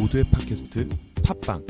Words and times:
모두의 0.00 0.24
팟캐스트 0.32 0.88
팟빵 1.22 1.62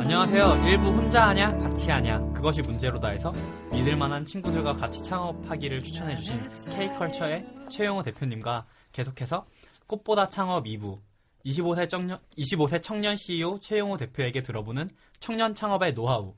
안녕하세요. 0.00 0.68
일부 0.68 0.90
혼자 0.90 1.28
하냐, 1.28 1.58
같이 1.58 1.90
하냐, 1.90 2.20
그것이 2.32 2.62
문제로다 2.62 3.08
해서 3.08 3.32
믿을만한 3.72 4.24
친구들과 4.24 4.74
같이 4.74 5.02
창업하기를 5.02 5.82
추천해주신 5.82 6.76
K컬처의 6.76 7.44
최용호 7.70 8.04
대표님과 8.04 8.66
계속해서 8.92 9.46
꽃보다 9.88 10.28
창업 10.28 10.64
2부 10.64 11.00
25세 11.44 11.88
청년, 11.88 12.20
25세 12.38 12.80
청년 12.80 13.16
CEO 13.16 13.58
최용호 13.58 13.96
대표에게 13.96 14.42
들어보는 14.42 14.90
청년 15.18 15.54
창업의 15.54 15.94
노하우 15.94 16.34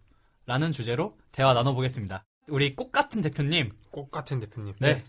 라는 0.47 0.73
주제로 0.73 1.17
대화 1.31 1.55
나눠보겠습니다. 1.55 2.25
우리 2.49 2.75
꽃 2.75 2.91
같은 2.91 3.21
대표님, 3.21 3.71
꽃 3.91 4.11
같은 4.11 4.41
대표님. 4.41 4.75
네. 4.81 5.05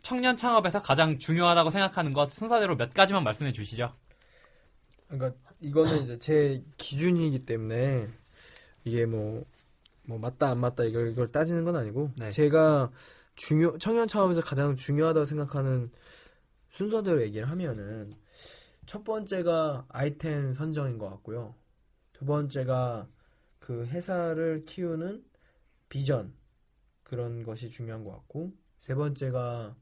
청년 0.00 0.36
창업에서 0.36 0.80
가장 0.80 1.18
중요하다고 1.18 1.70
생각하는 1.70 2.12
것 2.12 2.30
순서대로 2.30 2.76
몇 2.76 2.94
가지만 2.94 3.24
말씀해 3.24 3.52
주시죠. 3.52 3.94
그러니까 5.08 5.38
이거는 5.60 6.02
이제 6.02 6.18
제 6.18 6.64
기준이기 6.76 7.44
때문에 7.44 8.08
이게 8.84 9.06
뭐, 9.06 9.44
뭐 10.04 10.18
맞다 10.18 10.50
안 10.50 10.58
맞다 10.58 10.84
이걸 10.84 11.10
이걸 11.10 11.30
따지는 11.30 11.64
건 11.64 11.76
아니고 11.76 12.12
네. 12.16 12.30
제가 12.30 12.90
중요 13.34 13.76
청년 13.78 14.08
창업에서 14.08 14.40
가장 14.40 14.76
중요하다고 14.76 15.26
생각하는 15.26 15.90
순서대로 16.70 17.22
얘기를 17.22 17.48
하면은 17.50 18.14
첫 18.86 19.04
번째가 19.04 19.86
아이템 19.88 20.52
선정인 20.52 20.98
것 20.98 21.10
같고요. 21.10 21.54
두 22.12 22.24
번째가 22.24 23.06
그 23.68 23.84
회사를 23.84 24.64
키우는 24.64 25.22
비전 25.90 26.32
그런 27.02 27.42
것이 27.42 27.68
중요한 27.68 28.02
것 28.02 28.12
같고 28.12 28.56
세 28.78 28.94
번째가 28.94 29.76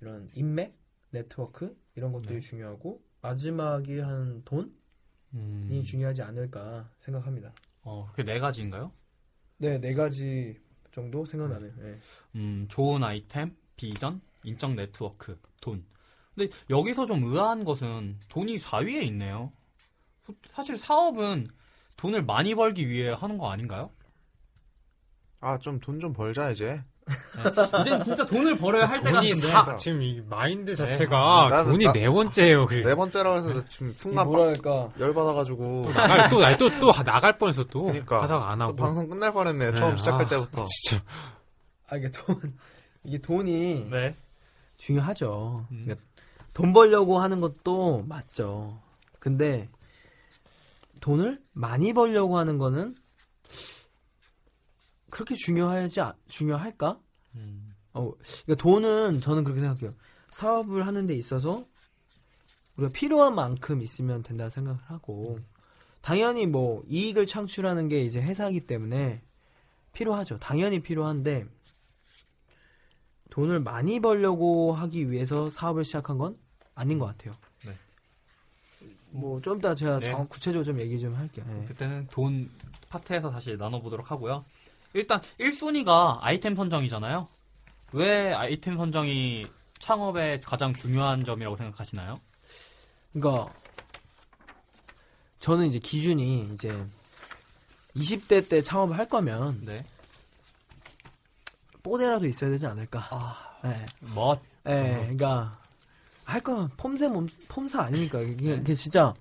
이런 0.00 0.30
인맥 0.32 0.78
네트워크 1.10 1.76
이런 1.96 2.12
것들이 2.12 2.34
네. 2.34 2.40
중요하고 2.40 3.02
마지막이 3.20 3.98
한 3.98 4.44
돈이 4.44 4.70
음, 5.34 5.82
중요하지 5.82 6.22
않을까 6.22 6.88
생각합니다. 6.98 7.52
어, 7.82 8.06
그게 8.12 8.22
네 8.22 8.38
가지인가요? 8.38 8.92
네, 9.56 9.80
네 9.80 9.92
가지 9.92 10.60
정도 10.92 11.24
생각나네요. 11.24 11.72
네. 11.78 11.98
음, 12.36 12.66
좋은 12.68 13.02
아이템, 13.02 13.56
비전, 13.74 14.20
인적 14.44 14.74
네트워크, 14.74 15.36
돈. 15.60 15.84
근데 16.36 16.54
여기서 16.70 17.06
좀 17.06 17.24
의아한 17.24 17.64
것은 17.64 18.20
돈이 18.28 18.58
4위에 18.58 19.02
있네요. 19.06 19.52
사실 20.50 20.76
사업은 20.76 21.48
돈을 22.00 22.22
많이 22.24 22.54
벌기 22.54 22.88
위해 22.88 23.12
하는 23.12 23.36
거 23.38 23.50
아닌가요? 23.50 23.90
아, 25.40 25.58
좀 25.58 25.80
돈 25.80 26.00
좀 26.00 26.12
벌자, 26.12 26.50
이제. 26.50 26.82
네. 27.06 27.80
이젠 27.80 28.00
진짜 28.02 28.24
돈을 28.24 28.56
벌어야 28.58 28.86
할 28.86 29.02
때가 29.02 29.20
돈이 29.20 29.30
있는데. 29.30 29.48
사, 29.50 29.76
지금 29.76 30.00
이 30.02 30.20
마인드 30.28 30.74
자체가 30.76 31.48
나는 31.50 31.72
돈이 31.72 31.84
나- 31.86 31.92
네 31.92 32.08
번째예요. 32.08 32.66
그래. 32.66 32.84
네 32.84 32.94
번째라고 32.94 33.36
해서 33.36 33.66
지금 33.68 33.90
이 33.90 33.94
순간 33.98 34.26
뭐랄까 34.28 34.90
열 35.00 35.12
받아가지고. 35.12 35.82
또 35.86 35.92
나갈 35.92 36.28
또 36.56 36.68
또, 36.70 36.78
또 36.78 36.92
나갈 37.02 37.36
뻔했어 37.38 37.64
또 37.64 37.84
그러니까. 37.84 38.22
하다가 38.22 38.50
안또 38.50 38.64
하고. 38.64 38.76
방송 38.76 39.08
끝날 39.08 39.32
뻔했네, 39.32 39.70
네, 39.72 39.76
처음 39.76 39.96
시작할 39.96 40.26
아, 40.26 40.28
때부터. 40.28 40.64
진짜. 40.64 41.02
아 41.90 41.96
이게 41.96 42.10
돈 42.12 42.56
이게 43.02 43.18
돈이 43.18 43.88
네. 43.90 44.14
중요하죠. 44.76 45.66
음. 45.72 45.82
그러니까 45.84 46.06
돈 46.54 46.72
벌려고 46.72 47.18
하는 47.18 47.40
것도 47.40 48.04
맞죠. 48.08 48.78
근데 49.18 49.68
돈을 51.00 51.42
많이 51.52 51.92
벌려고 51.92 52.38
하는 52.38 52.58
거는 52.58 52.94
그렇게 55.10 55.34
중요하지 55.34 56.00
않- 56.00 56.14
중요할까? 56.28 57.00
음, 57.34 57.74
어, 57.92 58.12
그러니까 58.44 58.54
돈은 58.62 59.20
저는 59.20 59.44
그렇게 59.44 59.60
생각해요. 59.60 59.94
사업을 60.30 60.86
하는 60.86 61.06
데 61.06 61.14
있어서 61.14 61.66
우리가 62.76 62.92
필요한 62.94 63.34
만큼 63.34 63.82
있으면 63.82 64.22
된다 64.22 64.48
생각을 64.48 64.80
하고 64.84 65.38
당연히 66.00 66.46
뭐 66.46 66.82
이익을 66.88 67.26
창출하는 67.26 67.88
게 67.88 68.00
이제 68.02 68.20
회사이기 68.22 68.66
때문에 68.66 69.22
필요하죠. 69.92 70.38
당연히 70.38 70.80
필요한데 70.80 71.46
돈을 73.30 73.60
많이 73.60 74.00
벌려고 74.00 74.72
하기 74.72 75.10
위해서 75.10 75.50
사업을 75.50 75.84
시작한 75.84 76.18
건 76.18 76.38
아닌 76.74 76.98
것 76.98 77.06
같아요. 77.06 77.32
네. 79.12 79.18
뭐좀 79.20 79.58
이따 79.58 79.74
제가 79.74 79.98
네. 79.98 80.06
정- 80.06 80.26
구체적으로 80.28 80.64
좀 80.64 80.80
얘기 80.80 80.98
좀 81.00 81.14
할게요. 81.14 81.44
예. 81.48 81.66
그때는 81.66 82.06
돈 82.10 82.50
파트에서 82.88 83.30
다시 83.30 83.56
나눠보도록 83.56 84.10
하고요. 84.10 84.44
일단 84.94 85.20
1순위가 85.38 86.18
아이템 86.20 86.54
선정이잖아요. 86.54 87.28
왜 87.94 88.32
아이템 88.32 88.76
선정이 88.76 89.46
창업의 89.78 90.40
가장 90.40 90.72
중요한 90.74 91.24
점이라고 91.24 91.56
생각하시나요? 91.56 92.20
그러니까 93.12 93.52
저는 95.38 95.66
이제 95.66 95.78
기준이 95.78 96.50
이제 96.52 96.84
20대 97.96 98.48
때 98.48 98.62
창업을 98.62 98.98
할 98.98 99.08
거면 99.08 99.64
네. 99.64 99.84
뽀대라도 101.82 102.26
있어야 102.26 102.50
되지 102.50 102.66
않을까. 102.66 103.08
아, 103.10 103.58
예. 103.64 103.86
멋. 104.14 104.40
예. 104.66 104.92
그러니까 104.94 105.58
할 106.30 106.40
거면 106.40 106.70
폼새 106.76 107.08
몸 107.08 107.26
폼사 107.48 107.82
아닙니까? 107.82 108.20
이게, 108.20 108.54
이게 108.54 108.74
진짜 108.74 109.12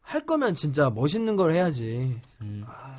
할 0.00 0.26
거면 0.26 0.54
진짜 0.54 0.90
멋있는 0.90 1.36
걸 1.36 1.52
해야지. 1.52 2.20
음, 2.40 2.64
아, 2.66 2.98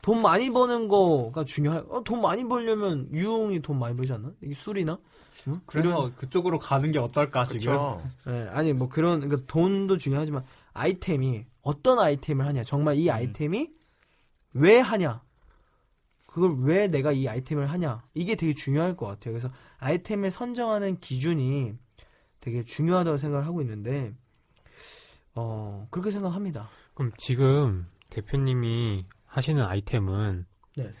돈 0.00 0.22
많이 0.22 0.50
버는 0.50 0.88
거가 0.88 1.44
중요할. 1.44 1.84
어, 1.88 2.02
돈 2.02 2.20
많이 2.20 2.42
벌려면 2.42 3.08
유흥이 3.12 3.60
돈 3.60 3.78
많이 3.78 3.94
벌지 3.94 4.12
않나? 4.14 4.32
이게 4.40 4.54
술이나? 4.54 4.98
응? 5.48 5.60
그래서 5.66 6.10
그쪽으로 6.16 6.58
가는 6.58 6.90
게 6.90 6.98
어떨까 6.98 7.44
지금? 7.44 7.76
예, 8.28 8.48
아니 8.50 8.72
뭐 8.72 8.88
그런 8.88 9.20
그러니까 9.20 9.46
돈도 9.46 9.98
중요하지만 9.98 10.44
아이템이 10.72 11.44
어떤 11.62 11.98
아이템을 11.98 12.46
하냐 12.46 12.64
정말 12.64 12.96
이 12.96 13.08
음. 13.08 13.14
아이템이 13.14 13.70
왜 14.54 14.78
하냐 14.78 15.20
그걸 16.26 16.56
왜 16.60 16.88
내가 16.88 17.12
이 17.12 17.28
아이템을 17.28 17.70
하냐 17.70 18.02
이게 18.14 18.36
되게 18.36 18.54
중요할 18.54 18.96
것 18.96 19.06
같아요 19.06 19.34
그래서 19.34 19.50
아이템을 19.78 20.30
선정하는 20.30 21.00
기준이 21.00 21.74
되게 22.42 22.62
중요하다고 22.64 23.16
생각을 23.18 23.46
하고 23.46 23.62
있는데 23.62 24.12
어 25.34 25.86
그렇게 25.90 26.10
생각합니다 26.10 26.68
그럼 26.92 27.12
지금 27.16 27.86
대표님이 28.10 29.06
하시는 29.26 29.64
아이템은 29.64 30.44
네. 30.76 30.92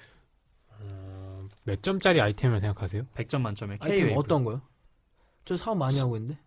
어, 0.70 1.48
몇 1.64 1.82
점짜리 1.82 2.20
아이템을 2.20 2.60
생각하세요? 2.60 3.04
100점 3.14 3.40
만점에 3.40 3.76
K 3.78 3.90
아이템 3.90 4.06
웨이브. 4.06 4.20
어떤 4.20 4.44
거요? 4.44 4.62
저 5.44 5.56
사업 5.56 5.76
많이 5.76 5.98
하고 5.98 6.16
있는데 6.16 6.40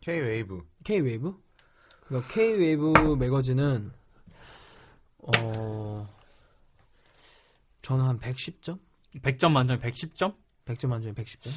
K-Wave. 0.00 0.66
K 0.82 1.00
Wave 1.00 1.34
그러니까 2.06 2.32
K 2.32 2.52
Wave 2.58 3.16
magazine은 3.18 3.92
어 5.18 6.08
저는 7.82 8.04
한 8.06 8.18
110점 8.18 8.78
100점 9.20 9.52
만점에 9.52 9.78
110점? 9.80 10.34
100점 10.64 10.88
만점에 10.88 11.12
110점? 11.12 11.50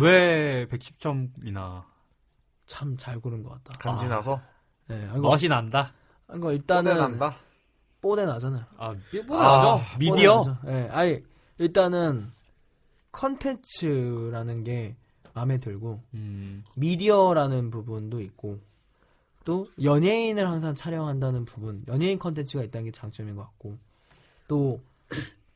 왜 0.00 0.66
110점이나 0.66 1.84
참 2.66 2.96
잘 2.96 3.18
고른 3.20 3.42
것 3.42 3.50
같다. 3.64 3.78
간지나서. 3.78 4.40
네, 4.88 5.04
이거, 5.16 5.20
멋이 5.20 5.48
난다? 5.48 5.92
이거 6.34 6.52
일단은 6.52 6.92
뽀대 6.92 7.00
난다. 7.00 7.36
뽀대 8.00 8.24
나잖아요. 8.26 8.64
아, 8.78 8.90
아, 8.90 8.96
뭐나죠? 9.26 9.98
미디어? 9.98 10.38
뽀대 10.38 10.50
나죠. 10.50 10.60
네, 10.66 10.88
아니 10.90 11.22
일단은 11.58 12.30
컨텐츠라는 13.12 14.64
게 14.64 14.96
마음에 15.34 15.58
들고 15.58 16.00
음, 16.14 16.64
미디어라는 16.76 17.70
부분도 17.70 18.20
있고 18.22 18.58
또 19.44 19.66
연예인을 19.82 20.48
항상 20.48 20.74
촬영한다는 20.74 21.44
부분, 21.44 21.84
연예인 21.88 22.18
컨텐츠가 22.18 22.62
있다는 22.64 22.86
게 22.86 22.90
장점인 22.92 23.36
것 23.36 23.42
같고 23.42 23.76
또 24.48 24.80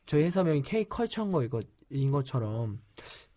저희 0.05 0.23
회사명이 0.23 0.61
K 0.61 0.85
컬처인 0.85 1.31
거인 1.31 2.11
것처럼 2.11 2.79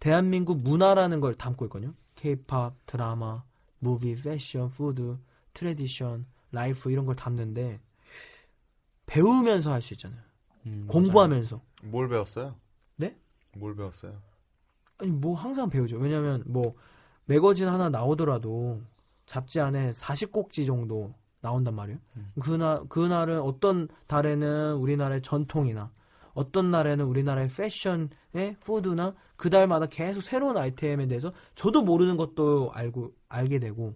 대한민국 0.00 0.60
문화라는 0.62 1.20
걸 1.20 1.34
담고 1.34 1.66
있거든요. 1.66 1.94
K-pop, 2.16 2.74
드라마, 2.86 3.42
movie, 3.78 4.14
패션, 4.16 4.70
food, 4.70 5.18
tradition, 5.54 6.26
life 6.52 6.90
이런 6.90 7.06
걸 7.06 7.14
담는데 7.16 7.80
배우면서 9.06 9.72
할 9.72 9.82
수 9.82 9.94
있잖아요. 9.94 10.20
음, 10.66 10.86
공부하면서. 10.88 11.60
뭘 11.84 12.08
배웠어요? 12.08 12.54
네? 12.96 13.16
뭘 13.56 13.74
배웠어요? 13.76 14.20
아니 14.98 15.10
뭐 15.10 15.34
항상 15.34 15.68
배우죠. 15.70 15.96
왜냐면 15.98 16.42
뭐 16.46 16.74
매거진 17.24 17.68
하나 17.68 17.88
나오더라도 17.88 18.82
잡지 19.26 19.60
안에 19.60 19.90
40꼭지 19.92 20.66
정도 20.66 21.14
나온단 21.40 21.74
말이에요. 21.74 21.98
음. 22.16 22.28
그날 22.40 22.80
그날은 22.88 23.40
어떤 23.40 23.88
달에는 24.06 24.74
우리나라의 24.74 25.22
전통이나 25.22 25.90
어떤 26.34 26.70
날에는 26.70 27.04
우리나라의 27.04 27.48
패션의 27.48 28.56
푸드나 28.60 29.14
그 29.36 29.50
달마다 29.50 29.86
계속 29.86 30.22
새로운 30.22 30.56
아이템에 30.56 31.06
대해서 31.06 31.32
저도 31.54 31.82
모르는 31.82 32.16
것도 32.16 32.70
알고 32.72 33.12
알게 33.28 33.58
되고 33.58 33.94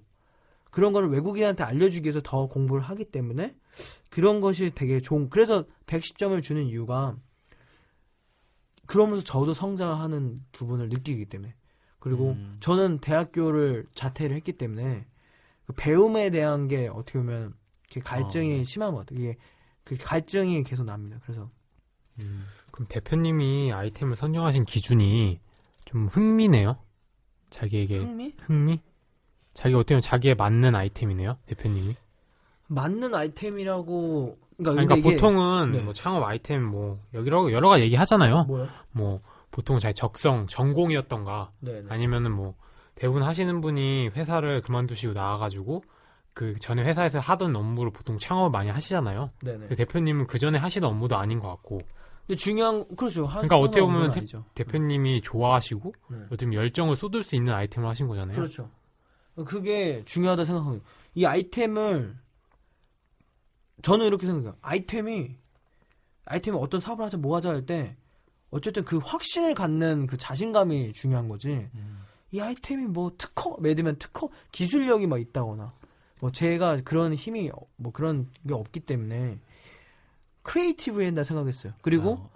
그런 0.70 0.92
거를 0.92 1.08
외국인한테 1.10 1.62
알려주기 1.62 2.06
위해서 2.08 2.20
더 2.22 2.46
공부를 2.46 2.82
하기 2.82 3.04
때문에 3.06 3.54
그런 4.10 4.40
것이 4.40 4.72
되게 4.74 5.00
좋은 5.00 5.30
그래서 5.30 5.64
110점을 5.86 6.42
주는 6.42 6.64
이유가 6.64 7.16
그러면서 8.86 9.24
저도 9.24 9.54
성장하는 9.54 10.44
부분을 10.52 10.88
느끼기 10.88 11.26
때문에 11.26 11.54
그리고 11.98 12.32
음. 12.32 12.56
저는 12.60 12.98
대학교를 12.98 13.86
자퇴를 13.94 14.36
했기 14.36 14.52
때문에 14.52 15.06
그 15.66 15.72
배움에 15.72 16.30
대한 16.30 16.68
게 16.68 16.88
어떻게 16.88 17.18
보면 17.18 17.54
갈증이 18.02 18.54
어, 18.54 18.56
네. 18.58 18.64
심한 18.64 18.92
것 18.92 18.98
같아요. 18.98 19.20
이게 19.20 19.36
그 19.84 19.96
갈증이 19.98 20.62
계속 20.64 20.84
납니다. 20.84 21.18
그래서 21.22 21.50
음, 22.18 22.46
그럼 22.70 22.86
대표님이 22.88 23.72
아이템을 23.72 24.16
선정하신 24.16 24.64
기준이 24.64 25.40
좀 25.84 26.06
흥미네요. 26.06 26.76
자기에게 27.50 27.98
흥미 27.98 28.34
흥미? 28.40 28.80
자기 29.52 29.74
어떻게 29.74 29.94
보면 29.94 30.00
자기에 30.00 30.34
맞는 30.34 30.74
아이템이네요, 30.74 31.38
대표님이. 31.46 31.96
맞는 32.66 33.14
아이템이라고 33.14 34.38
그러니까, 34.56 34.84
그러니까 34.84 35.10
보통은 35.10 35.72
네. 35.72 35.80
뭐 35.80 35.92
창업 35.92 36.22
아이템 36.24 36.64
뭐 36.64 37.00
여러 37.12 37.50
여러 37.52 37.68
가지 37.68 37.84
얘기하잖아요. 37.84 38.44
뭐요? 38.44 38.68
뭐 38.92 39.20
보통 39.50 39.78
자기 39.78 39.94
적성, 39.94 40.46
전공이었던가 40.46 41.50
네. 41.60 41.74
네. 41.74 41.80
아니면은 41.88 42.32
뭐 42.32 42.54
대부분 42.94 43.22
하시는 43.22 43.60
분이 43.60 44.10
회사를 44.14 44.62
그만두시고 44.62 45.12
나와가지고 45.12 45.82
그 46.32 46.56
전에 46.58 46.82
회사에서 46.82 47.20
하던 47.20 47.54
업무를 47.54 47.92
보통 47.92 48.18
창업을 48.18 48.50
많이 48.50 48.70
하시잖아요. 48.70 49.30
네네. 49.42 49.58
근데 49.58 49.74
대표님은 49.76 50.26
그 50.26 50.38
전에 50.38 50.58
하시던 50.58 50.90
업무도 50.90 51.16
아닌 51.16 51.38
것 51.38 51.48
같고 51.48 51.80
근데 52.26 52.36
중요한 52.36 52.86
그렇죠. 52.96 53.26
하- 53.26 53.34
그러니까 53.42 53.58
어떻게 53.58 53.80
보면 53.82 54.10
아니죠. 54.12 54.44
대표님이 54.54 55.20
좋아하시고 55.20 55.92
네. 56.10 56.16
어떻게 56.26 56.46
보면 56.46 56.54
열정을 56.60 56.96
쏟을 56.96 57.22
수 57.22 57.36
있는 57.36 57.52
아이템을 57.52 57.88
하신 57.88 58.06
거잖아요. 58.08 58.34
그렇죠. 58.36 58.70
그게 59.46 60.02
중요하다 60.04 60.44
생각합니다. 60.44 60.84
이 61.14 61.24
아이템을 61.26 62.16
저는 63.82 64.06
이렇게 64.06 64.26
생각해요. 64.26 64.56
아이템이 64.62 65.36
아이템이 66.26 66.56
어떤 66.58 66.80
사업을 66.80 67.04
하자 67.04 67.18
뭐 67.18 67.36
하자 67.36 67.50
할 67.50 67.66
때 67.66 67.96
어쨌든 68.50 68.84
그 68.84 68.98
확신을 68.98 69.54
갖는 69.54 70.06
그 70.06 70.16
자신감이 70.16 70.92
중요한 70.92 71.28
거지. 71.28 71.68
음. 71.74 71.98
이 72.30 72.40
아이템이 72.40 72.86
뭐 72.86 73.12
특허, 73.18 73.56
들면 73.60 73.96
특허 73.98 74.28
기술력이 74.52 75.06
막 75.08 75.20
있다거나 75.20 75.72
뭐 76.20 76.30
제가 76.32 76.78
그런 76.84 77.14
힘이 77.14 77.50
어- 77.50 77.66
뭐 77.76 77.92
그런 77.92 78.30
게 78.46 78.54
없기 78.54 78.80
때문에 78.80 79.40
크리에이티브해야 80.44 81.08
된다 81.08 81.24
생각했어요. 81.24 81.72
그리고 81.82 82.10
어, 82.10 82.30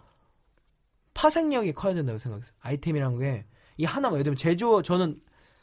파생력이 1.15 1.73
커야 1.73 1.95
된다고 1.95 2.19
생각했어요. 2.19 2.55
아이템이란 2.61 3.19
게 3.19 3.47
이 3.79 3.85
하나만 3.85 4.19
예를 4.19 4.25
들면 4.25 4.37
제조업 4.37 4.83
저는 4.85 5.21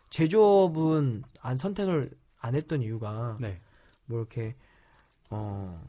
제조업은 0.09 1.23
안 1.41 1.57
선택을 1.57 2.09
안 2.39 2.55
했던 2.55 2.81
이유가 2.81 3.37
네. 3.39 3.61
뭐 4.05 4.19
이렇게 4.19 4.55
어 5.29 5.83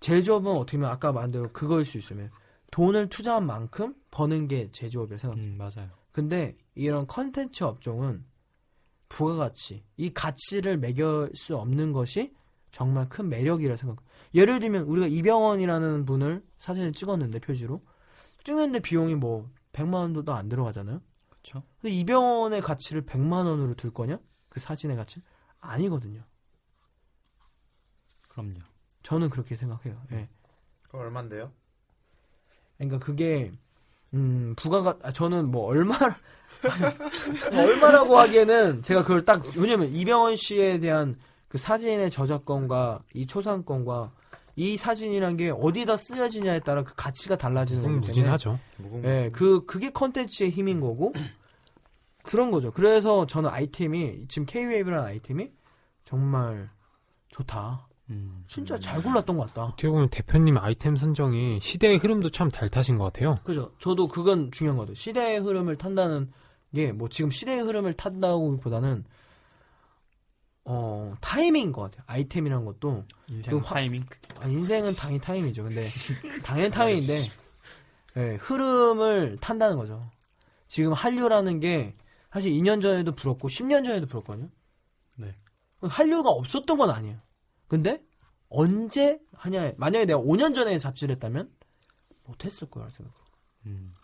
제조업은 0.00 0.52
어떻게 0.52 0.78
보면 0.78 0.90
아까 0.90 1.12
말한 1.12 1.30
대로 1.30 1.52
그거일 1.52 1.84
수 1.84 1.98
있으면 1.98 2.30
돈을 2.70 3.10
투자한 3.10 3.44
만큼 3.44 3.94
버는 4.10 4.48
게 4.48 4.72
제조업이라 4.72 5.18
생각해요. 5.18 5.46
음, 5.46 5.58
맞아요. 5.58 5.90
근데 6.12 6.56
이런 6.74 7.06
컨텐츠 7.06 7.64
업종은 7.64 8.24
부가가치, 9.10 9.84
이 9.98 10.10
가치를 10.14 10.78
매길 10.78 11.30
수 11.34 11.56
없는 11.58 11.92
것이 11.92 12.34
정말 12.72 13.08
큰 13.08 13.28
매력이라 13.28 13.76
생각해요. 13.76 14.02
예를 14.34 14.58
들면 14.58 14.84
우리가 14.84 15.06
이병헌이라는 15.06 16.06
분을 16.06 16.42
사진을 16.58 16.92
찍었는데 16.94 17.38
표지로 17.38 17.82
찍는데 18.44 18.80
비용이 18.80 19.14
뭐 19.14 19.48
100만 19.72 19.94
원도 19.94 20.34
안 20.34 20.48
들어가잖아요. 20.48 21.00
그렇죠. 21.28 21.62
근데 21.80 21.94
이병헌의 21.94 22.62
가치를 22.62 23.02
100만 23.02 23.46
원으로 23.46 23.74
들 23.74 23.90
거냐? 23.92 24.18
그 24.48 24.58
사진의 24.58 24.96
가치? 24.96 25.22
아니거든요. 25.60 26.22
그럼요. 28.28 28.60
저는 29.02 29.28
그렇게 29.28 29.54
생각해요. 29.54 30.00
예. 30.12 30.28
그럼 30.88 31.06
얼만데요? 31.06 31.52
그러니까 32.78 32.98
그게 32.98 33.52
음 34.14 34.54
부가가 34.56 34.98
아, 35.02 35.12
저는 35.12 35.50
뭐 35.50 35.66
얼마 35.66 35.94
얼마라고 37.52 38.18
하기에는 38.18 38.82
제가 38.82 39.02
그걸 39.02 39.24
딱 39.24 39.44
왜냐면 39.56 39.88
이병헌 39.94 40.36
씨에 40.36 40.78
대한 40.78 41.18
그 41.52 41.58
사진의 41.58 42.10
저작권과 42.10 43.00
이 43.12 43.26
초상권과 43.26 44.10
이 44.56 44.78
사진이란 44.78 45.36
게 45.36 45.50
어디다 45.50 45.98
쓰여지냐에 45.98 46.60
따라 46.60 46.82
그 46.82 46.94
가치가 46.96 47.36
달라지는 47.36 47.82
거기 47.82 47.90
때문에 47.92 48.06
무궁무진하죠. 48.06 48.58
무궁 48.78 49.04
예, 49.04 49.28
그 49.34 49.66
그게 49.66 49.90
컨텐츠의 49.90 50.48
힘인 50.50 50.80
거고 50.80 51.12
그런 52.24 52.50
거죠. 52.50 52.70
그래서 52.70 53.26
저는 53.26 53.50
아이템이 53.50 54.28
지금 54.28 54.46
K-웨이브라는 54.46 55.04
아이템이 55.06 55.50
정말 56.06 56.70
좋다. 57.28 57.86
음. 58.08 58.44
진짜 58.48 58.78
잘 58.78 59.02
골랐던 59.02 59.36
것 59.36 59.48
같다. 59.48 59.64
어떻게 59.64 59.90
보면 59.90 60.08
대표님 60.08 60.56
아이템 60.56 60.96
선정이 60.96 61.60
시대의 61.60 61.98
흐름도 61.98 62.30
참 62.30 62.50
잘 62.50 62.70
타신 62.70 62.96
것 62.96 63.04
같아요. 63.04 63.40
그죠. 63.44 63.72
저도 63.78 64.08
그건 64.08 64.50
중요한 64.52 64.78
거죠. 64.78 64.94
시대의 64.94 65.40
흐름을 65.40 65.76
탄다는 65.76 66.32
게 66.74 66.92
뭐 66.92 67.10
지금 67.10 67.30
시대의 67.30 67.60
흐름을 67.60 67.92
탄다고보다는 67.92 69.04
어 70.64 71.14
타이밍인 71.20 71.72
것 71.72 71.82
같아요. 71.82 72.04
아이템이란 72.06 72.64
것도 72.64 73.04
인생 73.28 73.50
그 73.58 73.66
화- 73.66 73.74
타이밍. 73.74 74.04
아, 74.40 74.46
인생은 74.46 74.94
당연히 74.94 75.20
타이밍이죠. 75.20 75.64
근데 75.64 75.88
당연히 76.44 76.70
타이밍인데 76.70 77.18
예, 78.18 78.34
흐름을 78.36 79.38
탄다는 79.40 79.76
거죠. 79.76 80.08
지금 80.68 80.92
한류라는 80.92 81.60
게 81.60 81.96
사실 82.30 82.52
2년 82.52 82.80
전에도 82.80 83.14
불었고 83.14 83.48
10년 83.48 83.84
전에도 83.84 84.06
불었거든요. 84.06 84.48
네. 85.16 85.34
한류가 85.80 86.30
없었던 86.30 86.78
건 86.78 86.90
아니에요. 86.90 87.18
근데 87.68 88.04
언제 88.48 89.18
하냐 89.34 89.72
만약에 89.76 90.04
내가 90.04 90.20
5년 90.20 90.54
전에 90.54 90.78
잡지를 90.78 91.14
했다면 91.16 91.50
못했을 92.24 92.70
거라 92.70 92.88
생각. 92.90 93.12
음. 93.66 93.94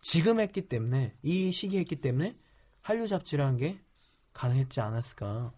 지금 0.00 0.40
했기 0.40 0.68
때문에 0.68 1.14
이 1.22 1.52
시기에 1.52 1.80
했기 1.80 1.96
때문에 1.96 2.36
한류 2.80 3.06
잡지라는 3.08 3.58
게 3.58 3.78
가능했지 4.32 4.80
않았을까. 4.80 5.52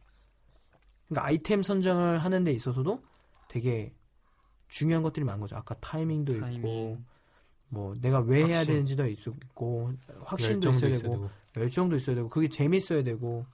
그러니까 1.11 1.27
아이템 1.27 1.63
선정을 1.63 2.25
하는 2.25 2.45
데 2.45 2.53
있어서도 2.53 3.03
되게 3.49 3.93
중요한 4.69 5.03
것들이 5.03 5.25
많은 5.25 5.41
거죠. 5.41 5.57
아까 5.57 5.75
타이밍도 5.81 6.33
있고 6.35 6.41
타이밍. 6.47 7.05
뭐 7.69 7.95
내가 8.01 8.21
왜 8.21 8.45
해야 8.47 8.59
확신. 8.59 8.73
되는지도 8.75 9.07
있고 9.09 9.93
확신도 10.25 10.71
있어야 10.71 10.91
있어야 10.91 11.03
되고 11.03 11.15
되고. 11.15 11.31
열정도 11.57 11.97
있어야 11.97 12.15
되고 12.17 12.29
그게 12.29 12.49
재밌어야 12.49 13.03
되고 13.03 13.45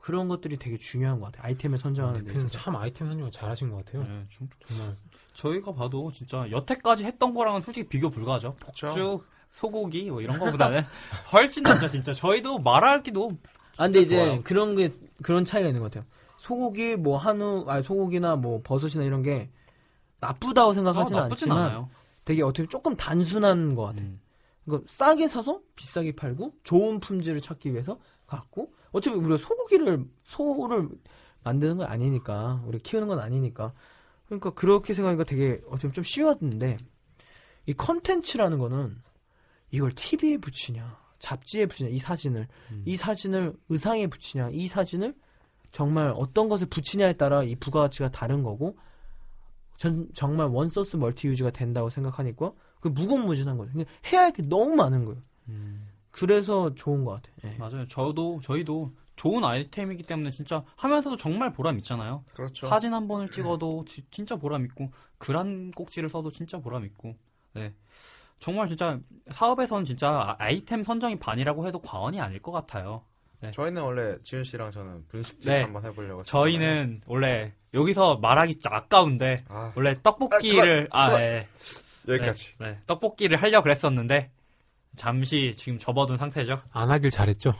그런 0.00 0.28
것들이 0.28 0.56
되게 0.56 0.76
중요한 0.76 1.20
것 1.20 1.26
같아요. 1.26 1.44
아이템을 1.46 1.78
선정하는 1.78 2.24
데 2.24 2.32
있어서. 2.32 2.48
참 2.48 2.74
아이템 2.76 3.08
선정을 3.08 3.30
잘하신 3.30 3.70
것 3.70 3.84
같아요. 3.84 4.02
네, 4.02 4.24
좀- 4.28 4.48
정말 4.66 4.96
저희가 5.34 5.72
봐도 5.72 6.10
진짜 6.10 6.50
여태까지 6.50 7.04
했던 7.04 7.34
거랑은 7.34 7.60
솔직히 7.60 7.88
비교 7.88 8.08
불가하죠. 8.10 8.56
폭죽, 8.56 9.24
소고기 9.52 10.10
뭐 10.10 10.20
이런 10.22 10.38
거보다는 10.38 10.80
훨씬 11.32 11.62
낫죠 11.62 11.86
진짜. 11.88 12.12
저희도 12.12 12.58
말하기도 12.60 13.30
아 13.76 13.84
근데 13.84 14.00
이제 14.00 14.16
좋아요. 14.24 14.42
그런 14.42 14.74
게 14.76 14.90
그런 15.22 15.44
차이가 15.44 15.68
있는 15.68 15.80
것 15.82 15.90
같아요. 15.90 16.08
소고기 16.40 16.96
뭐 16.96 17.18
한우 17.18 17.66
아 17.68 17.82
소고기나 17.82 18.36
뭐 18.36 18.62
버섯이나 18.64 19.04
이런 19.04 19.22
게 19.22 19.50
나쁘다고 20.20 20.70
어, 20.70 20.74
생각하지는 20.74 21.22
나쁘진 21.22 21.50
않지만 21.50 21.58
않아요. 21.66 21.90
되게 22.24 22.42
어떻게 22.42 22.62
보면 22.62 22.68
조금 22.70 22.96
단순한 22.96 23.74
것 23.74 23.84
같아요. 23.84 24.06
음. 24.06 24.20
이거 24.66 24.82
싸게 24.86 25.28
사서 25.28 25.60
비싸게 25.76 26.16
팔고 26.16 26.54
좋은 26.62 26.98
품질을 27.00 27.42
찾기 27.42 27.72
위해서 27.72 27.98
갖고 28.26 28.72
어차피 28.90 29.18
우리가 29.18 29.36
소고기를 29.36 30.06
소를 30.24 30.88
만드는 31.44 31.76
건 31.76 31.86
아니니까 31.86 32.62
우리 32.66 32.78
키우는 32.78 33.06
건 33.06 33.18
아니니까 33.18 33.74
그러니까 34.24 34.50
그렇게 34.50 34.94
생각하니까 34.94 35.24
되게 35.24 35.60
어떻게 35.68 35.92
좀 35.92 36.02
쉬웠는데 36.02 36.78
이 37.66 37.74
컨텐츠라는 37.74 38.58
거는 38.58 38.96
이걸 39.72 39.92
TV에 39.92 40.38
붙이냐 40.38 40.98
잡지에 41.18 41.66
붙이냐 41.66 41.90
이 41.90 41.98
사진을 41.98 42.48
음. 42.70 42.82
이 42.86 42.96
사진을 42.96 43.54
의상에 43.68 44.06
붙이냐 44.06 44.48
이 44.52 44.68
사진을 44.68 45.14
정말 45.72 46.12
어떤 46.16 46.48
것을 46.48 46.66
붙이냐에 46.68 47.12
따라 47.14 47.42
이 47.42 47.54
부가가치가 47.54 48.10
다른 48.10 48.42
거고 48.42 48.76
전 49.76 50.08
정말 50.14 50.48
원소스 50.48 50.96
멀티 50.96 51.26
유즈가 51.28 51.50
된다고 51.50 51.88
생각하니까 51.88 52.52
그 52.80 52.88
무궁무진한 52.88 53.56
거죠. 53.56 53.72
그러니까 53.72 53.92
해야 54.12 54.22
할 54.22 54.32
게 54.32 54.42
너무 54.42 54.74
많은 54.74 55.04
거예요. 55.04 55.22
음. 55.48 55.86
그래서 56.10 56.74
좋은 56.74 57.04
것 57.04 57.22
같아요. 57.22 57.34
예. 57.44 57.56
맞아요. 57.58 57.84
저도 57.84 58.40
저희도 58.42 58.92
좋은 59.16 59.44
아이템이기 59.44 60.02
때문에 60.02 60.30
진짜 60.30 60.64
하면서도 60.76 61.16
정말 61.16 61.52
보람 61.52 61.78
있잖아요. 61.78 62.24
그렇죠. 62.34 62.66
사진 62.68 62.92
한 62.94 63.06
번을 63.06 63.30
찍어도 63.30 63.84
지- 63.84 64.04
진짜 64.10 64.36
보람 64.36 64.64
있고 64.64 64.90
글 65.18 65.36
한 65.36 65.70
꼭지를 65.72 66.08
써도 66.08 66.30
진짜 66.30 66.58
보람 66.58 66.84
있고. 66.84 67.14
네. 67.54 67.74
정말 68.38 68.66
진짜 68.66 68.98
사업에선 69.30 69.84
진짜 69.84 70.08
아- 70.10 70.36
아이템 70.38 70.82
선정이 70.82 71.18
반이라고 71.18 71.66
해도 71.66 71.78
과언이 71.80 72.20
아닐 72.20 72.40
것 72.40 72.50
같아요. 72.52 73.04
저희는 73.52 73.82
원래 73.82 74.16
지훈 74.22 74.44
씨랑 74.44 74.70
저는 74.70 75.06
분식집 75.08 75.50
네. 75.50 75.62
한번 75.62 75.84
해보려고. 75.84 76.22
저희는 76.22 77.02
원래 77.06 77.54
여기서 77.72 78.16
말하기 78.16 78.54
진짜 78.54 78.70
아까운데 78.72 79.44
아, 79.48 79.72
원래 79.74 79.94
떡볶이를 80.02 80.88
아, 80.90 81.06
그만. 81.06 81.20
네, 81.22 81.48
여기까지. 82.08 82.48
네, 82.58 82.78
떡볶이를 82.86 83.40
하려고 83.40 83.62
그랬었는데 83.64 84.30
잠시 84.96 85.52
지금 85.56 85.78
접어둔 85.78 86.16
상태죠. 86.18 86.60
안 86.72 86.90
하길 86.90 87.10
잘했죠. 87.10 87.54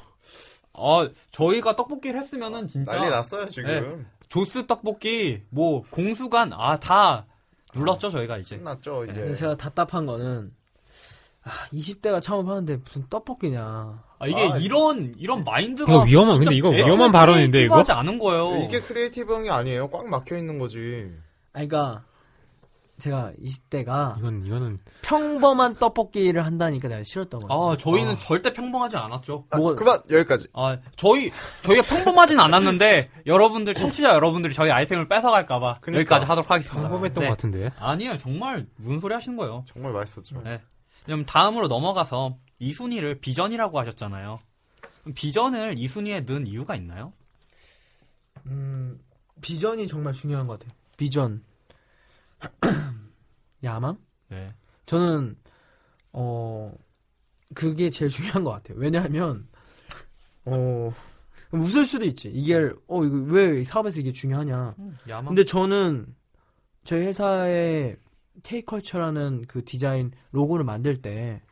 어, 0.72 1.08
저희가 1.30 1.76
떡볶이를 1.76 2.20
했으면은 2.20 2.68
진짜 2.68 2.92
난리 2.96 3.08
났어요 3.10 3.49
지금. 3.49 4.06
죠스 4.28 4.66
떡볶이 4.66 5.42
뭐 5.50 5.82
공수간 5.90 6.52
아 6.52 6.78
다 6.78 7.26
눌렀죠 7.75 8.10
저희가 8.10 8.37
이제. 8.38 8.56
끝났죠 8.58 9.04
이제. 9.04 9.14
근데 9.14 9.34
제가 9.34 9.56
답답한 9.56 10.04
거는 10.06 10.52
아, 11.42 11.50
20대가 11.72 12.20
창업하는데 12.20 12.76
무슨 12.76 13.08
떡볶이냐. 13.08 14.02
아, 14.21 14.27
이게 14.27 14.39
아, 14.39 14.57
이런 14.59 15.15
이런 15.19 15.43
마인드가 15.45 15.91
이거 15.91 16.05
위험한- 16.05 16.39
근데 16.39 16.55
이거 16.55 16.69
위험한 16.69 17.11
발언인데, 17.11 17.62
이거? 17.65 17.75
creative하지 17.76 17.92
않은 17.93 18.19
거예요. 18.19 18.57
이게 18.62 18.79
creative한 18.80 19.42
게 19.45 19.50
아니에요. 19.50 19.89
꽉 19.89 20.07
막혀 20.09 20.37
있는 20.37 20.59
거지. 20.59 21.11
아니, 21.55 21.67
그러니까 21.69 22.05
제가 22.99 23.33
20대가 23.43 24.19
이건 24.19 24.45
이거는 24.45 24.79
평범한 25.00 25.77
떡볶이를 25.77 26.45
한다니까 26.45 26.89
내가 26.89 27.03
싫었던 27.03 27.41
거예요. 27.41 27.71
아 27.73 27.77
저희는 27.79 28.19
절대 28.19 28.53
평범하지 28.53 28.99
않았죠. 28.99 29.47
아, 29.50 29.57
뭐가- 29.57 29.77
그만 29.77 30.00
여기까지. 30.11 30.49
아 30.53 30.77
저희 30.97 31.31
저희가 31.62 31.83
평범하진 31.85 32.39
않았는데 32.39 33.09
여러분들 33.25 33.73
청취자 33.73 34.11
여러분들이 34.12 34.53
저희 34.53 34.71
아이템을 34.71 35.09
뺏어갈까봐 35.09 35.79
그러니까. 35.81 36.00
여기까지 36.00 36.27
하도록 36.27 36.50
하겠습니다. 36.50 36.89
평범했던 36.91 37.23
네. 37.23 37.29
것 37.31 37.37
같은데. 37.39 37.71
아니에요 37.81 38.19
정말 38.19 38.67
무슨 38.77 39.00
소리 39.00 39.15
하시는 39.15 39.35
거예요. 39.39 39.65
정말 39.67 39.93
맛있었죠. 39.95 40.43
네. 40.45 40.61
그럼 41.07 41.25
다음으로 41.25 41.69
넘어가서 41.69 42.37
이 42.61 42.73
순위를 42.73 43.21
비전이라고 43.21 43.81
하셨잖아요. 43.81 44.38
그럼 45.00 45.14
비전을 45.14 45.79
이 45.79 45.88
순위에 45.88 46.21
넣은 46.21 46.47
이유가 46.47 46.76
있나요? 46.76 47.12
음, 48.47 49.00
비전이 49.40 49.87
정말 49.87 50.12
중요한 50.12 50.47
것 50.47 50.59
같아요. 50.59 50.76
비전. 50.97 51.43
야망? 53.64 53.99
네. 54.29 54.55
저는 54.87 55.37
어 56.12 56.73
그게 57.55 57.90
제일 57.90 58.11
중요한 58.11 58.45
것 58.45 58.50
같아요. 58.50 58.76
왜냐하면 58.79 59.49
어 60.45 60.93
웃을 61.52 61.87
수도 61.87 62.05
있지. 62.05 62.29
이게 62.29 62.57
어 62.87 63.05
이거 63.05 63.17
왜 63.29 63.64
사업에서 63.64 64.00
이게 64.00 64.12
중요하냐. 64.12 64.75
야망. 65.09 65.26
근데 65.26 65.45
저는 65.45 66.14
저희 66.85 67.07
회사의 67.07 67.97
K컬처라는 68.43 69.47
그 69.49 69.64
디자인 69.64 70.12
로고를 70.33 70.64
만들 70.64 71.00
때 71.00 71.43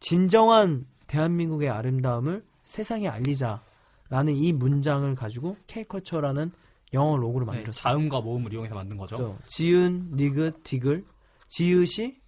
진정한 0.00 0.86
대한민국의 1.06 1.68
아름다움을 1.68 2.44
세상에 2.62 3.08
알리자라는 3.08 4.34
이 4.34 4.52
문장을 4.52 5.14
가지고 5.14 5.56
K컬처라는 5.66 6.52
영어 6.92 7.16
로고를 7.16 7.46
네, 7.46 7.52
만들었어요. 7.52 7.82
자음과 7.82 8.20
모음을 8.20 8.52
이용해서 8.52 8.74
만든 8.74 8.96
거죠. 8.96 9.16
그렇죠. 9.16 9.38
지은, 9.48 10.16
니긋, 10.16 10.62
디글, 10.64 11.04
지읒이 11.48 12.20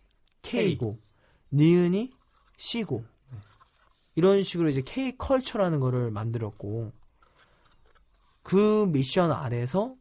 K고, 0.42 0.98
니은이 1.52 2.12
C고. 2.56 3.04
이런 4.14 4.42
식으로 4.42 4.68
이제 4.68 4.82
K 4.82 5.16
컬처라는 5.16 5.80
거를 5.80 6.10
만들었고, 6.10 6.92
그 8.42 8.86
미션 8.88 9.32
아래서 9.32 9.94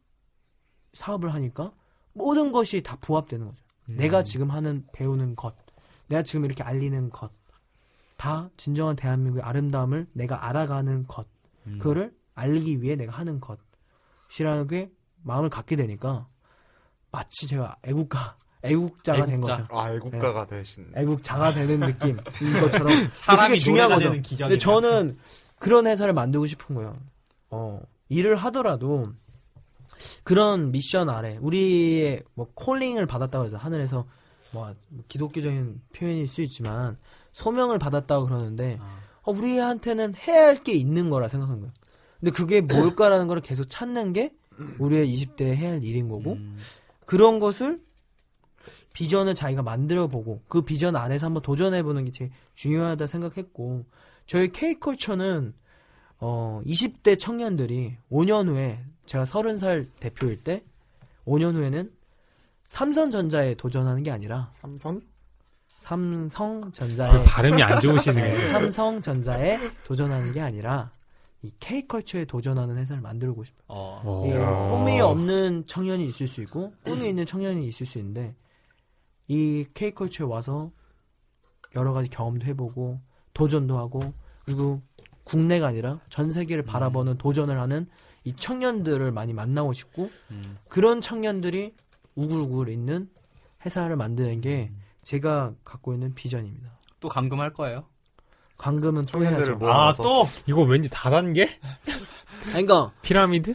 사업을 0.94 1.34
하니까 1.34 1.72
모든 2.13 2.51
것이 2.51 2.84
다 2.84 2.98
부합되는 2.98 3.46
거죠. 3.46 3.58
음. 3.90 3.98
내가 3.98 4.24
지금 4.24 4.51
하는 4.51 4.86
배우는 4.94 5.36
것, 5.36 5.56
내가 6.08 6.24
지금 6.24 6.46
이렇게 6.46 6.63
알리는 6.63 7.10
것, 7.10 7.32
다 8.22 8.51
진정한 8.56 8.96
대한민국의 8.96 9.42
아름다움을 9.44 10.06
내가 10.13 10.48
알아가는 10.48 11.08
것, 11.08 11.25
음. 11.66 11.80
그거를 11.80 12.13
알리기 12.36 12.80
위해 12.84 12.96
내가 12.96 13.13
하는 13.13 13.42
것이라는 14.30 14.68
게 14.68 14.92
마음을 15.24 15.50
갖게 15.50 15.75
되니까 15.75 16.28
마치 17.12 17.48
제가 17.48 17.78
애국가, 17.82 18.38
애국자가 18.62 19.25
된 19.25 19.38
애국자. 19.38 19.58
거죠. 19.63 19.68
아 19.75 19.92
애국가가 19.96 20.46
대신. 20.46 20.92
애국자가 20.96 21.51
되는 21.51 21.80
느낌. 21.80 22.20
이것처럼. 22.40 23.10
사람이 23.25 23.60
중요한 23.60 23.90
거죠. 23.90 24.12
근데 24.12 24.60
저는 24.60 25.18
그런 25.58 25.88
회사를 25.88 26.13
만들고 26.13 26.46
싶은 26.46 26.75
거예요. 26.75 26.96
어, 27.50 27.82
일을 28.10 28.36
하더라도 28.36 29.13
그런 30.24 30.72
미션 30.72 31.10
아래 31.10 31.38
우리의 31.42 32.22
뭐 32.36 32.51
콜링을 32.54 33.08
받았다고 33.08 33.46
해서 33.46 33.58
하늘에서 33.58 34.06
뭐 34.54 34.75
기독교적인 35.08 35.82
표현일 35.96 36.28
수 36.28 36.44
있지만 36.44 37.00
소명을 37.34 37.80
받았다고 37.80 38.26
그러는데 38.26 38.78
아. 38.80 39.00
어, 39.24 39.32
우리한테는 39.32 40.16
해야 40.16 40.48
할 40.48 40.64
게 40.64 40.74
있는 40.74 41.10
거라 41.10 41.28
생각한 41.28 41.60
거예요. 41.60 41.74
근데 42.20 42.32
그게 42.32 42.62
뭘까라는 42.62 43.28
걸 43.28 43.42
계속 43.42 43.66
찾는 43.66 44.14
게 44.14 44.34
우리의 44.80 45.08
20대에 45.16 45.56
해야 45.56 45.72
할 45.72 45.84
일인 45.84 46.08
거고 46.10 46.34
음. 46.34 46.58
그런 47.06 47.40
것을 47.40 47.82
비전을 48.94 49.34
자기가 49.36 49.64
만들어 49.64 50.08
보고 50.08 50.42
그 50.48 50.62
비전 50.64 50.96
안에서 50.96 51.26
한번 51.28 51.42
도전해 51.42 51.82
보는 51.82 52.06
게 52.06 52.12
제일 52.12 52.32
중요하다 52.56 53.08
생각했고 53.08 53.86
저희 54.28 54.52
K컬처는 54.52 55.54
어 56.20 56.62
20대 56.66 57.18
청년들이 57.18 57.98
5년 58.12 58.48
후에 58.50 58.84
제가 59.06 59.24
30살 59.24 59.88
대표일 60.00 60.44
때 60.44 60.64
5년 61.26 61.56
후에는 61.56 61.92
삼성전자에 62.66 63.56
도전하는 63.56 64.04
게 64.04 64.12
아니라 64.12 64.50
삼선? 64.54 65.02
삼성전자에 65.82 67.24
발음이 67.24 67.64
안 67.64 67.82
좋으시네. 67.82 68.22
네, 68.22 68.52
삼성전자에 68.52 69.60
도전하는 69.84 70.32
게 70.32 70.40
아니라 70.40 70.92
이 71.42 71.52
K컬처에 71.60 72.26
도전하는 72.26 72.78
회사를 72.78 73.02
만들고 73.02 73.44
싶어요. 73.44 73.64
어. 73.68 74.02
어. 74.06 74.24
예, 74.28 74.36
야. 74.36 74.70
꿈이 74.70 75.02
없는 75.02 75.66
청년이 75.66 76.06
있을 76.06 76.28
수 76.28 76.42
있고 76.42 76.72
꿈이 76.84 77.10
있는 77.10 77.26
청년이 77.26 77.68
있을 77.68 77.88
수 77.88 77.98
있는데 77.98 78.36
이 79.28 79.66
K컬처에 79.74 80.28
와서 80.28 80.72
여러 81.76 81.94
가지 81.94 82.10
경험도 82.10 82.46
해보고 82.46 83.00
도전도 83.34 83.76
하고 83.80 84.14
그리고 84.46 84.82
국내가 85.24 85.68
아니라 85.68 86.00
전 86.10 86.30
세계를 86.30 86.64
바라보는 86.64 87.18
도전을 87.18 87.60
하는 87.60 87.88
이 88.24 88.36
청년들을 88.36 89.12
많이 89.12 89.34
만나고 89.34 89.74
싶고 89.74 90.12
음. 90.30 90.58
그런 90.68 91.02
청년들이 91.02 91.74
우글우글 92.14 92.70
있는 92.70 93.10
회사를 93.66 93.96
만드는 93.96 94.42
게 94.42 94.72
제가 95.03 95.53
갖고 95.63 95.93
있는 95.93 96.13
비전입니다. 96.13 96.70
또 97.00 97.08
감금할 97.10 97.53
거예요. 97.53 97.86
광금은 98.58 99.01
또 99.03 99.08
청년들을 99.08 99.48
해야죠. 99.48 99.58
모아- 99.60 99.72
아 99.72 99.84
모아서. 99.86 100.03
또. 100.03 100.24
이거 100.46 100.62
왠지 100.62 100.89
다단계? 100.89 101.60
아니, 102.53 102.65
그러니까 102.65 102.91
피라미드? 103.01 103.53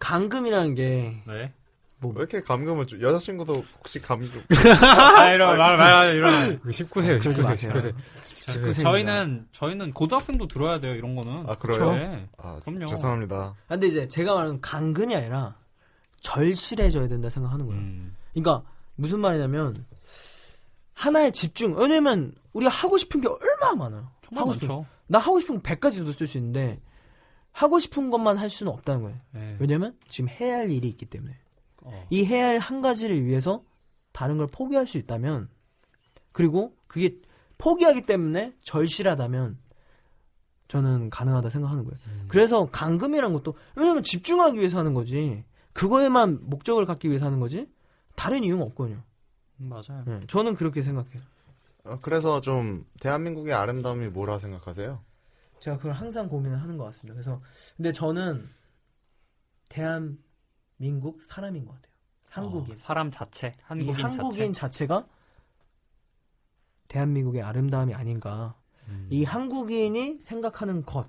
강금이라는 0.00 0.74
게 0.74 1.22
네. 1.26 1.52
왜 2.00 2.12
이렇게 2.16 2.40
감금을 2.40 2.86
주... 2.86 3.00
여자친구도 3.00 3.64
혹시 3.78 4.00
감금? 4.00 4.40
아 5.16 5.30
이런 5.32 5.56
말 5.58 5.76
말 5.76 6.14
이런. 6.16 6.60
19세요, 6.60 7.20
그러지 7.20 7.40
19세, 7.40 7.42
마세요. 7.48 7.72
19세. 7.74 7.94
19세. 8.46 8.82
저희는 8.82 9.48
저희는 9.52 9.92
고등학생도 9.92 10.46
들어야 10.48 10.78
돼요 10.80 10.94
이런 10.94 11.14
거는. 11.16 11.48
아 11.48 11.56
그래요? 11.56 11.92
네. 11.92 12.28
아, 12.38 12.60
그럼요. 12.64 12.86
죄송합니다. 12.86 13.36
아, 13.36 13.54
근데 13.68 13.88
이제 13.88 14.06
제가 14.08 14.34
말하는 14.34 14.60
강금이 14.60 15.14
아니라 15.14 15.56
절실해져야 16.20 17.08
된다 17.08 17.28
생각하는 17.30 17.66
거예요. 17.66 17.80
음. 17.80 18.14
그러니까 18.32 18.62
무슨 18.94 19.20
말이냐면 19.20 19.84
하나에 20.98 21.30
집중. 21.30 21.76
왜냐면 21.76 22.34
우리가 22.52 22.70
하고 22.72 22.98
싶은 22.98 23.20
게 23.20 23.28
얼마나 23.28 23.74
많아요. 23.76 24.10
정말 24.22 24.42
하고 24.42 24.52
싶은 24.54 24.68
많죠. 24.68 24.86
나 25.06 25.18
하고 25.20 25.38
싶은 25.38 25.56
거 25.56 25.62
100가지도 25.62 26.12
쓸 26.12 26.26
수 26.26 26.38
있는데 26.38 26.80
하고 27.52 27.78
싶은 27.78 28.10
것만 28.10 28.36
할 28.36 28.50
수는 28.50 28.72
없다는 28.72 29.02
거예요. 29.02 29.18
네. 29.32 29.56
왜냐면 29.60 29.96
지금 30.08 30.28
해야 30.28 30.56
할 30.58 30.70
일이 30.70 30.88
있기 30.88 31.06
때문에. 31.06 31.36
어. 31.82 32.06
이 32.10 32.24
해야 32.24 32.48
할 32.48 32.58
한 32.58 32.82
가지를 32.82 33.24
위해서 33.24 33.62
다른 34.12 34.38
걸 34.38 34.48
포기할 34.48 34.88
수 34.88 34.98
있다면 34.98 35.48
그리고 36.32 36.74
그게 36.88 37.16
포기하기 37.58 38.02
때문에 38.02 38.54
절실하다면 38.62 39.58
저는 40.66 41.10
가능하다 41.10 41.48
생각하는 41.50 41.84
거예요. 41.84 41.96
음. 42.08 42.24
그래서 42.28 42.66
강금이란 42.70 43.32
것도 43.32 43.54
왜냐면 43.76 44.02
집중하기 44.02 44.58
위해서 44.58 44.78
하는 44.78 44.94
거지 44.94 45.44
그거에만 45.74 46.40
목적을 46.42 46.86
갖기 46.86 47.08
위해서 47.08 47.26
하는 47.26 47.38
거지 47.38 47.68
다른 48.16 48.42
이유는 48.42 48.62
없거든요. 48.64 49.02
음, 49.60 49.68
맞아요. 49.68 50.04
네, 50.06 50.20
저는 50.26 50.54
그렇게 50.54 50.82
생각해요. 50.82 51.22
어, 51.84 51.98
그래서 52.00 52.40
좀 52.40 52.86
대한민국의 53.00 53.54
아름다움이 53.54 54.08
뭐라 54.08 54.38
생각하세요? 54.38 55.02
제가 55.60 55.76
그걸 55.76 55.92
항상 55.92 56.28
고민을 56.28 56.60
하는 56.60 56.76
것 56.76 56.84
같습니다. 56.84 57.14
그래서 57.14 57.40
근데 57.76 57.92
저는 57.92 58.48
대한민국 59.68 61.22
사람인 61.22 61.64
것 61.64 61.72
같아요. 61.74 61.92
한국인. 62.30 62.74
어, 62.74 62.78
사람 62.78 63.10
자체, 63.10 63.48
이 63.48 63.90
한국인, 63.90 64.04
한국인 64.04 64.52
자체. 64.52 64.86
자체 64.86 64.86
가 64.86 65.06
대한민국의 66.88 67.42
아름다움이 67.42 67.94
아닌가. 67.94 68.54
음. 68.88 69.08
이 69.10 69.24
한국인이 69.24 70.20
생각하는 70.20 70.84
것, 70.84 71.08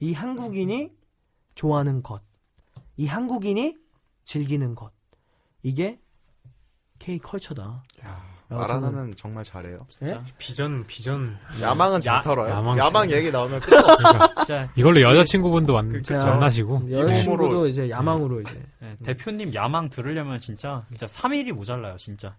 이 0.00 0.12
한국인이 0.14 0.94
좋아하는 1.54 2.02
것, 2.02 2.22
이 2.96 3.06
한국인이 3.06 3.78
즐기는 4.24 4.74
것, 4.74 4.92
이게 5.62 6.01
K 7.02 7.18
컬처다. 7.18 7.62
야, 8.04 8.08
야, 8.08 8.22
말 8.48 8.66
저는- 8.68 8.70
하나는 8.70 9.14
정말 9.16 9.42
잘해요. 9.42 9.84
진짜. 9.88 10.22
비전, 10.38 10.86
비전. 10.86 11.36
야망은 11.60 12.00
잘 12.00 12.16
야- 12.16 12.20
털어요. 12.20 12.48
야망 12.52 12.78
야망, 12.78 13.08
잘- 13.08 13.18
얘기 13.18 13.32
나오면 13.32 13.58
끝도 13.60 13.82
그러니까 13.82 14.72
이걸로 14.76 15.00
여자친구분도 15.00 15.72
만. 15.72 15.90
만나시고. 16.08 16.92
여자친구도 16.92 17.66
이제 17.66 17.90
야망으로 17.90 18.42
이제. 18.42 18.62
네, 18.78 18.96
대표님 19.02 19.52
야망 19.52 19.90
들으려면 19.90 20.38
진짜 20.38 20.84
진짜 20.90 21.06
3일이 21.06 21.50
모자라요, 21.52 21.96
진짜. 21.96 22.36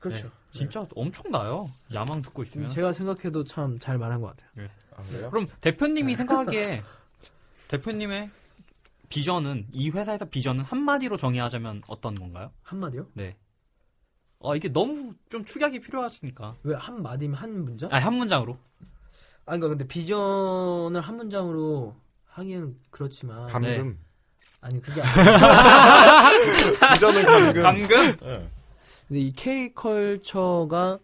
그렇죠. 0.00 0.24
네, 0.28 0.30
진짜 0.52 0.86
엄청 0.96 1.30
나요. 1.30 1.70
야망 1.92 2.22
듣고 2.22 2.42
있으면. 2.42 2.68
제가 2.70 2.94
생각해도 2.94 3.44
참 3.44 3.78
잘 3.78 3.98
말한 3.98 4.22
것 4.22 4.28
같아요. 4.36 4.68
아, 4.96 5.02
그래요? 5.10 5.28
그럼 5.30 5.44
대표님이 5.60 6.16
생각하기에 6.16 6.82
대표님의 7.68 8.30
비전은 9.10 9.66
이 9.72 9.90
회사에서 9.90 10.24
비전은 10.24 10.64
한마디로 10.64 11.16
정의하자면 11.18 11.82
어떤 11.86 12.14
건가요? 12.14 12.50
한마디요? 12.62 13.06
네. 13.12 13.36
어 14.44 14.54
이게 14.54 14.70
너무 14.70 15.14
좀 15.30 15.42
축약이 15.44 15.80
필요하시니까. 15.80 16.54
왜 16.64 16.74
한 16.76 17.02
마디면 17.02 17.34
한 17.36 17.64
문장? 17.64 17.90
아니 17.90 18.04
한 18.04 18.12
문장으로. 18.14 18.58
아, 19.46 19.56
그러니까 19.56 19.68
근데 19.68 19.86
비전을 19.86 21.00
한 21.00 21.16
문장으로 21.16 21.94
하기는 22.26 22.76
그렇지만 22.90 23.46
감금. 23.46 23.98
아니 24.60 24.80
그게 24.82 25.00
아니라 25.02 26.30
비전은 26.94 27.24
감금. 27.24 27.62
감금? 27.62 27.96
예. 28.28 28.48
근데 29.08 29.20
이 29.20 29.32
K 29.32 29.72
컬처가 29.74 30.98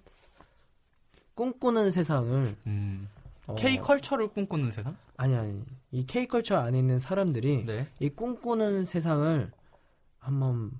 꿈꾸는 1.34 1.90
세상을 1.90 2.54
음. 2.66 3.08
어, 3.46 3.54
K 3.54 3.78
컬처를 3.78 4.28
꿈꾸는 4.28 4.70
세상? 4.70 4.96
아니 5.16 5.34
아니 5.34 5.62
이 5.92 6.04
K 6.06 6.26
컬처 6.28 6.56
안에 6.58 6.78
있는 6.78 6.98
사람들이 6.98 7.64
네. 7.64 7.86
이 8.00 8.10
꿈꾸는 8.10 8.84
세상을 8.84 9.50
한번 10.18 10.72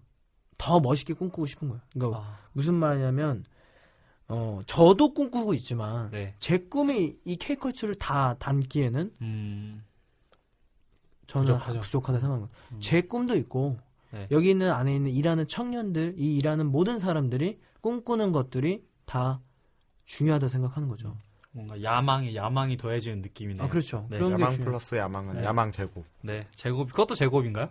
더 0.61 0.79
멋있게 0.79 1.15
꿈꾸고 1.15 1.47
싶은 1.47 1.69
거예요. 1.69 1.81
그러니까 1.95 2.21
아, 2.21 2.39
무슨 2.53 2.75
말이냐면 2.75 3.45
어 4.29 4.61
저도 4.67 5.15
꿈꾸고 5.15 5.55
있지만 5.55 6.11
네. 6.11 6.35
제 6.39 6.59
꿈이 6.59 7.17
이 7.25 7.37
K 7.37 7.57
컬처를 7.57 7.95
다 7.95 8.35
담기에는 8.39 9.11
음. 9.23 9.83
저는 11.27 11.47
부족하죠. 11.55 11.81
부족하다 11.81 12.19
생각합니다. 12.19 12.55
음. 12.73 12.77
제 12.79 13.01
꿈도 13.01 13.37
있고 13.37 13.79
네. 14.11 14.29
여기 14.31 14.51
있는 14.51 14.71
안에 14.71 14.95
있는 14.95 15.11
일하는 15.13 15.47
청년들, 15.49 16.17
이 16.19 16.37
일하는 16.37 16.67
모든 16.67 16.99
사람들이 16.99 17.59
꿈꾸는 17.81 18.33
것들이 18.33 18.85
다 19.07 19.41
중요하다 20.05 20.49
생각하는 20.49 20.89
거죠. 20.89 21.17
뭔가 21.53 21.83
야망에 21.83 22.35
야망이 22.35 22.77
더해지는 22.77 23.23
느낌이네요. 23.23 23.65
아 23.65 23.69
그렇죠. 23.69 24.07
네. 24.11 24.19
야망. 24.21 24.59
플러스 24.59 24.95
야망은 24.95 25.37
네. 25.37 25.45
야망 25.45 25.71
제곱. 25.71 26.05
네. 26.21 26.47
제곱 26.55 26.91
그것도 26.91 27.15
제곱인가요? 27.15 27.71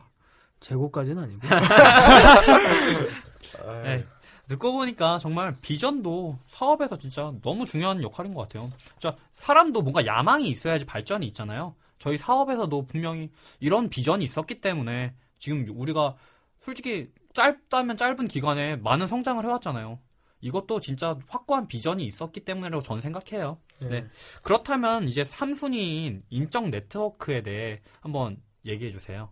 재고까지는 0.59 1.23
아니고. 1.23 1.39
네. 3.83 4.05
듣고 4.47 4.73
보니까 4.73 5.19
정말 5.19 5.55
비전도 5.61 6.39
사업에서 6.47 6.97
진짜 6.97 7.31
너무 7.41 7.65
중요한 7.65 8.01
역할인 8.01 8.33
것 8.33 8.41
같아요. 8.41 8.69
자, 8.97 9.15
사람도 9.33 9.81
뭔가 9.81 10.05
야망이 10.05 10.49
있어야지 10.49 10.85
발전이 10.85 11.25
있잖아요. 11.27 11.75
저희 11.99 12.17
사업에서도 12.17 12.87
분명히 12.87 13.29
이런 13.59 13.89
비전이 13.89 14.23
있었기 14.25 14.61
때문에 14.61 15.13
지금 15.37 15.65
우리가 15.69 16.15
솔직히 16.61 17.09
짧다면 17.33 17.97
짧은 17.97 18.27
기간에 18.27 18.77
많은 18.77 19.07
성장을 19.07 19.43
해왔잖아요. 19.43 19.99
이것도 20.41 20.79
진짜 20.79 21.17
확고한 21.27 21.67
비전이 21.67 22.05
있었기 22.05 22.41
때문이라고 22.41 22.81
저는 22.81 23.01
생각해요. 23.01 23.57
네. 23.81 24.05
그렇다면 24.41 25.07
이제 25.07 25.21
3순위인 25.21 26.23
인적 26.29 26.69
네트워크에 26.69 27.41
대해 27.41 27.81
한번 28.01 28.41
얘기해 28.65 28.91
주세요. 28.91 29.29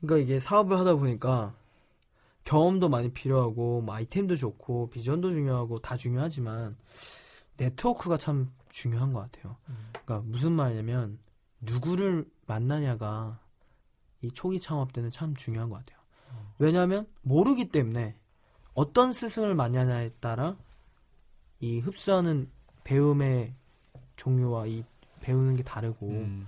그러니까 0.00 0.24
이게 0.24 0.38
사업을 0.38 0.78
하다 0.78 0.96
보니까 0.96 1.54
경험도 2.44 2.88
많이 2.88 3.12
필요하고 3.12 3.82
뭐 3.82 3.94
아이템도 3.94 4.36
좋고 4.36 4.90
비전도 4.90 5.30
중요하고 5.32 5.78
다 5.78 5.96
중요하지만 5.96 6.76
네트워크가 7.56 8.16
참 8.16 8.50
중요한 8.70 9.12
것 9.12 9.20
같아요. 9.20 9.56
그러니까 9.90 10.20
무슨 10.26 10.52
말이냐면 10.52 11.18
누구를 11.60 12.26
만나냐가 12.46 13.38
이 14.22 14.30
초기 14.30 14.58
창업 14.58 14.92
때는 14.92 15.10
참 15.10 15.34
중요한 15.34 15.68
것 15.68 15.76
같아요. 15.76 15.98
왜냐하면 16.58 17.06
모르기 17.22 17.68
때문에 17.68 18.16
어떤 18.74 19.12
스승을 19.12 19.54
만나냐에 19.54 20.10
따라 20.20 20.56
이 21.58 21.80
흡수하는 21.80 22.50
배움의 22.84 23.54
종류와 24.16 24.66
이 24.66 24.84
배우는 25.20 25.56
게 25.56 25.62
다르고 25.62 26.06
음. 26.08 26.46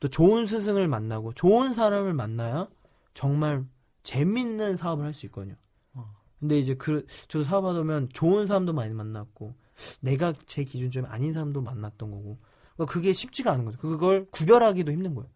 또 0.00 0.08
좋은 0.08 0.46
스승을 0.46 0.88
만나고 0.88 1.32
좋은 1.34 1.74
사람을 1.74 2.14
만나야 2.14 2.68
정말 3.14 3.64
재밌는 4.02 4.76
사업을 4.76 5.04
할 5.04 5.12
수 5.12 5.26
있거든요. 5.26 5.54
어. 5.94 6.14
근데 6.38 6.58
이제 6.58 6.74
그 6.74 7.06
저도 7.28 7.44
사업하다 7.44 7.78
보면 7.78 8.08
좋은 8.12 8.46
사람도 8.46 8.72
많이 8.72 8.92
만났고 8.92 9.54
내가 10.00 10.32
제 10.46 10.64
기준점이 10.64 11.06
아닌 11.08 11.32
사람도 11.32 11.62
만났던 11.62 12.10
거고 12.10 12.38
그러니까 12.74 12.92
그게 12.92 13.12
쉽지가 13.12 13.52
않은 13.52 13.64
거죠. 13.64 13.78
그걸 13.78 14.26
구별하기도 14.30 14.92
힘든 14.92 15.14
거예요. 15.14 15.30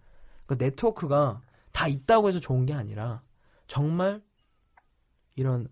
그러니까 0.46 0.64
네트워크가 0.66 1.40
다 1.72 1.88
있다고 1.88 2.28
해서 2.28 2.40
좋은 2.40 2.66
게 2.66 2.74
아니라 2.74 3.22
정말 3.66 4.22
이런 5.36 5.68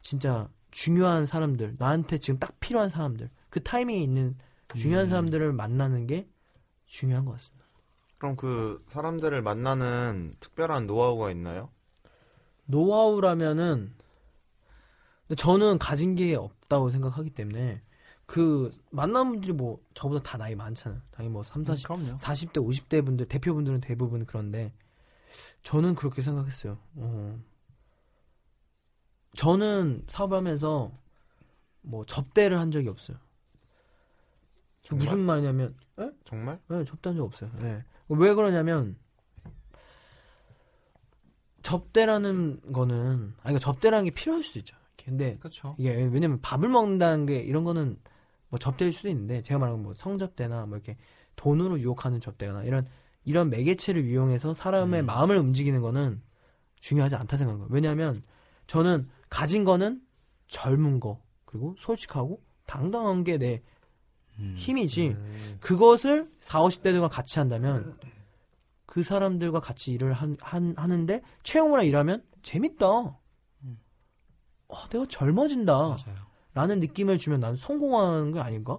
진짜 0.00 0.48
중요한 0.70 1.26
사람들 1.26 1.76
나한테 1.78 2.18
지금 2.18 2.40
딱 2.40 2.58
필요한 2.60 2.88
사람들 2.88 3.30
그 3.50 3.62
타이밍에 3.62 4.00
있는 4.02 4.36
중요한 4.74 5.06
음. 5.06 5.08
사람들을 5.08 5.52
만나는 5.52 6.06
게 6.06 6.28
중요한 6.86 7.24
것 7.26 7.32
같습니다. 7.32 7.61
그럼 8.22 8.36
그 8.36 8.84
사람들을 8.86 9.42
만나는 9.42 10.34
특별한 10.38 10.86
노하우가 10.86 11.32
있나요? 11.32 11.70
노하우라면은 12.66 13.92
근데 15.26 15.34
저는 15.34 15.80
가진 15.80 16.14
게 16.14 16.36
없다고 16.36 16.90
생각하기 16.90 17.30
때문에 17.30 17.82
그 18.26 18.70
만나는 18.90 19.32
분들이 19.32 19.52
뭐 19.52 19.84
저보다 19.94 20.22
다 20.22 20.38
나이 20.38 20.54
많잖아요. 20.54 21.00
당연히 21.10 21.32
뭐 21.32 21.42
3, 21.42 21.64
40, 21.64 21.88
그럼요. 21.88 22.16
40대, 22.18 22.64
50대 22.64 23.04
분들 23.04 23.26
대표분들은 23.26 23.80
대부분 23.80 24.24
그런데 24.24 24.72
저는 25.64 25.96
그렇게 25.96 26.22
생각했어요. 26.22 26.78
어. 26.94 27.40
저는 29.34 30.04
사업하면서 30.06 30.92
뭐 31.80 32.04
접대를 32.04 32.60
한 32.60 32.70
적이 32.70 32.86
없어요. 32.86 33.16
그 34.82 34.88
정말? 34.90 35.06
무슨 35.06 35.20
말이냐면 35.26 35.74
정말? 36.24 36.60
네, 36.68 36.84
접대한 36.84 37.16
적 37.16 37.24
없어요. 37.24 37.50
네. 37.58 37.84
왜 38.14 38.34
그러냐면 38.34 38.96
접대라는 41.62 42.60
거는 42.72 42.96
아니 42.96 43.34
그러니까 43.42 43.58
접대라는 43.60 44.04
게 44.06 44.10
필요할 44.10 44.42
수도 44.42 44.58
있죠. 44.58 44.76
근데 45.04 45.36
그렇죠. 45.38 45.74
이게 45.78 45.90
왜냐면 45.90 46.40
밥을 46.40 46.68
먹는다는 46.68 47.26
게 47.26 47.40
이런 47.40 47.64
거는 47.64 47.98
뭐 48.48 48.58
접대일 48.58 48.92
수도 48.92 49.08
있는데 49.08 49.42
제가 49.42 49.58
말하는 49.58 49.82
뭐 49.82 49.94
성접대나 49.94 50.66
뭐 50.66 50.76
이렇게 50.76 50.96
돈으로 51.36 51.80
유혹하는 51.80 52.20
접대나 52.20 52.64
이런 52.64 52.86
이런 53.24 53.50
매개체를 53.50 54.04
이용해서 54.04 54.54
사람의 54.54 55.00
음. 55.00 55.06
마음을 55.06 55.36
움직이는 55.36 55.80
거는 55.80 56.22
중요하지 56.80 57.16
않다 57.16 57.36
생각해요. 57.36 57.66
왜냐하면 57.70 58.22
저는 58.66 59.08
가진 59.28 59.64
거는 59.64 60.02
젊은 60.48 61.00
거 61.00 61.22
그리고 61.44 61.74
솔직하고 61.78 62.42
당당한 62.66 63.24
게내 63.24 63.54
음. 63.54 63.71
힘이지 64.56 65.08
음. 65.08 65.56
그것을 65.60 66.30
40, 66.40 66.82
50대들과 66.82 67.08
같이 67.10 67.38
한다면 67.38 67.96
그 68.86 69.02
사람들과 69.02 69.60
같이 69.60 69.92
일을 69.92 70.12
한, 70.12 70.36
한- 70.40 70.74
하는데 70.76 71.22
채용이랑 71.42 71.86
일하면 71.86 72.22
재밌다. 72.42 72.86
음. 73.64 73.78
어, 74.68 74.88
내가 74.90 75.06
젊어진다. 75.08 75.72
맞아요. 75.72 76.32
라는 76.54 76.80
느낌을 76.80 77.16
주면 77.18 77.40
난 77.40 77.56
성공하는 77.56 78.32
게 78.32 78.40
아닌가? 78.40 78.78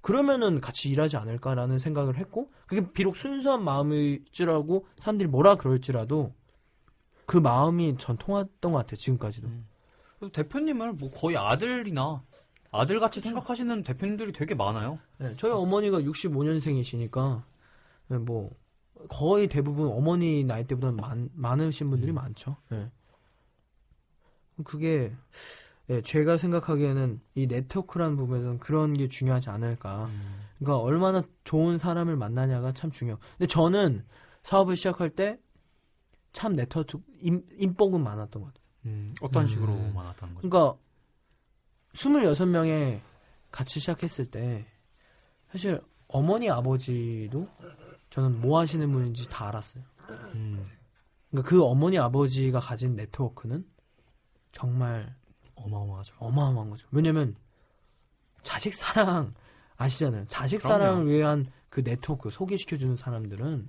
그러면은 0.00 0.60
같이 0.60 0.90
일하지 0.90 1.16
않을까라는 1.16 1.78
생각을 1.78 2.16
했고 2.18 2.50
그게 2.66 2.92
비록 2.92 3.16
순수한 3.16 3.62
마음일지라고 3.64 4.86
사람들이 4.98 5.28
뭐라 5.28 5.54
그럴지라도 5.54 6.34
그 7.26 7.38
마음이 7.38 7.96
전 7.98 8.18
통했던 8.18 8.72
것 8.72 8.78
같아요 8.78 8.96
지금까지도 8.96 9.46
음. 9.48 9.66
대표님을 10.32 10.92
뭐 10.94 11.10
거의 11.10 11.36
아들이나 11.38 12.22
아들같이 12.80 13.20
생각하시는 13.20 13.82
대표님들이 13.82 14.32
되게 14.32 14.54
많아요. 14.54 14.98
네, 15.18 15.34
저희 15.36 15.52
어머니가 15.52 16.00
65년생이시니까 16.00 17.42
뭐 18.20 18.50
거의 19.08 19.48
대부분 19.48 19.88
어머니 19.88 20.44
나이 20.44 20.66
때보다 20.66 20.92
많, 20.92 21.28
많으신 21.34 21.90
분들이 21.90 22.12
음. 22.12 22.16
많죠. 22.16 22.56
네. 22.70 22.90
그게 24.64 25.12
예, 25.90 26.00
제가 26.00 26.38
생각하기에는 26.38 27.20
이 27.34 27.46
네트워크라는 27.46 28.16
부분에서는 28.16 28.58
그런 28.58 28.94
게 28.94 29.08
중요하지 29.08 29.50
않을까. 29.50 30.08
그러니까 30.58 30.78
얼마나 30.78 31.22
좋은 31.42 31.76
사람을 31.76 32.16
만나냐가 32.16 32.72
참 32.72 32.90
중요. 32.90 33.18
근데 33.36 33.46
저는 33.46 34.04
사업을 34.42 34.76
시작할 34.76 35.10
때 35.10 35.38
참 36.34 36.52
네트워크 36.52 37.00
인, 37.20 37.42
인복은 37.58 38.02
많았던 38.02 38.42
것 38.42 38.48
같아요. 38.48 38.64
음, 38.86 39.14
어떤 39.22 39.44
음. 39.44 39.48
식으로 39.48 39.72
많았다는 39.94 40.34
거죠? 40.34 40.48
그러니까 40.48 40.78
26명에 41.94 43.00
같이 43.50 43.80
시작했을 43.80 44.30
때 44.30 44.66
사실 45.50 45.80
어머니 46.08 46.50
아버지도 46.50 47.46
저는 48.10 48.40
뭐 48.40 48.60
하시는 48.60 48.90
분인지 48.90 49.28
다 49.28 49.48
알았어요. 49.48 49.82
음, 50.34 50.64
그러니까 51.30 51.48
그 51.48 51.62
어머니 51.62 51.98
아버지가 51.98 52.60
가진 52.60 52.94
네트워크는 52.96 53.64
정말 54.52 55.14
어마어마하죠. 55.54 56.14
어마어마한 56.18 56.70
거죠. 56.70 56.86
왜냐면 56.90 57.36
자식 58.42 58.74
사랑 58.74 59.34
아시잖아요. 59.76 60.26
자식 60.28 60.58
그럼요. 60.58 60.72
사랑을 60.72 61.06
위한 61.08 61.46
그 61.68 61.82
네트워크 61.82 62.30
소개시켜주는 62.30 62.96
사람들은 62.96 63.68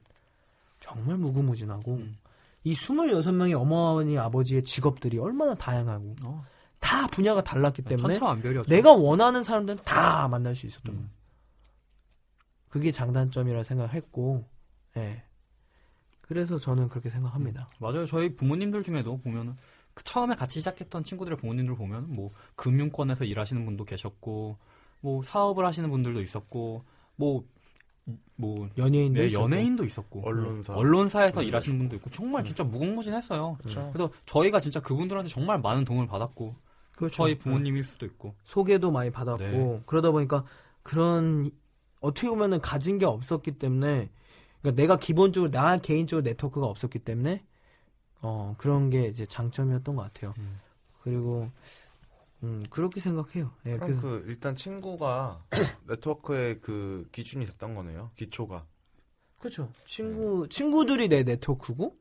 정말 0.79 1.17
무궁무진하고 1.17 1.95
음. 1.95 2.17
이 2.63 2.73
26명의 2.73 3.59
어머니 3.59 4.17
아버지의 4.17 4.63
직업들이 4.63 5.17
얼마나 5.17 5.55
다양하고 5.55 6.15
어, 6.23 6.45
다 6.85 7.07
분야가 7.07 7.43
달랐기 7.43 7.81
때문에 7.81 8.13
천차만별이었죠. 8.13 8.69
내가 8.69 8.91
원하는 8.91 9.41
사람들은 9.41 9.79
다 9.83 10.27
만날 10.27 10.55
수 10.55 10.67
있었던 10.67 10.93
음. 10.93 10.97
거예요. 10.97 11.09
그게 12.69 12.91
장단점이라 12.91 13.63
생각했고, 13.63 14.45
예. 14.97 15.23
그래서 16.21 16.59
저는 16.59 16.89
그렇게 16.89 17.09
생각합니다. 17.09 17.67
맞아요. 17.79 18.05
저희 18.05 18.35
부모님들 18.35 18.83
중에도 18.83 19.17
보면은 19.17 19.55
그 19.95 20.03
처음에 20.03 20.35
같이 20.35 20.59
시작했던 20.59 21.03
친구들의 21.03 21.37
부모님들 21.39 21.75
보면 21.75 22.13
뭐 22.13 22.31
금융권에서 22.55 23.23
일하시는 23.23 23.65
분도 23.65 23.83
계셨고 23.83 24.57
뭐 25.01 25.23
사업을 25.23 25.65
하시는 25.65 25.89
분들도 25.89 26.21
있었고 26.21 26.83
뭐뭐 27.15 28.69
연예인도 28.77 29.21
네, 29.21 29.27
있었고. 29.27 29.43
연예인도 29.43 29.85
있었고 29.85 30.21
언론사. 30.27 30.75
언론사에서 30.75 31.41
네. 31.41 31.47
일하시는 31.47 31.77
분도 31.79 31.95
있고 31.95 32.09
정말 32.11 32.43
진짜 32.43 32.63
무궁무진했어요. 32.63 33.57
그렇죠. 33.59 33.89
그래서 33.93 34.11
저희가 34.25 34.59
진짜 34.59 34.79
그분들한테 34.81 35.29
정말 35.29 35.59
많은 35.59 35.85
도움을 35.85 36.07
받았고 36.07 36.64
그렇죠. 36.95 37.15
저희 37.15 37.37
부모님일 37.37 37.83
수도 37.83 38.05
있고 38.05 38.35
소개도 38.45 38.91
많이 38.91 39.09
받았고 39.11 39.43
네. 39.43 39.81
그러다 39.85 40.11
보니까 40.11 40.45
그런 40.83 41.51
어떻게 41.99 42.29
보면은 42.29 42.61
가진 42.61 42.97
게 42.97 43.05
없었기 43.05 43.57
때문에 43.57 44.09
그러니까 44.61 44.81
내가 44.81 44.97
기본적으로 44.97 45.51
나 45.51 45.77
개인적으로 45.77 46.23
네트워크가 46.23 46.65
없었기 46.67 46.99
때문에 46.99 47.43
어 48.21 48.55
그런 48.57 48.89
게 48.89 49.07
이제 49.07 49.25
장점이었던 49.25 49.95
것 49.95 50.01
같아요. 50.03 50.33
음. 50.37 50.59
그리고 51.03 51.49
음 52.43 52.63
그렇게 52.69 52.99
생각해요. 52.99 53.51
예, 53.65 53.77
그럼 53.77 53.97
그- 53.97 54.01
그 54.01 54.25
일단 54.29 54.55
친구가 54.55 55.43
네트워크의 55.87 56.59
그 56.61 57.07
기준이 57.11 57.45
됐던 57.45 57.75
거네요. 57.75 58.11
기초가. 58.15 58.65
그렇죠. 59.39 59.69
친구 59.85 60.47
친구들이 60.49 61.07
내 61.09 61.23
네트워크고 61.23 61.95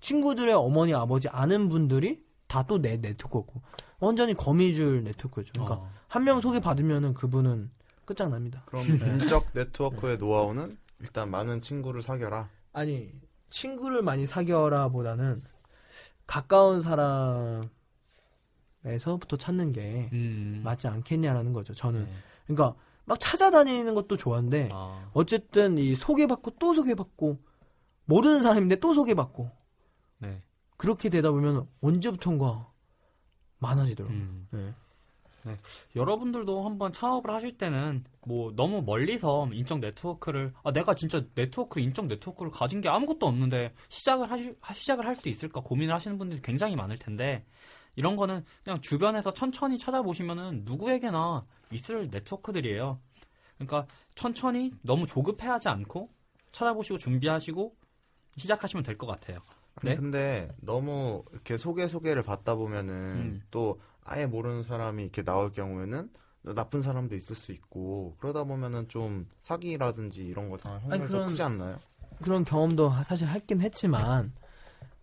친구들의 0.00 0.52
어머니 0.54 0.94
아버지 0.94 1.28
아는 1.28 1.68
분들이 1.68 2.24
다 2.48 2.62
또 2.62 2.78
내 2.78 2.96
네트워크고 2.96 3.60
완전히 4.00 4.34
거미줄 4.34 5.04
네트워크죠. 5.04 5.52
그러니까 5.52 5.76
어. 5.76 5.90
한명 6.06 6.40
소개 6.40 6.60
받으면은 6.60 7.14
그분은 7.14 7.70
끝장납니다. 8.04 8.62
그럼 8.66 8.84
인적 8.86 9.46
네트워크의 9.54 10.18
노하우는 10.18 10.76
일단 11.00 11.30
많은 11.30 11.60
친구를 11.60 12.02
사겨라. 12.02 12.48
아니 12.72 13.12
친구를 13.50 14.02
많이 14.02 14.26
사겨라보다는 14.26 15.42
가까운 16.26 16.80
사람에서부터 16.82 17.68
찾는 19.36 19.72
게 19.72 20.10
음. 20.12 20.60
맞지 20.64 20.88
않겠냐라는 20.88 21.52
거죠. 21.52 21.74
저는 21.74 22.04
네. 22.04 22.12
그러니까 22.46 22.78
막 23.04 23.18
찾아다니는 23.18 23.94
것도 23.94 24.16
좋아한데 24.16 24.68
아. 24.72 25.10
어쨌든 25.14 25.78
이 25.78 25.94
소개받고 25.94 26.52
또 26.58 26.74
소개받고 26.74 27.38
모르는 28.04 28.42
사람인데 28.42 28.76
또 28.76 28.94
소개받고 28.94 29.50
네. 30.18 30.38
그렇게 30.76 31.08
되다 31.08 31.30
보면 31.30 31.66
언제부턴가 31.80 32.67
많아지더라고요. 33.58 34.18
음. 34.18 34.48
네. 35.44 35.56
여러분들도 35.96 36.64
한번 36.64 36.92
창업을 36.92 37.30
하실 37.32 37.56
때는 37.56 38.04
뭐 38.26 38.52
너무 38.54 38.82
멀리서 38.82 39.48
인적 39.52 39.78
네트워크를 39.80 40.52
아 40.64 40.72
내가 40.72 40.94
진짜 40.94 41.24
네트워크 41.34 41.80
인적 41.80 42.06
네트워크를 42.06 42.50
가진 42.50 42.80
게 42.80 42.88
아무것도 42.88 43.26
없는데 43.26 43.72
시작을 43.88 44.30
하시, 44.30 44.54
하- 44.60 44.74
시작을 44.74 45.06
할 45.06 45.14
수 45.16 45.28
있을까 45.28 45.60
고민을 45.60 45.94
하시는 45.94 46.18
분들이 46.18 46.42
굉장히 46.42 46.76
많을 46.76 46.96
텐데 46.98 47.44
이런 47.96 48.16
거는 48.16 48.44
그냥 48.64 48.80
주변에서 48.80 49.32
천천히 49.32 49.78
찾아보시면은 49.78 50.62
누구에게나 50.64 51.46
있을 51.72 52.08
네트워크들이에요. 52.10 53.00
그러니까 53.56 53.86
천천히 54.14 54.72
너무 54.82 55.06
조급해하지 55.06 55.68
않고 55.68 56.10
찾아보시고 56.52 56.98
준비하시고 56.98 57.74
시작하시면 58.36 58.82
될 58.84 58.98
것 58.98 59.06
같아요. 59.06 59.40
네? 59.82 59.94
근데 59.94 60.48
너무 60.60 61.22
이렇게 61.32 61.56
소개 61.56 61.86
소개를 61.88 62.22
받다 62.22 62.54
보면은 62.54 62.94
음. 62.94 63.42
또 63.50 63.80
아예 64.04 64.26
모르는 64.26 64.62
사람이 64.62 65.02
이렇게 65.02 65.22
나올 65.22 65.52
경우에는 65.52 66.08
나쁜 66.54 66.82
사람도 66.82 67.14
있을 67.14 67.36
수 67.36 67.52
있고 67.52 68.16
그러다 68.18 68.44
보면은 68.44 68.88
좀 68.88 69.26
사기라든지 69.40 70.24
이런 70.24 70.48
거 70.48 70.56
다 70.56 70.80
확률이 70.82 71.00
더 71.02 71.08
그런- 71.08 71.28
크지 71.28 71.42
않나요? 71.42 71.76
그런 72.22 72.44
경험도 72.44 72.92
사실 73.04 73.28
했긴 73.28 73.60
했지만 73.60 74.32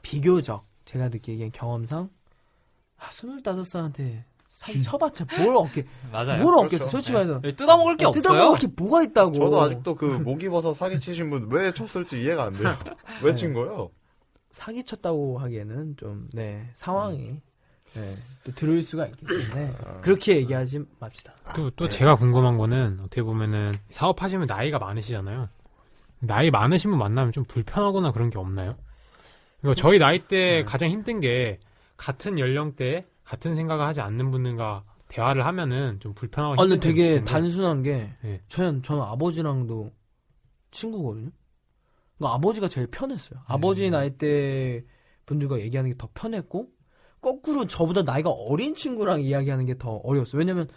비교적 0.01 0.63
제가 0.85 1.09
느끼기엔 1.09 1.51
경험상 1.51 2.09
아, 2.97 3.09
25살한테 3.09 4.23
사기 4.49 4.81
쳐봤자 4.81 5.25
뭘 5.37 5.55
얻게 5.55 5.85
맞아요. 6.11 6.41
뭘 6.41 6.55
얻겠어 6.59 6.85
그렇죠. 6.85 6.89
솔직히 6.91 7.13
네. 7.13 7.19
말해서 7.19 7.41
네, 7.41 7.55
뜯어먹을 7.55 7.97
게 7.97 8.05
없어요. 8.05 8.21
뜯어먹을 8.21 8.59
게 8.59 8.67
뭐가 8.77 9.03
있다고 9.03 9.33
저도 9.33 9.61
아직도 9.61 9.95
그 9.95 10.19
목 10.19 10.41
입어서 10.43 10.71
사기 10.73 10.97
치신 10.99 11.29
분 11.29 11.49
왜 11.51 11.71
쳤을지 11.73 12.21
이해가 12.21 12.45
안 12.45 12.53
돼요. 12.53 12.73
왜 13.23 13.33
친 13.35 13.53
거예요? 13.53 13.91
사기 14.55 14.83
쳤다고 14.83 15.37
하기에는 15.39 15.97
좀 15.97 16.29
네 16.33 16.69
상황이 16.73 17.41
네, 17.93 18.15
또 18.43 18.51
들을 18.53 18.81
수가 18.81 19.05
있기 19.07 19.25
때문에 19.25 19.73
그렇게 20.01 20.37
얘기하지 20.37 20.83
맙시다. 20.99 21.33
또, 21.55 21.69
또 21.71 21.87
네. 21.87 21.97
제가 21.97 22.15
궁금한 22.15 22.57
거는 22.57 22.99
어떻게 23.01 23.21
보면은 23.21 23.73
사업하시면 23.89 24.47
나이가 24.47 24.79
많으시잖아요. 24.79 25.47
나이 26.19 26.49
많으신 26.49 26.89
분 26.89 26.99
만나면 26.99 27.31
좀 27.31 27.43
불편하거나 27.45 28.11
그런 28.11 28.29
게 28.29 28.39
없나요? 28.39 28.75
그러니까 29.61 29.79
저희 29.81 29.99
나이 29.99 30.27
때 30.27 30.63
가장 30.65 30.89
힘든 30.89 31.19
게 31.21 31.59
같은 31.95 32.39
연령대에 32.39 33.05
같은 33.23 33.55
생각을 33.55 33.85
하지 33.85 34.01
않는 34.01 34.31
분들과 34.31 34.83
대화를 35.07 35.45
하면은 35.45 35.99
좀 35.99 36.13
불편하고 36.13 36.53
아, 36.53 36.65
근데 36.65 36.79
되게. 36.79 37.23
단순한 37.23 37.83
게 37.83 38.11
네. 38.23 38.41
저는 38.47 38.83
저는 38.83 39.03
아버지랑도 39.03 39.91
친구거든요. 40.71 41.29
그러니까 42.17 42.35
아버지가 42.35 42.67
제일 42.67 42.87
편했어요. 42.87 43.39
아버지 43.45 43.89
나이 43.89 44.17
때 44.17 44.83
분들과 45.25 45.59
얘기하는 45.59 45.91
게 45.91 45.97
더 45.97 46.09
편했고 46.13 46.69
거꾸로 47.21 47.65
저보다 47.65 48.03
나이가 48.03 48.29
어린 48.29 48.75
친구랑 48.75 49.21
이야기하는 49.21 49.65
게 49.65 49.75
더 49.77 49.95
어려웠어요. 49.97 50.39
왜냐면 50.39 50.67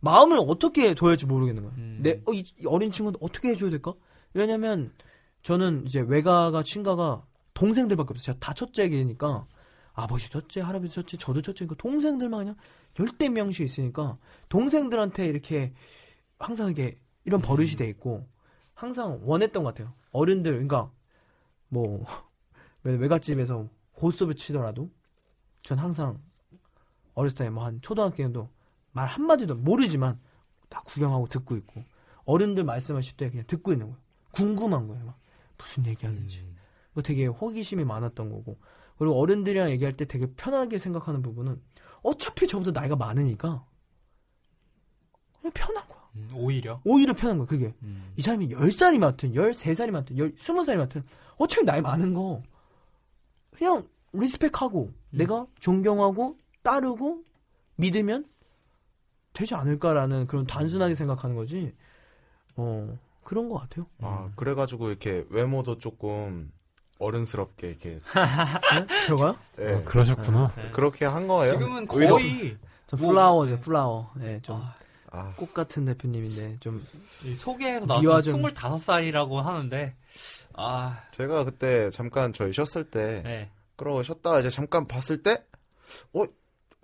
마음을 0.00 0.38
어떻게 0.40 0.94
둬야 0.94 1.10
할지 1.10 1.26
모르겠는 1.26 1.62
거예요. 1.62 1.76
음. 1.78 1.98
내 2.02 2.22
어, 2.26 2.32
이, 2.32 2.44
이 2.60 2.66
어린 2.66 2.90
친구한테 2.90 3.18
어떻게 3.20 3.48
해줘야 3.50 3.70
될까? 3.70 3.94
왜냐면 4.32 4.92
저는 5.42 5.84
이제 5.86 6.00
외가가 6.00 6.62
친가가 6.62 7.24
동생들밖에 7.54 8.08
없어요. 8.10 8.22
제가 8.24 8.38
다 8.40 8.54
첫째이니까 8.54 9.46
아버지 9.92 10.30
첫째, 10.30 10.60
할아버지 10.60 10.94
첫째, 10.94 11.16
저도 11.16 11.42
첫째니까 11.42 11.74
동생들만 11.76 12.40
그냥 12.40 12.56
열대 13.00 13.28
명씩 13.28 13.66
있으니까 13.66 14.16
동생들한테 14.48 15.26
이렇게 15.26 15.72
항상 16.38 16.70
이게 16.70 16.98
이런 17.24 17.42
버릇이 17.42 17.70
돼 17.70 17.88
있고 17.88 18.26
항상 18.74 19.20
원했던 19.24 19.64
것 19.64 19.74
같아요. 19.74 19.92
어른들 20.12 20.52
그러니까 20.52 20.90
뭐 21.68 22.04
외- 22.84 22.96
외갓집에서 22.96 23.68
고스톱을 23.92 24.34
치더라도 24.34 24.90
전 25.62 25.78
항상 25.78 26.20
어렸을 27.14 27.36
때 27.36 27.50
뭐 27.50 27.64
한 27.64 27.80
초등학교에도 27.82 28.48
말 28.92 29.06
한마디도 29.08 29.56
모르지만 29.56 30.20
다 30.68 30.82
구경하고 30.86 31.26
듣고 31.28 31.56
있고 31.56 31.84
어른들 32.24 32.64
말씀하실 32.64 33.16
때 33.16 33.30
그냥 33.30 33.44
듣고 33.46 33.72
있는 33.72 33.86
거예요. 33.86 33.98
궁금한 34.32 34.86
거예요. 34.88 35.04
막 35.04 35.18
무슨 35.56 35.86
얘기하는지. 35.86 36.40
음. 36.40 36.56
그거 36.90 37.02
되게 37.02 37.26
호기심이 37.26 37.84
많았던 37.84 38.30
거고 38.30 38.58
그리고 38.98 39.18
어른들이랑 39.20 39.70
얘기할 39.70 39.96
때 39.96 40.04
되게 40.04 40.26
편하게 40.34 40.78
생각하는 40.78 41.22
부분은 41.22 41.60
어차피 42.02 42.46
저보다 42.46 42.70
나이가 42.78 42.96
많으니까 42.96 43.64
그냥 45.40 45.52
편한 45.54 45.86
거야. 45.88 45.97
음, 46.18 46.28
오히려. 46.34 46.80
오히려 46.84 47.12
편한 47.14 47.38
거야. 47.38 47.46
그게 47.46 47.72
음. 47.82 48.12
이 48.16 48.22
사람이 48.22 48.48
10살이 48.48 48.98
많든 48.98 49.32
13살이 49.32 49.90
많든 49.90 50.16
10, 50.16 50.36
20살이 50.36 50.76
많든 50.76 51.04
어차피 51.36 51.64
나이 51.64 51.80
많은 51.80 52.14
거 52.14 52.42
그냥 53.56 53.86
리스펙하고 54.12 54.90
내가 55.10 55.46
존경하고 55.60 56.36
따르고 56.62 57.22
믿으면 57.76 58.24
되지 59.32 59.54
않을까라는 59.54 60.26
그런 60.26 60.46
단순하게 60.46 60.94
생각하는 60.94 61.36
거지 61.36 61.72
어 62.56 62.96
그런 63.22 63.48
것 63.48 63.58
같아요 63.60 63.86
아 64.00 64.30
그래가지고 64.36 64.88
이렇게 64.88 65.24
외모도 65.30 65.78
조금 65.78 66.50
어른스럽게 66.98 67.68
이렇게 67.68 68.00
네? 68.74 68.86
제가요? 69.06 69.36
예, 69.60 69.72
어, 69.74 69.84
그러셨구나. 69.84 70.52
네. 70.56 70.70
그렇게 70.72 71.04
한 71.04 71.28
거예요. 71.28 71.52
지금은 71.56 71.86
의도- 71.86 72.10
거의 72.10 72.56
저 72.88 72.96
뭐- 72.96 73.08
플라워죠 73.10 73.60
플라워 73.60 74.10
네, 74.16 74.40
좀 74.42 74.56
아, 74.56 74.74
꽃 75.36 75.50
아, 75.50 75.52
같은 75.54 75.84
대표님인데 75.86 76.58
좀 76.60 76.86
미화 77.24 77.80
나와서 77.86 78.30
좀- 78.32 78.42
25살이라고 78.42 79.36
하는데 79.42 79.94
아, 80.54 81.00
제가 81.12 81.44
그때 81.44 81.90
잠깐 81.90 82.32
저희 82.32 82.52
쉬었을 82.52 82.84
때 82.84 83.22
네. 83.24 83.50
그러고 83.76 84.02
쉬었다가 84.02 84.40
이제 84.40 84.50
잠깐 84.50 84.86
봤을 84.86 85.22
때 85.22 85.44
어? 86.12 86.24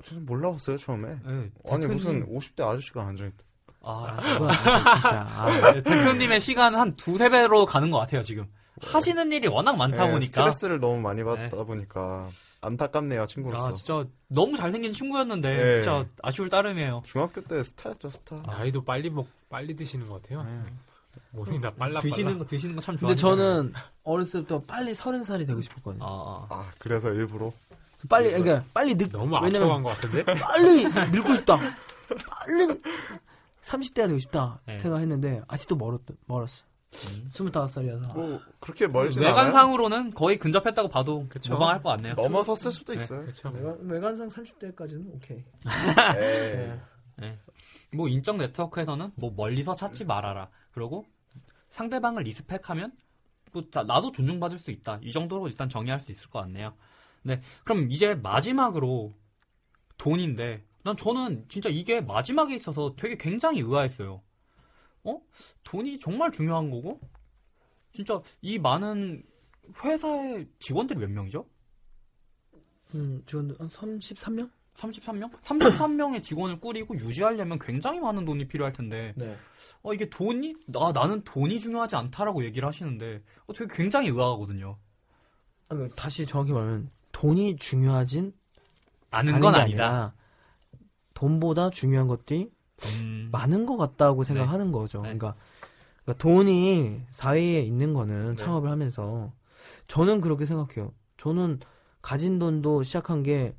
저는 0.05 0.27
몰라봤어요 0.27 0.77
처음에. 0.79 1.09
네, 1.25 1.51
아니 1.71 1.87
대표님- 1.87 1.93
무슨 1.93 2.27
50대 2.35 2.61
아저씨가 2.69 3.07
앉아있다. 3.07 3.45
아, 3.87 4.19
진짜, 4.23 4.95
진짜 4.95 5.27
아, 5.29 5.73
네, 5.73 5.83
대표님의 5.83 6.41
시간은 6.41 6.79
한 6.79 6.97
두세 6.97 7.29
배로 7.29 7.67
가는 7.67 7.91
것 7.91 7.99
같아요, 7.99 8.23
지금. 8.23 8.47
하시는 8.83 9.31
일이 9.31 9.47
워낙 9.47 9.77
많다 9.77 10.09
예, 10.09 10.11
보니까. 10.11 10.27
스트레스를 10.51 10.81
너무 10.81 11.01
많이 11.01 11.23
받다 11.23 11.63
보니까 11.65 12.29
안타깝네요 12.65 13.27
친구로서. 13.27 13.69
아, 13.69 13.75
진짜 13.75 14.05
너무 14.29 14.57
잘생긴 14.57 14.93
친구였는데, 14.93 15.57
네. 15.57 15.83
진짜 15.83 16.07
아쉬울 16.23 16.49
따름이에요. 16.49 17.03
중학교 17.05 17.41
때 17.43 17.63
스타였죠 17.63 18.11
스타. 18.11 18.43
나이도 18.47 18.85
빨리 18.85 19.11
먹 19.11 19.27
빨리 19.49 19.77
드시는 19.77 20.09
것 20.09 20.23
같아요. 20.23 20.47
뭐든 21.31 21.61
다 21.61 21.73
빨라 21.75 22.01
드시는 22.01 22.25
빨라. 22.33 22.39
거, 22.39 22.47
드시는 22.47 22.75
거참 22.75 22.97
근데 22.97 23.15
좋아하시잖아요. 23.15 23.53
저는 23.55 23.73
어렸을 24.03 24.41
때부터 24.47 24.63
빨리 24.67 24.95
서른 24.95 25.23
살이 25.23 25.47
되고 25.47 25.61
싶었거든요 25.61 26.05
아, 26.05 26.47
아. 26.51 26.55
아 26.55 26.73
그래서 26.81 27.13
일부러 27.13 27.53
빨리 28.09 28.31
그러니까 28.31 28.65
빨리 28.75 28.95
늙 28.97 29.13
너무 29.13 29.35
왜냐면 29.37 29.55
앞서간 29.55 29.83
것 29.83 29.89
같은데? 29.91 30.25
빨리 30.25 30.85
늙고 31.13 31.35
싶다. 31.35 31.57
빨리 31.59 32.81
30대가 33.63 34.07
되고 34.09 34.19
싶다 34.19 34.61
네. 34.67 34.77
생각했는데 34.79 35.43
아직도 35.49 35.77
멀었 35.77 36.01
멀었어. 36.27 36.65
25살이어서. 37.31 38.15
뭐 38.15 38.41
그렇게 38.61 38.87
멀진 38.87 39.23
않아요. 39.23 39.35
외관상으로는 39.35 40.13
거의 40.13 40.39
근접했다고 40.39 40.89
봐도 40.89 41.27
그쵸. 41.29 41.53
무방할 41.53 41.83
것 41.83 41.91
같네요. 41.91 42.15
넘어섰을 42.15 42.73
수도 42.73 42.95
있어요. 42.95 43.23
그렇죠. 43.23 43.51
외관, 43.51 43.79
외관상 43.83 44.29
30대까지는 44.29 45.15
오케이. 45.15 45.45
에이. 47.19 47.33
뭐 47.95 48.09
인적 48.09 48.37
네트워크에서는 48.37 49.13
뭐 49.17 49.33
멀리서 49.37 49.75
찾지 49.75 50.05
말아라. 50.05 50.49
그리고 50.73 51.07
상대방을 51.69 52.25
리스펙하면 52.25 52.93
뭐 53.53 53.63
자, 53.71 53.83
나도 53.85 54.13
존중받을 54.13 54.59
수 54.59 54.71
있다. 54.71 54.99
이 55.03 55.13
정도로 55.13 55.49
일단 55.49 55.69
정의할 55.69 56.01
수 56.01 56.13
있을 56.13 56.29
것 56.31 56.41
같네요. 56.41 56.75
네, 57.23 57.41
그럼 57.63 57.91
이제 57.91 58.15
마지막으로 58.15 59.15
돈인데 59.97 60.65
난 60.83 60.97
저는 60.97 61.47
진짜 61.49 61.69
이게 61.71 62.01
마지막에 62.01 62.55
있어서 62.57 62.95
되게 62.97 63.17
굉장히 63.17 63.61
의아했어요. 63.61 64.21
어? 65.05 65.21
돈이 65.63 65.99
정말 65.99 66.31
중요한 66.31 66.71
거고 66.71 67.01
진짜 67.93 68.21
이 68.41 68.59
많은 68.59 69.23
회사의 69.83 70.49
직원들이 70.59 70.99
몇 70.99 71.11
명이죠? 71.11 71.47
음, 72.95 73.23
지금 73.27 73.55
한 73.59 73.69
33명? 73.69 74.51
33명? 74.77 75.31
33명의 75.43 76.23
직원을 76.23 76.59
꾸리고 76.59 76.95
유지하려면 76.97 77.59
굉장히 77.59 78.01
많은 78.01 78.25
돈이 78.25 78.49
필요할 78.49 78.73
텐데 78.73 79.13
네. 79.17 79.37
어, 79.85 79.93
이게 79.93 80.09
돈이, 80.09 80.55
나, 80.67 80.93
나는 80.93 81.23
돈이 81.25 81.61
중요하지 81.61 81.95
않다라고 81.95 82.43
얘기를 82.45 82.67
하시는데, 82.67 83.23
어, 83.47 83.53
되게 83.53 83.73
굉장히 83.75 84.09
의아하거든요. 84.09 84.79
아, 85.69 85.75
그 85.75 85.91
다시 85.95 86.25
정확히 86.25 86.53
말하면 86.53 86.91
돈이 87.13 87.57
중요하진 87.57 88.33
않은 89.11 89.41
건게 89.41 89.59
아니다. 89.61 90.15
돈보다 91.13 91.69
중요한 91.69 92.09
것들이 92.09 92.51
음, 92.83 93.29
많은 93.33 93.67
것 93.67 93.77
같다고 93.77 94.25
생각하는 94.25 94.73
거죠. 94.73 94.99
네. 94.99 95.15
그러니까, 95.15 95.35
그러니까 96.03 96.23
돈이 96.23 97.03
사회에 97.11 97.61
있는 97.61 97.95
거는 97.95 98.31
네. 98.31 98.37
창업을 98.37 98.71
하면서 98.71 99.33
저는 99.87 100.21
그렇게 100.21 100.45
생각해요. 100.45 100.93
저는 101.17 101.61
가진 102.03 102.39
돈도 102.39 102.83
시작한 102.83 103.23
게 103.23 103.55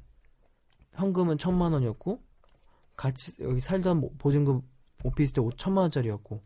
현금은 0.93 1.37
천만 1.37 1.73
원이었고 1.73 2.21
같이 2.95 3.33
여기 3.41 3.59
살던 3.59 3.99
뭐 3.99 4.11
보증금 4.17 4.61
오피스텔 5.03 5.43
5천만 5.43 5.77
원짜리였고 5.79 6.41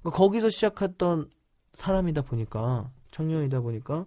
그러니까 0.00 0.18
거기서 0.18 0.50
시작했던 0.50 1.30
사람이다 1.74 2.22
보니까 2.22 2.90
청년이다 3.10 3.60
보니까 3.60 4.06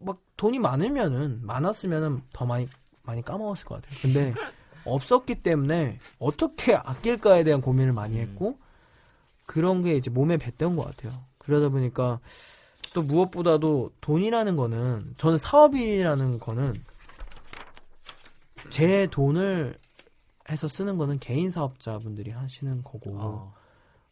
막 0.00 0.20
돈이 0.36 0.58
많으면은 0.58 1.44
많았으면은 1.44 2.22
더 2.32 2.46
많이 2.46 2.68
많이 3.02 3.22
까먹었을 3.22 3.66
것 3.66 3.76
같아요. 3.76 3.98
근데 4.00 4.34
없었기 4.86 5.36
때문에 5.36 5.98
어떻게 6.18 6.74
아낄까에 6.74 7.44
대한 7.44 7.60
고민을 7.60 7.92
많이 7.92 8.18
했고 8.18 8.58
그런 9.44 9.82
게 9.82 9.96
이제 9.96 10.10
몸에 10.10 10.36
뱉던 10.36 10.76
것 10.76 10.84
같아요. 10.84 11.24
그러다 11.38 11.68
보니까 11.68 12.20
또 12.94 13.02
무엇보다도 13.02 13.92
돈이라는 14.00 14.56
거는 14.56 15.14
저는 15.18 15.38
사업이라는 15.38 16.38
거는 16.38 16.74
제 18.70 19.06
돈을 19.08 19.78
해서 20.50 20.68
쓰는 20.68 20.96
거는 20.96 21.18
개인 21.18 21.50
사업자분들이 21.50 22.30
하시는 22.30 22.82
거고 22.82 23.18
어, 23.18 23.54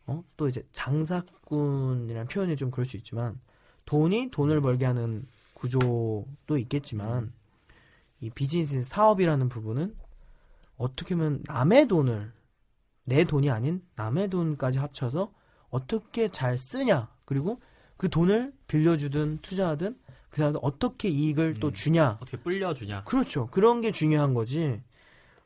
어? 0.06 0.24
또 0.36 0.48
이제 0.48 0.64
장사꾼이라는 0.72 2.28
표현이 2.28 2.56
좀 2.56 2.70
그럴 2.70 2.86
수 2.86 2.96
있지만 2.96 3.38
돈이 3.86 4.30
돈을 4.30 4.60
벌게 4.60 4.84
하는 4.84 5.26
구조도 5.54 6.58
있겠지만 6.58 7.32
이 8.20 8.30
비즈니스 8.30 8.82
사업이라는 8.82 9.48
부분은 9.48 9.94
어떻게 10.76 11.14
보면 11.14 11.42
남의 11.46 11.86
돈을 11.88 12.32
내 13.04 13.24
돈이 13.24 13.50
아닌 13.50 13.82
남의 13.96 14.28
돈까지 14.28 14.78
합쳐서 14.78 15.32
어떻게 15.70 16.28
잘 16.28 16.56
쓰냐 16.56 17.08
그리고 17.24 17.60
그 17.96 18.08
돈을 18.08 18.52
빌려주든 18.66 19.38
투자하든 19.42 19.98
그 20.30 20.36
사람들 20.38 20.60
어떻게 20.62 21.08
이익을 21.08 21.60
또 21.60 21.68
음. 21.68 21.72
주냐 21.72 22.18
어떻게 22.20 22.36
불려주냐. 22.38 23.04
그렇죠. 23.04 23.46
그런 23.48 23.80
게 23.80 23.90
중요한 23.92 24.34
거지. 24.34 24.82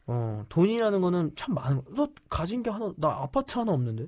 어, 0.07 0.47
돈이라는 0.49 1.01
거는 1.03 1.33
참 1.37 1.55
많은 1.55 1.85
거. 1.85 1.95
너 1.95 2.09
가진 2.31 2.62
게 2.62 2.71
하나, 2.71 2.93
나 2.97 3.09
아파트 3.23 3.59
하나 3.59 3.73
없는데. 3.73 4.07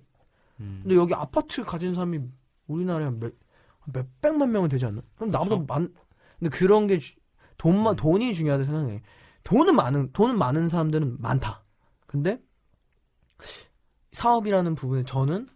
음, 0.61 0.81
근데 0.83 0.95
여기 0.97 1.13
아파트 1.13 1.63
가진 1.63 1.93
사람이 1.93 2.21
우리나라에 2.67 3.05
한 3.05 3.21
몇, 3.21 3.35
몇 3.93 4.07
백만 4.23 4.51
명은 4.53 4.71
되지 4.71 4.87
않나? 4.87 5.03
그럼 5.17 5.31
나보다 5.31 5.57
그렇죠. 5.57 5.67
많, 5.67 5.93
근데 6.39 6.57
그런 6.57 6.87
게 6.87 6.97
주- 6.97 7.19
돈만, 7.59 7.93
음. 7.95 7.97
돈이 7.97 8.33
중요하다 8.33 8.65
생각해. 8.65 9.03
돈은 9.45 9.75
많은, 9.75 10.13
돈은 10.13 10.37
많은 10.39 10.69
사람들은 10.69 11.17
많다. 11.21 11.63
근데 12.07 12.41
사업이라는 14.13 14.75
부분에 14.75 15.05
저는 15.05 15.49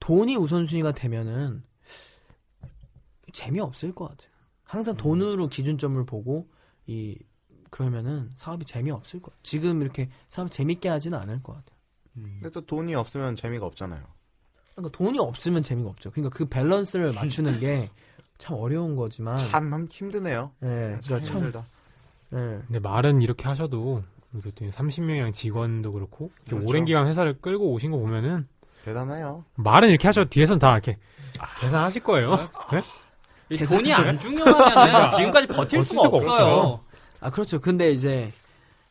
돈이 0.00 0.36
우선순위가 0.36 0.92
되면은 0.92 1.62
재미없을 3.32 3.94
것 3.94 4.08
같아요. 4.08 4.30
항상 4.64 4.96
돈으로 4.96 5.48
기준점을 5.48 6.04
보고 6.06 6.48
이 6.86 7.18
그러면은 7.70 8.30
사업이 8.36 8.64
재미없을 8.64 9.20
것 9.20 9.30
같아요. 9.30 9.42
지금 9.42 9.82
이렇게 9.82 10.10
사업 10.28 10.50
재밌게 10.50 10.88
하지는 10.88 11.18
않을 11.18 11.42
것 11.42 11.54
같아요. 11.54 11.76
음. 12.16 12.38
근데 12.40 12.50
또 12.50 12.64
돈이 12.66 12.94
없으면 12.94 13.36
재미가 13.36 13.64
없잖아요. 13.66 14.02
그러니까 14.74 14.96
돈이 14.96 15.18
없으면 15.18 15.62
재미가 15.62 15.88
없죠. 15.88 16.10
그러니까 16.10 16.36
그 16.36 16.46
밸런스를 16.46 17.12
맞추는 17.12 17.60
게 17.60 17.88
참 18.38 18.56
어려운 18.56 18.96
거지만 18.96 19.36
참 19.36 19.72
함- 19.72 19.86
힘드네요. 19.88 20.50
예, 20.64 20.98
참 21.00 21.00
그러니까 21.04 21.20
참 21.20 21.36
힘들다. 21.36 21.64
예. 22.34 22.36
근데 22.66 22.78
말은 22.80 23.22
이렇게 23.22 23.46
하셔도 23.48 24.02
이렇게 24.34 24.70
30명이랑 24.70 25.32
직원도 25.32 25.92
그렇고 25.92 26.30
그렇죠. 26.48 26.66
오랜 26.66 26.84
기간 26.84 27.06
회사를 27.06 27.40
끌고 27.40 27.72
오신 27.72 27.90
거 27.90 27.98
보면은 27.98 28.46
대단해요. 28.84 29.44
말은 29.56 29.90
이렇게 29.90 30.08
하셔도 30.08 30.28
뒤에선 30.30 30.58
다 30.58 30.72
이렇게 30.72 30.98
계산하실 31.60 32.02
거예요. 32.02 32.48
네? 32.72 32.82
이 33.50 33.58
돈이 33.58 33.92
안 33.92 34.18
중요하면 34.18 35.10
지금까지 35.10 35.46
버틸 35.48 35.82
수가 35.84 36.02
수가 36.02 36.16
없어요. 36.16 36.54
없죠. 36.54 36.84
아 37.20 37.30
그렇죠. 37.30 37.60
근데 37.60 37.90
이제 37.92 38.32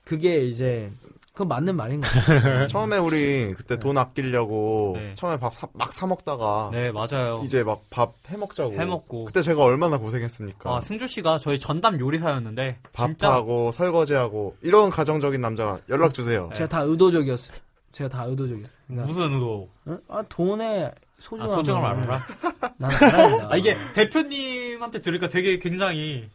그게 0.03 0.45
이제 0.45 0.91
그건 1.33 1.47
맞는 1.47 1.75
말인 1.77 2.01
것 2.01 2.09
같아요. 2.09 2.67
처음에 2.67 2.97
우리 2.97 3.53
그때 3.53 3.77
돈 3.79 3.97
아끼려고 3.97 4.93
네. 4.97 5.13
처음에 5.15 5.37
밥 5.39 5.53
막 5.73 5.91
사 5.93 6.05
먹다가 6.07 6.69
네, 6.73 6.91
맞아요. 6.91 7.41
이제 7.45 7.63
막 7.63 7.81
밥 7.89 8.11
해 8.29 8.37
먹자고. 8.37 8.73
해먹고. 8.73 9.25
그때 9.25 9.41
제가 9.41 9.63
얼마나 9.63 9.97
고생했습니까? 9.97 10.69
아, 10.77 10.81
승주 10.81 11.07
씨가 11.07 11.37
저희 11.39 11.57
전담 11.59 11.99
요리사였는데. 11.99 12.79
밥하고 12.93 13.71
설거지하고 13.71 14.55
이런 14.61 14.89
가정적인 14.89 15.39
남자가 15.41 15.79
연락 15.89 16.13
주세요. 16.13 16.47
네. 16.49 16.55
제가 16.55 16.69
다 16.69 16.81
의도적이었어요. 16.81 17.55
제가 17.93 18.09
다 18.09 18.23
의도적이었어요. 18.25 18.77
그러니까 18.87 19.07
무슨 19.07 19.33
의도? 19.33 19.69
어? 19.85 19.97
아 20.09 20.23
돈의 20.29 20.85
아, 20.85 20.91
소중함을 21.19 21.55
소중함을 21.55 21.87
알아라. 22.03 22.25
난 22.77 22.91
알아야. 22.91 23.47
아, 23.51 23.55
이게 23.57 23.77
대표님한테 23.93 25.01
들으니까 25.01 25.29
되게 25.29 25.59
굉장히, 25.59 26.29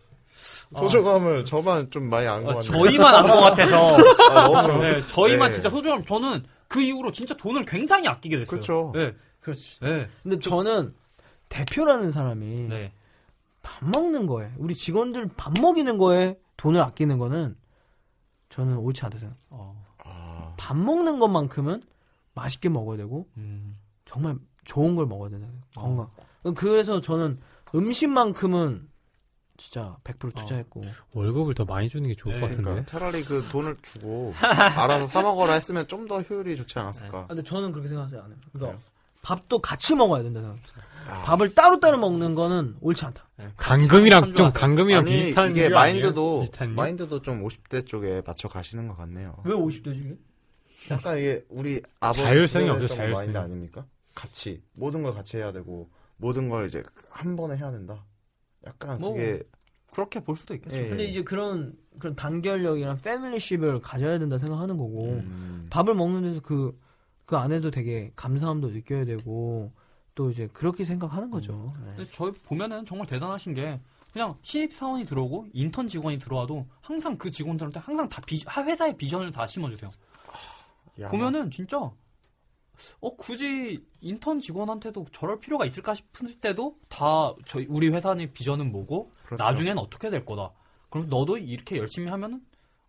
소중함을 0.75 1.45
저만 1.45 1.91
좀 1.91 2.09
많이 2.11 2.27
안 2.27 2.39
어, 2.43 2.53
거 2.53 2.55
같네요. 2.55 2.63
저희만 2.73 3.15
안 3.15 3.27
것 3.27 3.41
같아서. 3.41 3.97
아, 4.31 4.49
너무 4.49 4.83
네, 4.83 5.07
저희만 5.07 5.51
네. 5.51 5.55
진짜 5.55 5.71
소중함. 5.71 6.05
저는 6.05 6.45
그 6.69 6.81
이후로 6.83 7.13
진짜 7.13 7.37
돈을 7.37 7.65
굉장히 7.65 8.09
아끼게 8.09 8.39
됐어요. 8.39 8.51
그렇죠. 8.51 8.93
네, 8.95 9.15
그렇지. 9.41 9.79
네, 9.81 10.09
근데 10.23 10.39
저는 10.41 10.95
대표라는 11.49 12.11
사람이 12.11 12.63
네. 12.69 12.93
밥 13.63 13.85
먹는 13.89 14.27
거에 14.27 14.51
우리 14.59 14.75
직원들 14.75 15.31
밥 15.37 15.53
먹이는 15.61 15.99
거에 15.99 16.37
돈을 16.57 16.81
아끼는 16.81 17.19
거는 17.19 17.57
저는 18.49 18.77
옳지 18.79 19.05
않다 19.05 19.19
생각. 19.19 19.37
어, 19.51 19.85
아, 20.05 20.55
밥 20.57 20.77
먹는 20.77 21.19
것만큼은 21.19 21.83
맛있게 22.35 22.69
먹어야 22.69 22.97
되고 22.97 23.27
음, 23.37 23.77
정말 24.05 24.37
좋은 24.65 24.95
걸 24.97 25.07
먹어야 25.07 25.31
된다. 25.31 25.47
어. 25.77 25.81
건강. 26.43 26.55
그래서 26.55 27.01
저는 27.01 27.39
음식만큼은 27.75 28.89
진짜 29.57 29.97
100% 30.05 30.35
투자했고. 30.35 30.85
월급을 31.15 31.55
더 31.55 31.65
많이 31.65 31.89
주는 31.89 32.09
게 32.09 32.15
좋을 32.15 32.35
네, 32.35 32.41
것 32.41 32.47
같은데. 32.49 32.71
그러니까 32.71 32.91
차라리 32.91 33.23
그 33.25 33.47
돈을 33.51 33.77
주고 33.83 34.35
알아서 34.39 35.07
사 35.07 35.23
먹어라 35.23 35.55
했으면 35.55 35.87
좀 35.89 36.07
더 36.07 36.21
효율이 36.23 36.57
좋지 36.57 36.79
않았을까. 36.79 37.19
아, 37.19 37.27
근데 37.27 37.43
저는 37.43 37.73
그렇게 37.73 37.89
생각하지 37.89 38.17
않아요. 38.17 38.37
그러니까 38.53 38.79
밥도 39.23 39.59
같이 39.61 39.95
먹어야 39.97 40.23
된다 40.23 40.41
생각. 40.41 40.57
아, 41.09 41.23
밥을 41.25 41.55
따로따로 41.55 41.99
먹는 41.99 42.35
거는 42.35 42.77
옳지 42.81 43.05
않다. 43.07 43.29
네, 43.37 43.49
같이 43.57 43.89
강금이랑 43.89 44.35
좀. 44.35 44.53
강금이랑 44.53 45.01
아니 45.05 45.11
비슷한 45.11 45.51
이게 45.51 45.69
류 45.69 45.75
마인드도? 45.75 46.41
비슷한 46.41 46.69
류? 46.71 46.75
마인드도 46.75 47.23
좀 47.23 47.45
50대 47.45 47.87
쪽에 47.87 48.23
맞춰 48.27 48.49
가시는 48.49 48.87
것 48.89 48.97
같네요. 48.97 49.37
왜 49.45 49.55
50대지? 49.55 50.17
약간 50.91 51.19
이게 51.19 51.45
우리 51.49 51.81
아버지 52.01 52.23
자율성이 52.23 52.69
없죠, 52.69 52.87
거 52.89 52.95
자율성이. 52.95 53.13
마인드 53.15 53.39
아닙니까? 53.39 53.85
같이 54.15 54.63
모든 54.75 55.03
걸 55.03 55.15
같이 55.15 55.37
해야 55.37 55.51
되고 55.53 55.91
모든 56.17 56.49
걸 56.49 56.67
이제 56.67 56.83
한 57.11 57.35
번에 57.37 57.57
해야 57.57 57.71
된다. 57.73 58.05
약간 58.67 58.99
뭐, 58.99 59.13
그게 59.15 59.43
그렇게 59.93 60.21
볼 60.21 60.37
수도 60.37 60.55
있겠죠. 60.55 60.77
예. 60.77 60.89
근데 60.89 61.05
이제 61.05 61.23
그런 61.23 61.77
그런 61.99 62.15
단결력이랑 62.15 63.01
패밀리십을 63.01 63.81
가져야 63.81 64.19
된다 64.19 64.37
생각하는 64.39 64.77
거고 64.77 65.05
음, 65.13 65.67
밥을 65.71 65.95
먹는 65.95 66.23
데서 66.23 66.41
그, 66.41 66.79
그 67.25 67.37
안에도 67.37 67.71
되게 67.71 68.13
감사함도 68.17 68.69
느껴야 68.71 69.05
되고 69.05 69.73
또 70.15 70.31
이제 70.31 70.49
그렇게 70.53 70.85
생각하는 70.85 71.31
거죠. 71.31 71.73
네. 71.85 71.95
근데 71.97 72.11
저희 72.11 72.33
보면은 72.33 72.85
정말 72.85 73.07
대단하신 73.07 73.55
게 73.55 73.81
그냥 74.13 74.35
신입 74.43 74.73
사원이 74.75 75.05
들어오고 75.07 75.47
인턴 75.53 75.89
직원이 75.89 76.19
들어와도 76.19 76.67
항상 76.81 77.17
그 77.17 77.31
직원들한테 77.31 77.81
항상 77.81 78.09
다 78.09 78.21
비, 78.27 78.43
하- 78.47 78.63
회사의 78.65 78.97
비전을 78.97 79.31
다 79.31 79.47
심어주세요. 79.47 79.91
야, 81.01 81.09
보면은 81.11 81.51
진짜 81.51 81.91
어 83.01 83.15
굳이 83.17 83.85
인턴 84.01 84.41
직원한테도 84.41 85.07
저럴 85.13 85.41
필요가 85.41 85.65
있을까 85.65 85.95
싶을 85.95 86.35
때도 86.41 86.77
다 86.89 87.35
저희 87.45 87.67
우리 87.69 87.89
회사의 87.89 88.33
비전은 88.33 88.73
뭐고 88.73 89.11
그렇죠. 89.25 89.43
나중엔 89.43 89.79
어떻게 89.79 90.11
될 90.11 90.25
거다. 90.25 90.53
그럼 90.91 91.09
너도 91.09 91.37
이렇게 91.39 91.77
열심히 91.79 92.09
하면은 92.09 92.41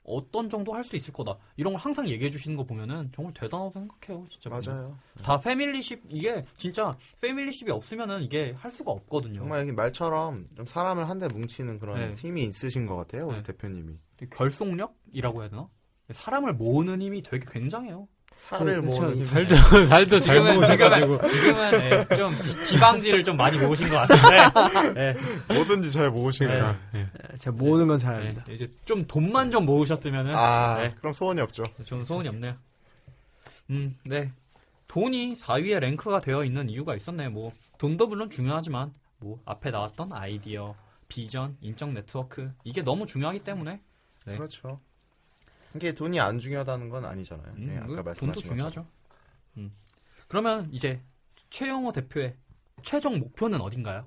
어떤 0.10 0.50
정도 0.50 0.74
할 0.74 0.86
수 0.86 0.96
있을 0.96 1.14
거다. 1.14 1.38
이런 1.58 1.74
걸 1.74 1.82
항상 1.82 2.08
얘기해 2.08 2.30
주시는 2.32 2.56
거 2.56 2.64
보면은 2.64 3.12
정말 3.14 3.34
대단하다고 3.34 3.72
생각해요. 3.74 4.26
진짜. 4.30 4.50
맞아요. 4.50 4.98
다 5.22 5.38
패밀리십 5.42 6.02
이게 6.08 6.46
진짜 6.56 6.98
패밀리십이 7.20 7.70
없으면은 7.72 8.22
이게 8.22 8.54
할 8.54 8.72
수가 8.72 8.92
없거든요. 8.92 9.40
정말 9.40 9.62
여기 9.62 9.74
말처럼 9.74 10.48
좀 10.56 10.66
사람을 10.66 11.10
한데 11.10 11.28
뭉치는 11.28 11.78
그런 11.80 12.00
네. 12.00 12.14
팀이 12.14 12.46
있으신 12.46 12.86
것 12.86 12.96
같아요. 12.96 13.28
우리 13.28 13.36
네. 13.38 13.44
대표님이. 13.44 13.98
결속력이라고 14.32 15.42
해야 15.42 15.50
되나? 15.50 15.68
사람을 16.10 16.54
모으는 16.54 17.02
힘이 17.02 17.22
되게 17.22 17.46
굉장해요. 17.52 18.08
살을 18.38 18.82
그렇죠. 18.82 19.02
모으는 19.02 19.28
살도 19.28 19.86
살도 19.86 20.20
잘 20.20 20.42
모으셔가지고 20.42 21.28
지금은 21.28 21.74
예, 21.82 22.16
좀 22.16 22.38
지, 22.40 22.64
지방지를 22.64 23.24
좀 23.24 23.36
많이 23.36 23.58
모으신 23.58 23.90
것 23.90 24.08
같은데 24.08 25.00
예, 25.02 25.54
뭐든지 25.54 25.92
잘 25.92 26.10
모으시네요. 26.12 26.76
네. 26.94 27.00
예. 27.00 27.38
제가 27.38 27.56
모으는 27.58 27.88
건잘 27.88 28.24
예, 28.24 28.28
압니다. 28.30 28.46
이제 28.50 28.68
좀 28.86 29.06
돈만 29.06 29.52
좀 29.52 29.66
모으셨으면은 29.66 30.34
아, 30.36 30.78
네. 30.82 30.94
그럼 31.00 31.14
소원이 31.14 31.42
없죠. 31.42 31.64
저는 31.84 32.06
소원이 32.06 32.30
없네요. 32.30 32.56
음, 33.72 33.96
네. 34.06 34.32
돈이 34.88 35.34
4위에 35.36 35.80
랭크가 35.80 36.20
되어 36.20 36.46
있는 36.46 36.70
이유가 36.70 36.96
있었네요. 36.96 37.30
뭐 37.30 37.52
돈도 37.78 38.08
물론 38.08 38.30
중요하지만 38.30 38.94
뭐 39.20 39.40
앞에 39.46 39.72
나왔던 39.72 40.14
아이디어, 40.14 40.76
비전, 41.10 41.58
인적 41.62 41.92
네트워크 41.92 42.52
이게 42.64 42.82
너무 42.82 43.06
중요하기 43.06 43.40
때문에 43.40 43.82
네. 44.26 44.36
그렇죠. 44.38 44.80
이게 45.76 45.92
돈이 45.92 46.20
안 46.20 46.40
중요하다는 46.40 46.90
건 46.90 47.06
아니잖아요. 47.06 47.54
음, 47.58 47.68
네, 47.68 47.78
아까 47.78 47.88
그 47.88 47.94
말씀하신 47.94 48.28
돈도 48.28 48.40
중요하죠. 48.42 48.86
음. 49.58 49.74
그러면 50.28 50.70
이제 50.72 51.02
최영호 51.50 51.92
대표의 51.94 52.36
최종 52.84 53.20
목표는 53.20 53.62
어딘가요? 53.62 54.06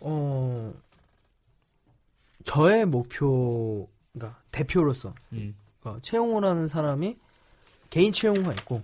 어, 0.00 0.74
저의 2.44 2.86
목표, 2.86 3.88
그러니까 4.12 4.42
대표로서 4.50 5.14
음. 5.32 5.54
어, 5.84 5.98
최용호라는 6.02 6.66
사람이 6.68 7.18
개인 7.90 8.12
최용호가 8.12 8.52
있고 8.54 8.82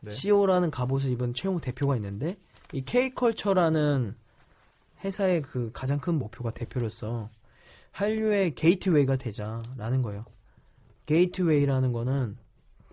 네. 0.00 0.10
CEO라는 0.10 0.70
갑옷을 0.70 1.10
입은 1.10 1.34
최용호 1.34 1.60
대표가 1.60 1.96
있는데 1.96 2.36
이 2.72 2.82
K컬처라는 2.82 4.16
회사의 5.04 5.42
그 5.42 5.70
가장 5.72 5.98
큰 5.98 6.18
목표가 6.18 6.52
대표로서 6.52 7.30
한류의 7.92 8.54
게이트웨이가 8.54 9.16
되자라는 9.16 10.02
거예요. 10.02 10.24
게이트웨이라는 11.06 11.92
거는 11.92 12.36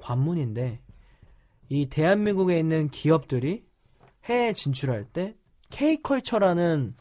관문인데 0.01 0.81
이 1.69 1.85
대한민국에 1.87 2.59
있는 2.59 2.89
기업들이 2.89 3.65
해외 4.25 4.53
진출할 4.53 5.05
때 5.05 5.35
K컬처라는 5.69 6.95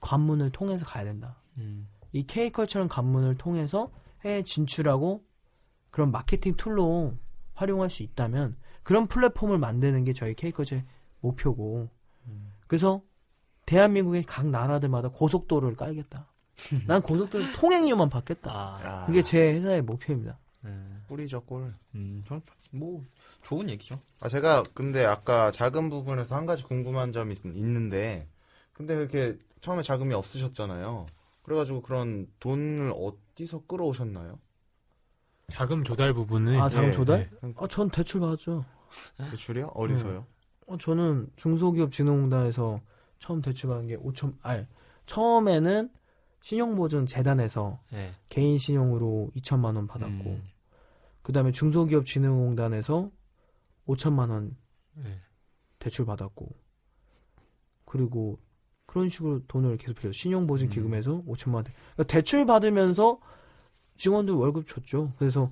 관문을 0.00 0.50
통해서 0.50 0.86
가야 0.86 1.04
된다. 1.04 1.42
음. 1.58 1.88
이 2.12 2.24
K컬처라는 2.24 2.88
관문을 2.88 3.36
통해서 3.36 3.90
해외 4.24 4.42
진출하고 4.42 5.24
그런 5.90 6.10
마케팅 6.10 6.56
툴로 6.56 7.16
활용할 7.54 7.90
수 7.90 8.02
있다면 8.02 8.56
그런 8.82 9.06
플랫폼을 9.06 9.58
만드는 9.58 10.04
게 10.04 10.12
저희 10.12 10.34
K컬처의 10.34 10.84
목표고 11.20 11.90
그래서 12.66 13.02
대한민국의 13.66 14.22
각 14.24 14.46
나라들마다 14.48 15.08
고속도로를 15.08 15.76
깔겠다. 15.76 16.29
난 16.86 17.02
고속도로 17.02 17.52
통행료만 17.52 18.08
받겠다. 18.10 18.50
아, 18.52 18.80
아, 18.82 19.06
그게 19.06 19.22
제 19.22 19.54
회사의 19.54 19.82
목표입니다. 19.82 20.38
네. 20.62 20.70
뿌리죠 21.08 21.40
꼴. 21.42 21.74
음, 21.94 22.22
저, 22.26 22.40
뭐 22.70 23.04
좋은 23.42 23.68
얘기죠. 23.70 24.00
아 24.20 24.28
제가 24.28 24.62
근데 24.74 25.04
아까 25.04 25.50
자금 25.50 25.88
부분에서 25.90 26.36
한 26.36 26.46
가지 26.46 26.62
궁금한 26.64 27.12
점이 27.12 27.34
있- 27.34 27.44
있는데 27.44 28.28
근데 28.72 28.94
그렇게 28.94 29.38
처음에 29.60 29.82
자금이 29.82 30.14
없으셨잖아요. 30.14 31.06
그래가지고 31.42 31.82
그런 31.82 32.26
돈을 32.38 32.92
어디서 32.94 33.64
끌어오셨나요? 33.66 34.38
자금 35.50 35.82
조달 35.82 36.12
부분은 36.12 36.60
아, 36.60 36.68
자금 36.68 36.88
예, 36.88 36.92
조달? 36.92 37.30
예. 37.42 37.52
아, 37.56 37.66
전 37.66 37.90
대출 37.90 38.20
받았죠. 38.20 38.64
대출이요? 39.30 39.66
어디서요? 39.74 40.24
어, 40.68 40.78
저는 40.78 41.28
중소기업진흥공단에서 41.36 42.80
처음 43.18 43.42
대출 43.42 43.68
받은 43.70 43.88
게 43.88 43.96
5천, 43.96 44.34
아니, 44.42 44.64
처음에는 45.06 45.90
신용보증 46.42 47.06
재단에서 47.06 47.80
네. 47.92 48.14
개인 48.28 48.58
신용으로 48.58 49.30
2천만 49.36 49.76
원 49.76 49.86
받았고, 49.86 50.30
음. 50.30 50.48
그 51.22 51.32
다음에 51.32 51.52
중소기업진흥공단에서 51.52 53.10
5천만 53.86 54.30
원 54.30 54.56
네. 54.94 55.20
대출 55.78 56.06
받았고, 56.06 56.48
그리고 57.84 58.38
그런 58.86 59.08
식으로 59.08 59.40
돈을 59.46 59.76
계속 59.76 59.94
빌려 59.94 60.12
신용보증 60.12 60.68
음. 60.68 60.70
기금에서 60.70 61.22
5천만 61.24 61.54
원. 61.54 61.64
그러니까 61.64 62.04
대출 62.04 62.46
받으면서 62.46 63.20
직원들 63.94 64.34
월급 64.34 64.66
줬죠. 64.66 65.12
그래서 65.18 65.50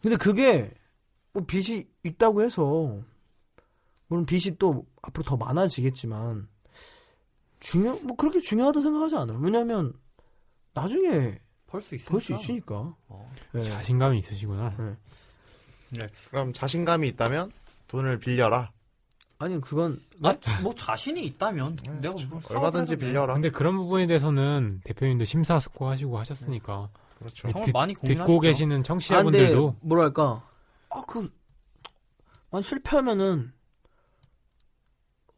근데 0.00 0.16
그게 0.16 0.72
뭐 1.32 1.44
빚이 1.44 1.88
있다고 2.02 2.42
해서 2.42 2.98
물론 4.08 4.26
빚이 4.26 4.56
또 4.58 4.86
앞으로 5.02 5.24
더 5.24 5.36
많아지겠지만 5.36 6.48
중요 7.60 7.98
뭐 8.02 8.16
그렇게 8.16 8.40
중요하다 8.40 8.80
생각하지 8.80 9.16
않아요. 9.16 9.38
왜냐하면 9.38 9.92
나중에 10.74 11.38
벌 11.66 11.80
수 11.80 11.94
있으니까. 11.94 12.12
벌 12.12 12.20
수 12.20 12.32
있으니까. 12.34 12.94
어. 13.08 13.32
예. 13.54 13.60
자신감이 13.62 14.18
있으시구나. 14.18 14.96
그럼 16.30 16.52
자신감이 16.52 17.08
있다면 17.08 17.52
돈을 17.88 18.18
빌려라. 18.18 18.72
아니 19.38 19.60
그건 19.60 20.00
아, 20.22 20.34
뭐 20.62 20.74
자신이 20.74 21.24
있다면 21.26 21.76
네, 21.76 21.90
내가 22.00 22.14
그렇죠. 22.14 22.28
뭐 22.28 22.40
얼마든지 22.48 22.90
사업을 22.90 22.92
해도 22.92 22.96
빌려라. 23.00 23.34
근데 23.34 23.50
그런 23.50 23.76
부분에 23.76 24.06
대해서는 24.06 24.80
대표님도 24.84 25.24
심사숙고하시고 25.24 26.18
하셨으니까 26.18 26.88
그렇죠. 27.18 27.48
정말 27.48 27.62
듣- 27.64 27.72
많이 27.72 27.94
듣고 27.94 28.04
고민하시죠. 28.24 28.40
계시는 28.40 28.80
아, 28.80 28.82
청취자분들도 28.84 29.76
뭐랄까 29.80 30.42
아그 30.90 31.30
만 32.50 32.62
실패하면은 32.62 33.52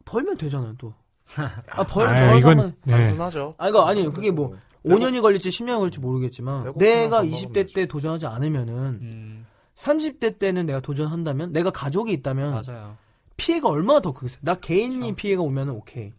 벌면 0.05 0.37
되잖아요 0.37 0.75
또. 0.77 0.93
아 1.71 1.83
벌. 1.83 2.07
아, 2.07 2.15
저 2.15 2.37
이건 2.37 2.75
네. 2.85 2.91
단순하죠. 2.93 3.55
아 3.57 3.67
이거 3.67 3.85
아니 3.85 4.03
그게 4.11 4.31
뭐 4.31 4.51
배고- 4.51 4.57
5년이 4.87 5.21
걸릴지 5.21 5.49
10년이 5.49 5.77
걸릴지 5.77 5.99
모르겠지만 5.99 6.73
내가 6.77 7.17
밥 7.17 7.25
20대 7.25 7.47
먹으면 7.47 7.67
때 7.73 7.85
도전하지 7.85 8.25
않으면은 8.27 8.73
음, 9.01 9.45
30대 9.75 10.39
때는 10.39 10.65
내가 10.65 10.79
도전한다면 10.79 11.51
내가 11.51 11.69
가족이 11.71 12.11
있다면 12.13 12.61
맞아요. 12.65 12.97
피해가 13.37 13.69
얼마나 13.69 14.01
더 14.01 14.13
크겠어요. 14.13 14.39
나 14.41 14.55
개인이 14.55 14.95
그렇죠. 14.97 15.15
피해가 15.15 15.41
오면은 15.41 15.73
오케이. 15.73 16.11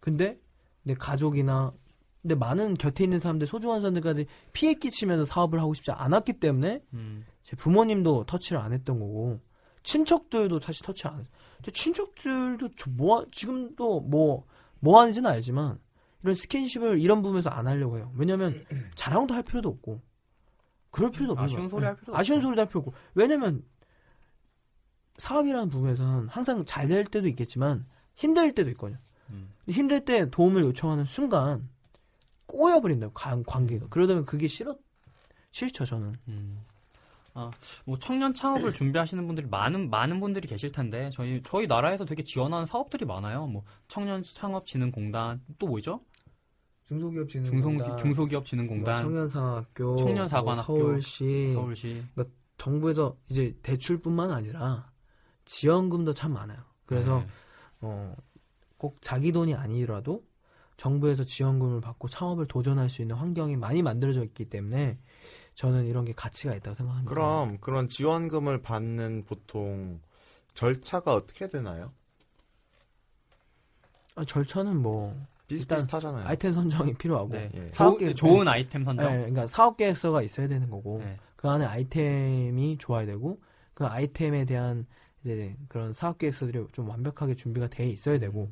근데 0.00 0.38
내 0.82 0.94
가족이나 0.94 1.72
근데 2.22 2.34
많은 2.34 2.74
곁에 2.74 3.04
있는 3.04 3.20
사람들 3.20 3.46
소중한 3.46 3.82
사람들까지 3.82 4.26
피해 4.54 4.72
끼치면서 4.72 5.26
사업을 5.26 5.60
하고 5.60 5.74
싶지 5.74 5.90
않았기 5.90 6.34
때문에 6.34 6.80
음, 6.94 7.26
제 7.42 7.54
부모님도 7.54 8.24
터치를 8.24 8.58
안 8.58 8.72
했던 8.72 8.98
거고 8.98 9.40
친척들도 9.82 10.60
사실 10.60 10.86
터치 10.86 11.06
안 11.06 11.14
했어요. 11.20 11.26
근데 11.56 11.70
친척들도 11.72 12.68
저 12.78 12.90
뭐, 12.90 13.26
지금도 13.30 14.00
뭐, 14.00 14.46
뭐 14.80 15.00
하는지는 15.00 15.30
알지만 15.30 15.78
이런 16.24 16.34
스킨십을 16.34 17.00
이런 17.00 17.22
부분에서 17.22 17.50
안 17.50 17.66
하려고 17.68 17.98
해요. 17.98 18.10
왜냐면 18.16 18.64
자랑도 18.96 19.34
할 19.34 19.42
필요도 19.42 19.68
없고 19.68 20.00
그럴 20.90 21.10
필요도 21.10 21.32
없는 21.32 21.44
아쉬운 21.44 21.60
거야. 21.62 21.68
소리 21.68 21.84
할 21.84 21.94
필요도 21.96 22.16
아쉬운. 22.18 22.40
소리도 22.40 22.60
할 22.60 22.68
필요 22.68 22.80
없고 22.80 22.92
왜냐면 23.14 23.62
사업이라는 25.18 25.68
부분에서는 25.68 26.28
항상 26.28 26.64
잘 26.64 26.88
될 26.88 27.04
때도 27.04 27.28
있겠지만 27.28 27.86
힘들 28.16 28.54
때도 28.54 28.70
있거든요. 28.70 28.98
음. 29.30 29.50
힘들 29.68 30.04
때 30.04 30.28
도움을 30.30 30.62
요청하는 30.62 31.04
순간 31.04 31.68
꼬여버린다고 32.46 33.12
관- 33.12 33.42
관계가 33.44 33.86
그러다 33.88 34.12
보면 34.14 34.26
그게 34.26 34.48
싫어 34.48 34.76
싫죠 35.50 35.84
저는 35.86 36.14
음. 36.28 36.58
아, 37.32 37.50
뭐 37.84 37.98
청년 37.98 38.32
창업을 38.34 38.72
준비하시는 38.74 39.26
분들이 39.26 39.46
많은 39.46 39.90
많은 39.90 40.20
분들이 40.20 40.46
계실 40.46 40.70
텐데 40.72 41.10
저희 41.12 41.42
저희 41.44 41.66
나라에서 41.66 42.04
되게 42.04 42.22
지원하는 42.22 42.64
사업들이 42.66 43.04
많아요. 43.04 43.46
뭐 43.46 43.64
청년 43.88 44.22
창업 44.22 44.66
진흥 44.66 44.90
공단 44.92 45.40
또 45.58 45.66
뭐죠? 45.66 46.00
중소기업 46.88 47.28
중소 47.28 47.96
중소 47.96 48.26
기업 48.26 48.44
진흥 48.44 48.66
공단, 48.66 48.96
청년사학교, 48.96 49.96
청년사관학교, 49.96 50.72
뭐 50.72 50.78
서울시 50.78 51.52
서울시. 51.54 52.04
정부에서 52.58 53.16
이제 53.28 53.56
대출뿐만 53.62 54.30
아니라 54.30 54.90
지원금도 55.44 56.12
참 56.12 56.32
많아요. 56.32 56.58
그래서 56.86 57.18
네. 57.20 57.26
어, 57.80 58.16
꼭 58.76 58.98
자기 59.00 59.32
돈이 59.32 59.54
아니라도 59.54 60.24
정부에서 60.76 61.24
지원금을 61.24 61.80
받고 61.80 62.08
창업을 62.08 62.46
도전할 62.46 62.90
수 62.90 63.02
있는 63.02 63.16
환경이 63.16 63.56
많이 63.56 63.82
만들어져 63.82 64.24
있기 64.24 64.46
때문에 64.46 64.98
저는 65.54 65.86
이런 65.86 66.04
게 66.04 66.12
가치가 66.12 66.54
있다고 66.54 66.74
생각합니다. 66.74 67.08
그럼 67.08 67.58
그런 67.60 67.88
지원금을 67.88 68.62
받는 68.62 69.24
보통 69.26 70.00
절차가 70.54 71.14
어떻게 71.14 71.48
되나요? 71.48 71.92
아, 74.16 74.24
절차는 74.24 74.76
뭐 74.80 75.16
비슷비슷하잖아요. 75.48 76.26
아이템 76.26 76.52
선정이 76.52 76.94
필요하고 76.98 77.28
네. 77.32 77.50
사업 77.72 77.98
계획- 77.98 78.16
좋은 78.16 78.48
아이템 78.48 78.84
선정. 78.84 79.10
네, 79.10 79.18
그러니까 79.18 79.46
사업 79.46 79.76
계획서가 79.76 80.22
있어야 80.22 80.48
되는 80.48 80.70
거고 80.70 81.00
네. 81.04 81.18
그 81.36 81.48
안에 81.48 81.64
아이템이 81.64 82.78
좋아야 82.78 83.06
되고 83.06 83.40
그 83.74 83.84
아이템에 83.84 84.44
대한 84.44 84.86
이제 85.22 85.56
그런 85.68 85.92
사업 85.92 86.18
계획서들이 86.18 86.66
좀 86.72 86.88
완벽하게 86.88 87.34
준비가 87.34 87.68
돼 87.68 87.88
있어야 87.88 88.18
되고 88.18 88.50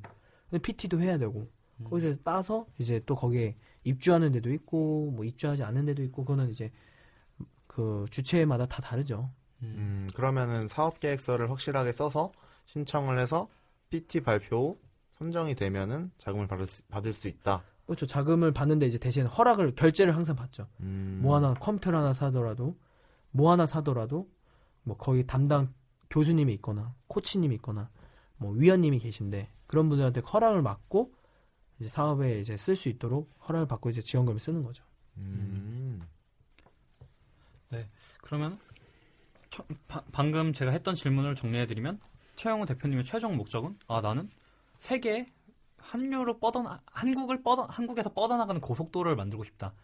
근데 0.51 0.61
PT도 0.63 1.01
해야 1.01 1.17
되고 1.19 1.49
음. 1.79 1.85
거기서 1.85 2.17
따서 2.23 2.67
이제 2.79 3.01
또 3.07 3.15
거기에 3.15 3.57
입주하는 3.85 4.33
데도 4.33 4.53
있고 4.53 5.11
뭐 5.13 5.25
입주하지 5.25 5.63
않는 5.65 5.87
데도 5.87 6.03
있고 6.05 6.25
그거는 6.25 6.51
이제 6.51 6.71
그 7.67 8.05
주체마다 8.11 8.67
다 8.67 8.83
다르죠. 8.83 9.31
음. 9.63 9.75
음, 9.79 10.09
그러면은 10.15 10.69
사업 10.69 11.01
계획서를 11.01 11.51
확실하게 11.51 11.93
써서 11.93 12.33
신청을 12.67 13.19
해서 13.19 13.49
PT 13.91 14.21
발표 14.23 14.57
후 14.57 14.79
선정이 15.23 15.55
되면은 15.55 16.11
자금을 16.19 16.49
받을 16.49 16.67
수, 16.67 16.83
받을 16.89 17.13
수 17.13 17.29
있다. 17.29 17.63
그렇죠. 17.87 18.07
자금을 18.07 18.53
받는데 18.53 18.87
이제 18.87 18.99
대신 18.99 19.25
허락을 19.27 19.75
결제를 19.77 20.17
항상 20.17 20.35
받죠. 20.35 20.67
음, 20.81 21.21
뭐 21.23 21.37
하나 21.37 21.55
컴퓨터를 21.55 21.97
하나 21.99 22.13
사더라도 22.13 22.77
뭐 23.31 23.53
하나 23.53 23.65
사더라도 23.67 24.29
뭐 24.83 24.97
거기 24.97 25.25
담당 25.27 25.73
교수님이 26.11 26.55
있거나 26.55 26.93
코치님이 27.07 27.55
있거나 27.57 27.89
뭐 28.37 28.53
위원님이 28.53 28.99
계신데 28.99 29.49
그런 29.69 29.89
분들한테 29.89 30.21
허락을 30.23 30.63
받고 30.65 31.13
이제 31.79 31.89
사업에 31.89 32.41
이제 32.41 32.57
쓸 32.57 32.75
수 32.75 32.89
있도록 32.89 33.31
허락을 33.49 33.69
받고 33.69 33.91
이제 33.91 34.03
지원금을 34.03 34.41
쓰는 34.41 34.63
거죠. 34.65 34.85
음. 35.19 36.03
그러면 38.23 38.59
처- 39.51 39.65
바- 39.89 40.03
방금 40.13 40.53
제가 40.53 40.71
했던 40.71 40.95
질문을 40.95 41.35
정리해드리면 41.35 42.01
최용호 42.37 42.65
대표님의 42.67 43.05
최종 43.05 43.37
목적은 43.37 43.79
아 43.89 44.01
나는 44.01 44.31
세계 44.83 45.27
한류로 45.79 46.41
뻗어 46.41 46.81
한국을 46.87 47.41
뻗어 47.45 47.63
한국에서 47.71 48.13
뻗어나가는 48.13 48.61
고속도로를 48.61 49.15
만들고 49.15 49.45
싶다. 49.45 49.75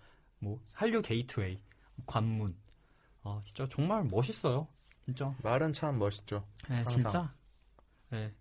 뭐 0.40 0.60
한류 0.72 1.02
게이트웨이, 1.02 1.62
관문. 2.04 2.56
아 3.22 3.40
진짜 3.44 3.64
정말 3.70 4.02
멋있어요. 4.02 4.66
진짜. 5.04 5.32
말은 5.44 5.72
참 5.72 6.00
멋있죠. 6.00 6.44
네, 6.68 6.76
항상. 6.78 6.92
진짜. 6.92 7.34
네, 8.10 8.34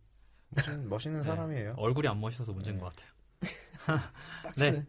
멋있는, 0.49 0.89
멋있는 0.89 1.21
네. 1.21 1.27
사람이에요. 1.27 1.75
얼굴이 1.77 2.07
안 2.07 2.19
멋있어서 2.19 2.51
문제인 2.51 2.77
네. 2.77 2.83
것 2.83 2.91
같아요. 2.91 4.01
네. 4.57 4.85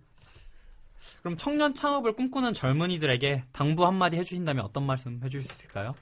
그럼 1.21 1.37
청년 1.37 1.75
창업을 1.75 2.14
꿈꾸는 2.14 2.55
젊은이들에게 2.55 3.45
당부 3.53 3.85
한마디 3.85 4.16
해주신다면 4.16 4.64
어떤 4.64 4.87
말씀 4.87 5.21
해주실 5.23 5.51
수 5.51 5.64
있을까요? 5.64 5.95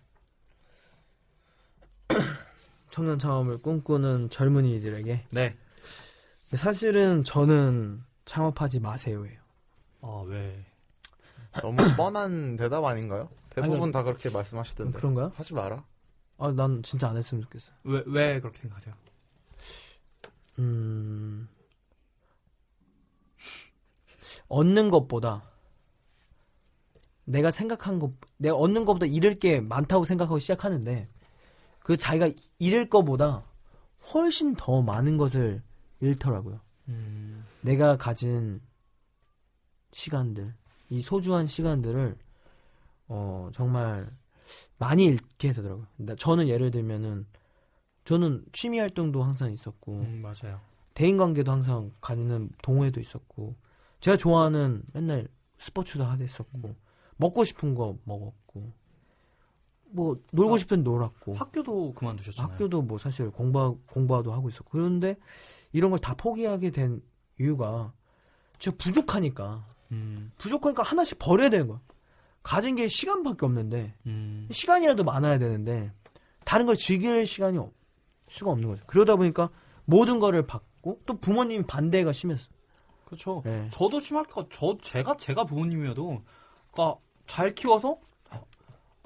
청년 2.97 3.19
창업을 3.19 3.59
꿈꾸는 3.59 4.31
젊은이들에게 4.31 5.27
네. 5.29 5.55
사실은 6.55 7.25
저는 7.25 8.03
창업하지 8.25 8.81
마세요예요. 8.81 9.39
아 10.01 10.25
왜? 10.27 10.65
너무 11.61 11.77
뻔한 11.95 12.57
대답 12.57 12.83
아닌가요? 12.87 13.29
대부분 13.51 13.81
아니요. 13.81 13.93
다 13.93 14.03
그렇게 14.03 14.31
말씀하시던데. 14.31 14.97
그런가요? 14.97 15.31
하지 15.35 15.53
마라. 15.53 15.85
아, 16.39 16.53
난 16.53 16.83
진짜 16.83 17.11
안 17.11 17.19
했으면 17.19 17.43
좋겠어. 17.43 17.71
요 17.71 17.77
왜, 17.83 18.03
왜 18.07 18.41
그렇게 18.41 18.61
생각하세요? 18.61 18.95
음, 20.61 21.51
얻는 24.49 24.89
것보다 24.89 25.43
내가 27.27 27.51
생각한 27.51 27.99
것, 27.99 28.13
내가 28.39 28.55
얻는 28.55 28.87
것보다 28.87 29.05
잃을 29.05 29.39
게 29.39 29.61
많다고 29.61 30.07
생각하고 30.07 30.39
시작하는데 30.39 31.11
그 31.87 31.97
자기가 31.97 32.30
잃을 32.59 32.91
것보다 32.91 33.45
훨씬 34.12 34.57
더 34.57 34.82
많은 34.82 35.18
것을 35.18 35.62
잃더라고요. 36.01 36.59
음, 36.89 37.47
내가 37.61 37.97
가진 37.97 38.61
시간들, 39.93 40.53
이 40.91 41.01
소중한 41.01 41.47
시간들을 41.47 42.18
어, 43.07 43.51
정말 43.53 44.11
많이 44.78 45.05
잃게 45.05 45.53
되더라고요. 45.53 45.87
나- 45.99 46.16
저는 46.16 46.49
예를 46.49 46.72
들면은 46.72 47.24
저는 48.05 48.45
취미 48.51 48.80
활동도 48.80 49.22
항상 49.22 49.53
있었고 49.53 50.01
음, 50.01 50.22
맞아요. 50.22 50.61
대인 50.93 51.16
관계도 51.16 51.53
항상 51.53 51.93
가지는 52.01 52.51
동호회도 52.62 52.99
있었고 52.99 53.55
제가 54.01 54.16
좋아하는 54.16 54.82
맨날 54.93 55.28
스포츠도 55.61 56.05
하했었고 56.05 56.74
먹고 57.16 57.45
싶은 57.45 57.76
거 57.76 57.97
먹었고 58.03 58.72
뭐 59.91 60.16
놀고 60.32 60.55
아, 60.55 60.59
싶은 60.59 60.82
놀았고 60.82 61.34
학교도 61.34 61.95
그만두셨잖아요. 61.95 62.53
학교도 62.53 62.82
뭐 62.82 62.99
사실 62.99 63.30
공부 63.30 63.78
공부도 63.87 64.32
하고 64.32 64.49
있었고 64.49 64.70
그런데 64.70 65.16
이런 65.72 65.91
걸 65.91 65.99
다 65.99 66.14
포기하게 66.14 66.70
된 66.70 67.03
이유가 67.41 67.93
제가 68.59 68.76
부족하니까 68.78 69.64
음, 69.93 70.32
부족하니까 70.39 70.82
하나씩 70.82 71.18
버려야 71.18 71.49
되는 71.51 71.68
거야. 71.68 71.80
가진 72.43 72.76
게 72.76 72.89
시간밖에 72.89 73.45
없는데 73.45 73.95
음, 74.07 74.49
시간이라도 74.51 75.05
많아야 75.05 75.39
되는데 75.39 75.93
다른 76.45 76.66
걸 76.66 76.76
즐길 76.76 77.26
시간이 77.26 77.59
없, 77.59 77.72
수가 78.28 78.53
없는 78.53 78.68
거죠. 78.68 78.84
그러다 78.87 79.16
보니까 79.16 79.51
모든 79.84 80.18
거를 80.20 80.47
받고 80.47 81.01
또 81.07 81.18
부모님 81.18 81.64
반대가 81.66 82.12
심했어. 82.12 82.49
그렇죠. 83.05 83.43
예. 83.47 83.68
저도 83.72 84.01
심할까, 84.01 84.47
저 84.51 84.76
제가 84.82 85.16
제가 85.16 85.45
부모님이어도, 85.45 86.22
그러니까 86.72 87.01
잘 87.26 87.55
키워서 87.55 87.99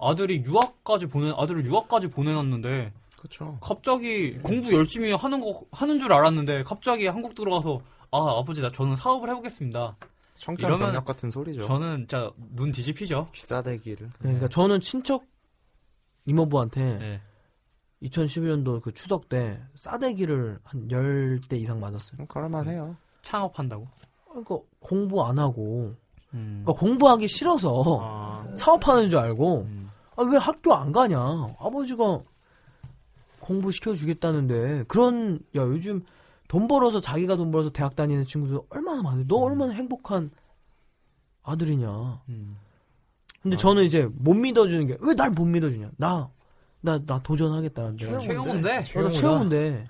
아들이 0.01 0.42
유학까지 0.44 1.07
보내 1.07 1.32
아들을 1.36 1.64
유학까지 1.66 2.09
보내놨는데 2.09 2.92
그렇죠. 3.18 3.59
갑자기 3.61 4.38
공부 4.38 4.72
열심히 4.72 5.12
하는 5.12 5.40
거 5.40 5.62
하는 5.72 5.98
줄 5.98 6.12
알았는데 6.12 6.62
갑자기 6.62 7.07
한국 7.07 7.34
들어가서 7.34 7.80
아 8.11 8.38
아버지 8.38 8.62
나 8.62 8.70
저는 8.70 8.96
사업을 8.96 9.28
해보겠습니다. 9.30 9.96
이러면 10.59 10.78
병력 10.78 11.05
같은 11.05 11.30
소리죠. 11.30 11.62
저는 11.62 11.98
진짜 11.98 12.30
눈 12.55 12.72
뒤집히죠. 12.72 13.28
귀싸대기를. 13.32 14.11
그러니까 14.18 14.48
저는 14.48 14.80
친척 14.80 15.24
이모부한테 16.24 16.98
네. 16.98 17.20
2011년도 18.03 18.80
그 18.80 18.92
추석 18.92 19.28
때 19.28 19.61
싸대기를 19.74 20.61
한 20.62 20.88
10대 20.88 21.61
이상 21.61 21.78
맞았어요. 21.80 22.26
그럴만해요. 22.26 22.96
창업한다고. 23.20 23.86
그러니까 24.28 24.59
공부 24.78 25.22
안 25.24 25.38
하고 25.38 25.94
음. 26.32 26.62
그러니까 26.64 26.72
공부하기 26.80 27.28
싫어서 27.28 27.98
아, 28.01 28.44
사업하는 28.57 29.11
줄 29.11 29.18
알고 29.18 29.62
음. 29.62 29.79
아, 30.20 30.24
왜 30.30 30.36
학교 30.36 30.74
안 30.74 30.92
가냐? 30.92 31.18
아버지가 31.58 32.20
공부 33.40 33.72
시켜 33.72 33.94
주겠다는데 33.94 34.84
그런 34.86 35.40
야 35.56 35.62
요즘 35.62 36.04
돈 36.46 36.68
벌어서 36.68 37.00
자기가 37.00 37.36
돈 37.36 37.50
벌어서 37.50 37.70
대학 37.70 37.96
다니는 37.96 38.26
친구들 38.26 38.58
얼마나 38.68 39.00
많은데 39.02 39.24
너 39.28 39.36
얼마나 39.38 39.72
행복한 39.72 40.30
아들이냐? 41.42 42.22
음. 42.28 42.56
근데 43.42 43.54
아. 43.54 43.58
저는 43.58 43.84
이제 43.84 44.06
못 44.12 44.34
믿어주는 44.34 44.86
게 44.86 44.96
왜 45.00 45.14
날 45.14 45.30
못 45.30 45.44
믿어주냐? 45.46 45.90
나 45.96 46.28
나 46.82 46.98
나 47.06 47.22
도전하겠다는데 47.22 48.04
어, 48.84 49.10
최영우인데. 49.10 49.84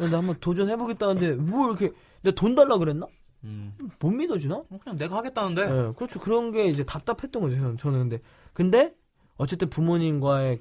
어, 0.00 0.08
나 0.08 0.18
한번 0.18 0.36
도전해보겠다는데 0.40 1.34
뭐 1.36 1.68
이렇게 1.68 1.92
내가 2.22 2.34
돈 2.34 2.54
달라 2.54 2.76
그랬나? 2.76 3.06
음. 3.44 3.74
못 3.98 4.10
믿어주나? 4.10 4.62
그냥 4.82 4.98
내가 4.98 5.16
하겠다는데. 5.16 5.66
네, 5.66 5.92
그렇죠. 5.96 6.20
그런 6.20 6.50
게 6.52 6.66
이제 6.66 6.84
답답했던 6.84 7.40
거죠. 7.42 7.76
저는 7.78 8.08
근데 8.10 8.20
근데 8.52 8.94
어쨌든 9.36 9.68
부모님과의 9.70 10.60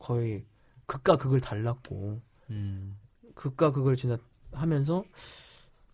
거의 0.00 0.44
극과 0.86 1.16
극을 1.16 1.40
달랐고 1.40 2.20
음. 2.50 2.98
극과 3.34 3.72
극을 3.72 3.96
진짜 3.96 4.18
하면서 4.52 5.04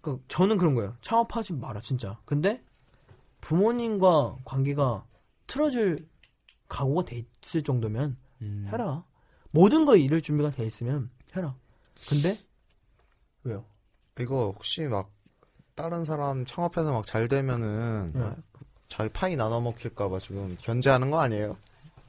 그 0.01 0.23
저는 0.29 0.59
그런 0.59 0.75
거예요. 0.75 0.97
창업하지 1.01 1.55
마라 1.55 1.81
진짜. 1.81 2.19
근데 2.25 2.63
부모님과 3.41 4.39
관계가 4.45 5.05
틀어질 5.47 6.09
각오가 6.69 7.05
돼 7.05 7.25
있을 7.43 7.63
정도면 7.63 8.17
음. 8.43 8.69
해라. 8.71 9.05
모든 9.51 9.85
거 9.85 9.97
잃을 9.97 10.23
준비가 10.23 10.51
돼 10.51 10.65
있으면 10.67 11.11
해라. 11.37 11.55
근데 12.09 12.39
왜요? 13.43 13.65
이거 14.19 14.53
혹시 14.53 14.83
막 14.87 15.11
다른 15.75 16.05
사람 16.05 16.45
창업해서 16.45 16.93
막 16.93 17.05
잘 17.05 17.29
되면은 17.29 18.13
네. 18.15 18.21
막 18.21 18.37
자기 18.89 19.11
파이 19.13 19.37
나눠 19.37 19.61
먹힐까봐 19.61 20.19
지금 20.19 20.57
견제하는 20.61 21.11
거 21.11 21.21
아니에요? 21.21 21.57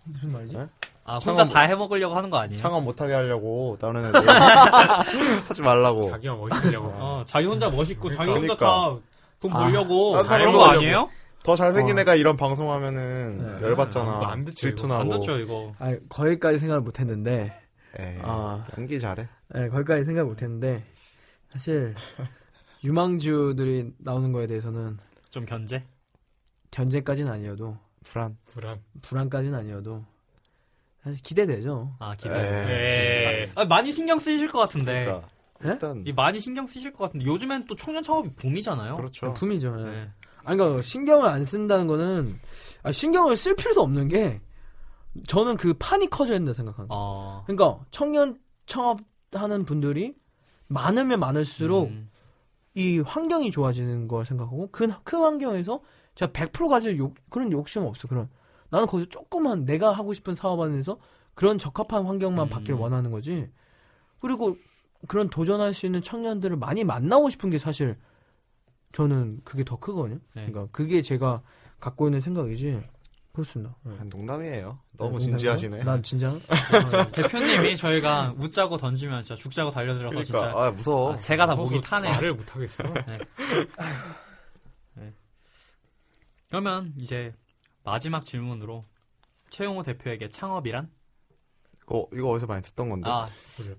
무슨 0.04 0.32
말이지? 0.32 0.56
네? 0.58 0.68
아 1.04 1.16
혼자 1.16 1.36
창업- 1.44 1.54
다 1.54 1.62
해먹으려고 1.62 2.16
하는 2.16 2.30
거 2.30 2.38
아니에요? 2.38 2.58
창업 2.60 2.84
못하게 2.84 3.14
하려고 3.14 3.78
다른 3.80 4.06
애들 4.06 4.22
하지 5.48 5.62
말라고. 5.62 6.02
자기가 6.10 6.36
멋있으려고. 6.36 6.88
어, 6.94 7.24
자기 7.26 7.46
혼자 7.48 7.70
멋있고 7.70 8.10
자기 8.10 8.30
혼자 8.30 8.42
그러니까. 8.56 8.66
다 8.66 9.00
돈 9.42 9.52
아, 9.54 9.60
벌려고 9.60 10.16
나도 10.16 10.28
이런 10.28 10.40
그런 10.40 10.52
거거 10.54 10.66
아니에요? 10.66 11.10
더 11.44 11.56
잘생긴 11.56 11.98
어. 11.98 12.02
애가 12.02 12.14
이런 12.14 12.38
방송하면은 12.38 13.56
네. 13.60 13.62
열받잖아. 13.66 14.12
아, 14.12 14.32
안 14.32 14.46
듣죠, 14.46 14.56
질투나고. 14.56 15.02
안 15.02 15.10
듣죠 15.10 15.38
이거. 15.40 15.74
아 15.80 15.96
거기까지 16.10 16.60
생각을 16.60 16.82
못했는데 16.82 17.52
에이, 18.00 18.20
아. 18.22 18.64
연기 18.78 19.00
잘해. 19.00 19.28
네, 19.56 19.70
거기까지 19.70 20.04
생각 20.04 20.28
못했는데 20.28 20.84
사실 21.52 21.96
유망주들이 22.84 23.94
나오는 23.98 24.32
거에 24.32 24.46
대해서는 24.46 25.00
좀 25.32 25.46
견제. 25.46 25.84
견제까지는 26.70 27.32
아니어도 27.32 27.78
불안. 28.04 28.38
불안. 28.46 28.82
불안까지는 29.02 29.58
아니어도 29.58 30.04
사실 31.04 31.20
기대되죠. 31.22 31.96
아 32.00 32.16
기대. 32.16 32.34
에이. 32.34 33.42
예. 33.44 33.52
아, 33.56 33.66
많이 33.66 33.92
신경 33.92 34.20
쓰이실 34.20 34.50
것 34.50 34.60
같은데. 34.60 35.06
그러니까 35.06 35.28
네? 35.60 35.70
일단 35.72 36.04
이 36.06 36.14
많이 36.14 36.40
신경 36.40 36.68
쓰이실 36.68 36.94
것 36.94 37.06
같은데 37.06 37.26
요즘엔 37.26 37.66
또 37.68 37.76
청년 37.76 38.04
창업이 38.04 38.36
붐이잖아요. 38.36 38.96
그렇죠. 38.96 39.34
품이죠. 39.34 39.76
예. 39.80 39.84
네. 39.84 40.10
아니 40.44 40.58
그러니까 40.58 40.82
신경을 40.82 41.28
안 41.28 41.44
쓴다는 41.44 41.88
거는 41.88 42.40
아, 42.84 42.92
신경을 42.92 43.36
쓸 43.36 43.56
필요도 43.56 43.82
없는 43.82 44.08
게 44.08 44.42
저는 45.28 45.58
그 45.58 45.74
판이 45.74 46.10
커져야 46.10 46.38
된다 46.38 46.54
생각하는 46.54 46.88
거예요. 46.88 47.00
어. 47.00 47.44
그러니까 47.46 47.84
청년 47.92 48.40
창업하는 48.66 49.66
분들이 49.66 50.16
많으면 50.68 51.20
많을수록 51.20 51.90
음. 51.90 52.10
이 52.74 53.00
환경이 53.00 53.52
좋아지는 53.52 54.08
걸 54.08 54.26
생각하고 54.26 54.72
그큰 54.72 55.20
환경에서 55.20 55.82
제가 56.16 56.32
100% 56.32 56.70
가질 56.70 56.98
욕, 56.98 57.16
그런 57.30 57.52
욕심은 57.52 57.88
없어. 57.88 58.08
그런 58.08 58.30
나는 58.70 58.88
거기서 58.88 59.10
조금만 59.10 59.66
내가 59.66 59.92
하고 59.92 60.14
싶은 60.14 60.36
사업 60.36 60.60
안에서 60.62 60.98
그런 61.34 61.58
적합한 61.58 62.06
환경만 62.06 62.48
음. 62.48 62.50
받길 62.50 62.74
원하는 62.76 63.12
거지. 63.12 63.50
그리고 64.22 64.58
그런 65.08 65.30
도전할 65.30 65.74
수 65.74 65.86
있는 65.86 66.02
청년들을 66.02 66.58
많이 66.58 66.84
만나고 66.84 67.30
싶은 67.30 67.50
게 67.50 67.58
사실 67.58 67.98
저는 68.94 69.42
그게 69.44 69.64
더 69.64 69.78
크거든요. 69.78 70.20
네. 70.36 70.46
그러니까 70.46 70.68
그게 70.72 71.02
제가 71.02 71.42
갖고 71.80 72.08
있는 72.08 72.22
생각이지. 72.22 72.82
그렇습니다. 73.34 73.76
네. 73.84 73.96
아, 74.00 74.04
농담이에요. 74.04 74.78
너무 74.98 75.18
네, 75.18 75.26
진지하시네. 75.26 75.84
난 75.86 76.04
진짜 76.04 76.32
대표님이 77.14 77.78
저희가 77.78 78.36
웃자고 78.38 78.76
던지면 78.78 79.22
진짜 79.22 79.42
죽자고 79.42 79.72
달려들어서 79.72 80.10
그러니까 80.10 80.24
진짜 80.24 80.54
아 80.54 80.72
무서워. 80.72 81.14
아, 81.14 81.20
제가 81.20 81.46
다 81.46 81.56
무서워서 81.56 81.76
목이 81.76 81.88
타네. 81.88 82.10
말을 82.10 82.34
못 82.34 82.54
하겠어. 82.54 82.84
그러면 86.56 86.94
이제 86.98 87.34
마지막 87.86 88.20
질문으로 88.22 88.84
최용호 89.52 89.84
대표에게 89.84 90.30
창업이란? 90.30 90.92
어 91.88 92.06
이거 92.14 92.30
어디서 92.32 92.46
많이 92.46 92.62
듣던 92.62 92.90
건데. 92.90 93.10
아, 93.10 93.28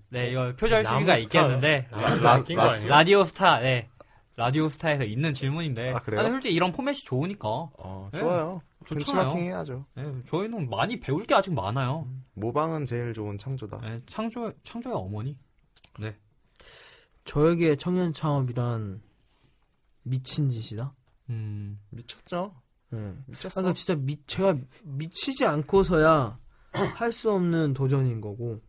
네, 0.09 0.31
이거 0.31 0.55
표절 0.57 0.83
시비가 0.85 1.05
나올 1.05 1.15
수 1.15 1.21
있겠는데 1.21 1.87
스타. 1.91 2.15
라- 2.17 2.43
낀 2.43 2.57
라-? 2.57 2.75
라디오 2.89 3.25
스타, 3.25 3.59
네. 3.61 3.91
라디오 4.37 4.69
스타에서 4.71 5.05
있는 5.05 5.35
질문인데. 5.35 5.93
아, 5.93 5.99
그래요? 6.01 6.21
아니, 6.21 6.31
솔직히 6.31 6.55
이런 6.55 6.73
포맷이 6.73 7.05
좋으니까. 7.05 7.47
어 7.49 8.09
네. 8.13 8.19
좋아요. 8.21 8.63
좋잖아요. 8.87 9.05
벤치마킹 9.35 9.41
해야죠. 9.43 9.85
네, 9.95 10.11
저희는 10.29 10.71
많이 10.71 10.99
배울 10.99 11.25
게 11.27 11.35
아직 11.35 11.53
많아요. 11.53 12.09
모방은 12.33 12.87
제일 12.87 13.13
좋은 13.13 13.37
창조다. 13.37 13.79
네, 13.83 14.01
창조, 14.07 14.51
창조의 14.65 14.97
어머니. 14.97 15.37
저에게 17.25 17.77
청년 17.77 18.13
창업이란 18.15 19.03
미친 20.03 20.49
짓이다. 20.49 20.93
음, 21.31 21.79
미쳤죠? 21.91 22.55
네. 22.93 23.15
미쳤어. 23.27 23.61
그러니까 23.63 23.75
진짜 23.75 23.95
미, 23.97 24.19
제가 24.27 24.57
미치지 24.85 25.45
않고서야 25.47 26.39
할 26.97 27.13
수 27.13 27.31
없는 27.33 27.75
도전인 27.75 28.21
거고 28.21 28.61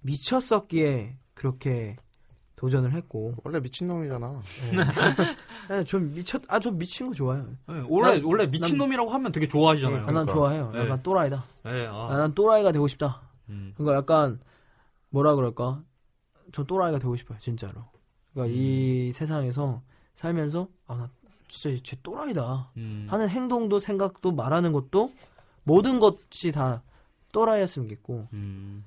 미쳤었기에 0.00 1.18
그렇게 1.34 1.96
도전을 2.56 2.92
했고 2.92 3.34
원래 3.44 3.60
미친 3.60 3.88
놈이잖아. 3.88 4.40
네, 5.68 5.82
전 5.84 6.12
미쳤 6.12 6.42
아전 6.48 6.78
미친 6.78 7.08
거 7.08 7.14
좋아해요. 7.14 7.44
네, 7.68 7.84
원래, 7.88 8.14
난- 8.18 8.24
원래 8.24 8.46
미친 8.46 8.78
놈이라고 8.78 9.10
하면 9.10 9.32
되게 9.32 9.48
좋아하시잖아요. 9.48 9.98
아, 10.02 10.06
난 10.06 10.12
그러니까. 10.12 10.32
좋아해요. 10.34 10.70
네. 10.72 10.78
약간 10.80 11.02
또라이다. 11.02 11.44
네, 11.64 11.86
아, 11.86 12.08
아, 12.10 12.16
난 12.18 12.34
또라이가 12.34 12.70
되고 12.72 12.86
싶다. 12.86 13.22
음, 13.48 13.72
그러니까 13.76 13.96
약간 13.98 14.40
뭐라 15.10 15.34
그럴까? 15.34 15.82
전 16.52 16.66
또라이가 16.66 16.98
되고 17.00 17.16
싶어요, 17.16 17.38
진짜로. 17.40 17.84
그러니까 18.32 18.54
이 18.56 19.08
음. 19.08 19.12
세상에서 19.12 19.82
살면서 20.14 20.68
아 20.86 20.94
나 20.96 21.10
진짜 21.52 21.78
쟤 21.84 21.96
또라이다. 22.02 22.70
음. 22.78 23.06
하는 23.10 23.28
행동도 23.28 23.78
생각도 23.78 24.32
말하는 24.32 24.72
것도 24.72 25.12
모든 25.64 26.00
것이 26.00 26.50
다 26.50 26.82
또라이였으면 27.32 27.88
좋겠고 27.88 28.28
음. 28.32 28.86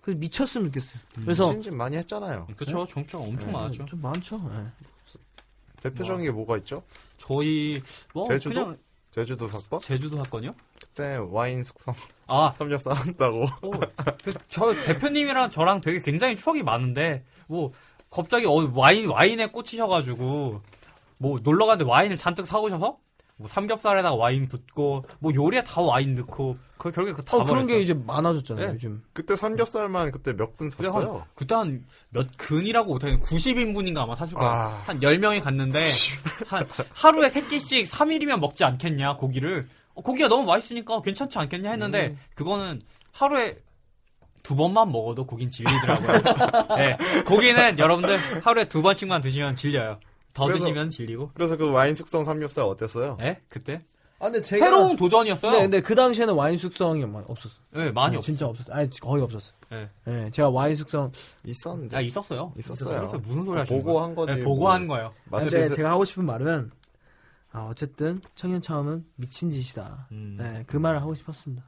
그 0.00 0.12
미쳤으면 0.12 0.68
좋겠어요. 0.68 0.98
음. 1.18 1.22
그래서 1.22 1.60
짓 1.60 1.70
많이 1.70 1.96
했잖아요. 1.98 2.46
그쵸, 2.56 2.86
정치가 2.86 3.18
엄청 3.18 3.48
네. 3.48 3.52
많았죠. 3.52 3.84
좀 3.84 4.00
많죠. 4.00 4.40
예. 4.50 4.86
대표적인 5.82 6.24
게 6.24 6.30
뭐가 6.30 6.56
있죠? 6.58 6.82
저희, 7.18 7.82
뭐, 8.14 8.26
제주도? 8.26 8.54
그냥 8.54 8.78
제주도 9.10 9.46
사건? 9.46 9.80
제주도 9.80 10.16
사건이요? 10.16 10.54
그때 10.80 11.16
와인 11.16 11.62
숙성 11.62 11.94
아, 12.26 12.50
삼겹살 12.56 12.94
한다고. 12.94 13.44
어, 13.44 13.70
그, 14.24 14.32
저 14.48 14.72
대표님이랑 14.72 15.50
저랑 15.50 15.82
되게 15.82 16.00
굉장히 16.00 16.34
추억이 16.34 16.62
많은데 16.62 17.24
뭐 17.46 17.72
갑자기 18.10 18.46
어, 18.46 18.70
와인 18.74 19.06
와인에 19.06 19.48
꽂히셔가지고 19.48 20.62
뭐 21.18 21.38
놀러 21.42 21.66
갔는데 21.66 21.90
와인을 21.90 22.16
잔뜩 22.16 22.46
사오셔서 22.46 22.98
뭐 23.38 23.46
삼겹살에다가 23.48 24.14
와인 24.16 24.48
붓고 24.48 25.04
뭐 25.18 25.34
요리에 25.34 25.62
다 25.62 25.82
와인 25.82 26.14
넣고 26.14 26.56
그 26.78 26.90
결국에 26.90 27.14
그다 27.14 27.36
어, 27.36 27.44
그런. 27.44 27.66
게 27.66 27.80
이제 27.80 27.92
많아졌잖아요, 27.92 28.66
네. 28.68 28.72
요즘. 28.74 29.02
그때 29.12 29.36
삼겹살만 29.36 30.10
그때 30.10 30.32
몇 30.32 30.56
근 30.56 30.70
샀어요. 30.70 31.16
한, 31.16 31.22
그때 31.34 31.54
한 31.54 31.84
몇 32.10 32.26
근이라고 32.38 32.92
못하는 32.94 33.20
90인분인가 33.20 33.98
아마 33.98 34.14
거야. 34.38 34.48
아. 34.50 34.82
한 34.86 34.98
10명이 35.00 35.42
갔는데 35.42 35.84
한 36.46 36.66
하루에 36.94 37.28
3끼씩 37.28 37.86
3일이면 37.86 38.40
먹지 38.40 38.64
않겠냐 38.64 39.16
고기를 39.16 39.68
어, 39.94 40.00
고기가 40.00 40.28
너무 40.28 40.44
맛있으니까 40.46 41.02
괜찮지 41.02 41.38
않겠냐 41.38 41.70
했는데 41.72 42.06
음. 42.08 42.18
그거는 42.34 42.80
하루에 43.12 43.58
두 44.42 44.54
번만 44.56 44.90
먹어도 44.92 45.26
고긴 45.26 45.50
질리더라고요. 45.50 46.22
네, 46.76 46.96
고기는 47.26 47.78
여러분들 47.78 48.18
하루에 48.46 48.64
두 48.66 48.80
번씩만 48.80 49.20
드시면 49.20 49.56
질려요. 49.56 49.98
더 50.36 50.46
그래서- 50.46 50.64
드시면 50.66 50.88
질리고. 50.90 51.30
그래서 51.34 51.56
그 51.56 51.70
와인 51.70 51.94
숙성 51.94 52.24
삼겹살 52.24 52.64
어땠어요? 52.64 53.16
네, 53.18 53.40
그때 53.48 53.82
아, 54.18 54.30
근데 54.30 54.40
새로운 54.42 54.96
도전이었어요. 54.96 55.50
네, 55.50 55.56
네, 55.58 55.62
근데 55.64 55.80
그 55.82 55.94
당시에는 55.94 56.34
와인 56.34 56.56
숙성이 56.58 57.02
없었어. 57.04 57.60
많이 57.94 58.12
네, 58.12 58.16
없. 58.18 58.22
진짜 58.22 58.46
없었어. 58.46 58.72
아니, 58.72 58.88
거의 59.00 59.22
없었어. 59.22 59.52
네. 59.70 59.90
네, 60.04 60.30
제가 60.30 60.48
와인 60.50 60.74
숙성 60.74 61.10
있었는데. 61.44 61.96
아 61.96 62.00
있었어요. 62.00 62.52
있었어요. 62.56 63.18
무슨 63.18 63.42
소리 63.44 63.58
하시는 63.58 63.78
보고 63.80 63.92
거예요? 63.94 64.04
한 64.04 64.14
거지. 64.14 64.34
네, 64.34 64.42
보고 64.44 64.68
한 64.70 64.86
거예요. 64.86 65.12
맞지? 65.26 65.54
근데 65.56 65.74
제가 65.74 65.90
하고 65.90 66.04
싶은 66.06 66.24
말은 66.24 66.70
아, 67.52 67.68
어쨌든 67.70 68.20
청년 68.34 68.60
창업은 68.62 69.04
미친 69.16 69.50
짓이다. 69.50 70.08
음. 70.12 70.36
네, 70.38 70.64
그 70.66 70.76
말을 70.76 71.00
하고 71.00 71.14
싶었습니다. 71.14 71.62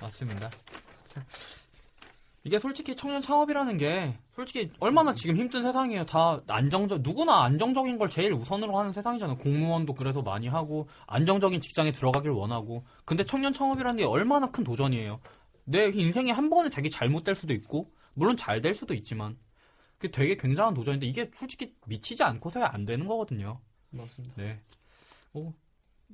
맞습니다. 0.00 0.50
참, 1.06 1.24
이게 2.46 2.60
솔직히 2.60 2.94
청년 2.94 3.20
창업이라는 3.20 3.76
게 3.76 4.16
솔직히 4.32 4.70
얼마나 4.78 5.12
지금 5.12 5.36
힘든 5.36 5.64
세상이에요. 5.64 6.06
다 6.06 6.40
안정적 6.46 7.00
누구나 7.02 7.42
안정적인 7.42 7.98
걸 7.98 8.08
제일 8.08 8.32
우선으로 8.32 8.78
하는 8.78 8.92
세상이잖아요. 8.92 9.38
공무원도 9.38 9.94
그래서 9.94 10.22
많이 10.22 10.46
하고 10.46 10.88
안정적인 11.08 11.60
직장에 11.60 11.90
들어가길 11.90 12.30
원하고. 12.30 12.84
근데 13.04 13.24
청년 13.24 13.52
창업이라는 13.52 13.96
게 13.96 14.04
얼마나 14.04 14.46
큰 14.46 14.62
도전이에요. 14.62 15.18
내 15.64 15.88
인생에 15.92 16.30
한 16.30 16.48
번에 16.48 16.68
되게 16.68 16.88
잘못될 16.88 17.34
수도 17.34 17.52
있고 17.52 17.90
물론 18.14 18.36
잘 18.36 18.62
될 18.62 18.74
수도 18.74 18.94
있지만 18.94 19.36
그게 19.98 20.12
되게 20.12 20.36
굉장한 20.36 20.72
도전인데 20.74 21.04
이게 21.04 21.28
솔직히 21.36 21.74
미치지 21.84 22.22
않고서야 22.22 22.70
안 22.72 22.84
되는 22.84 23.08
거거든요. 23.08 23.60
맞습니다. 23.90 24.34
네. 24.36 24.60
뭐 25.32 25.52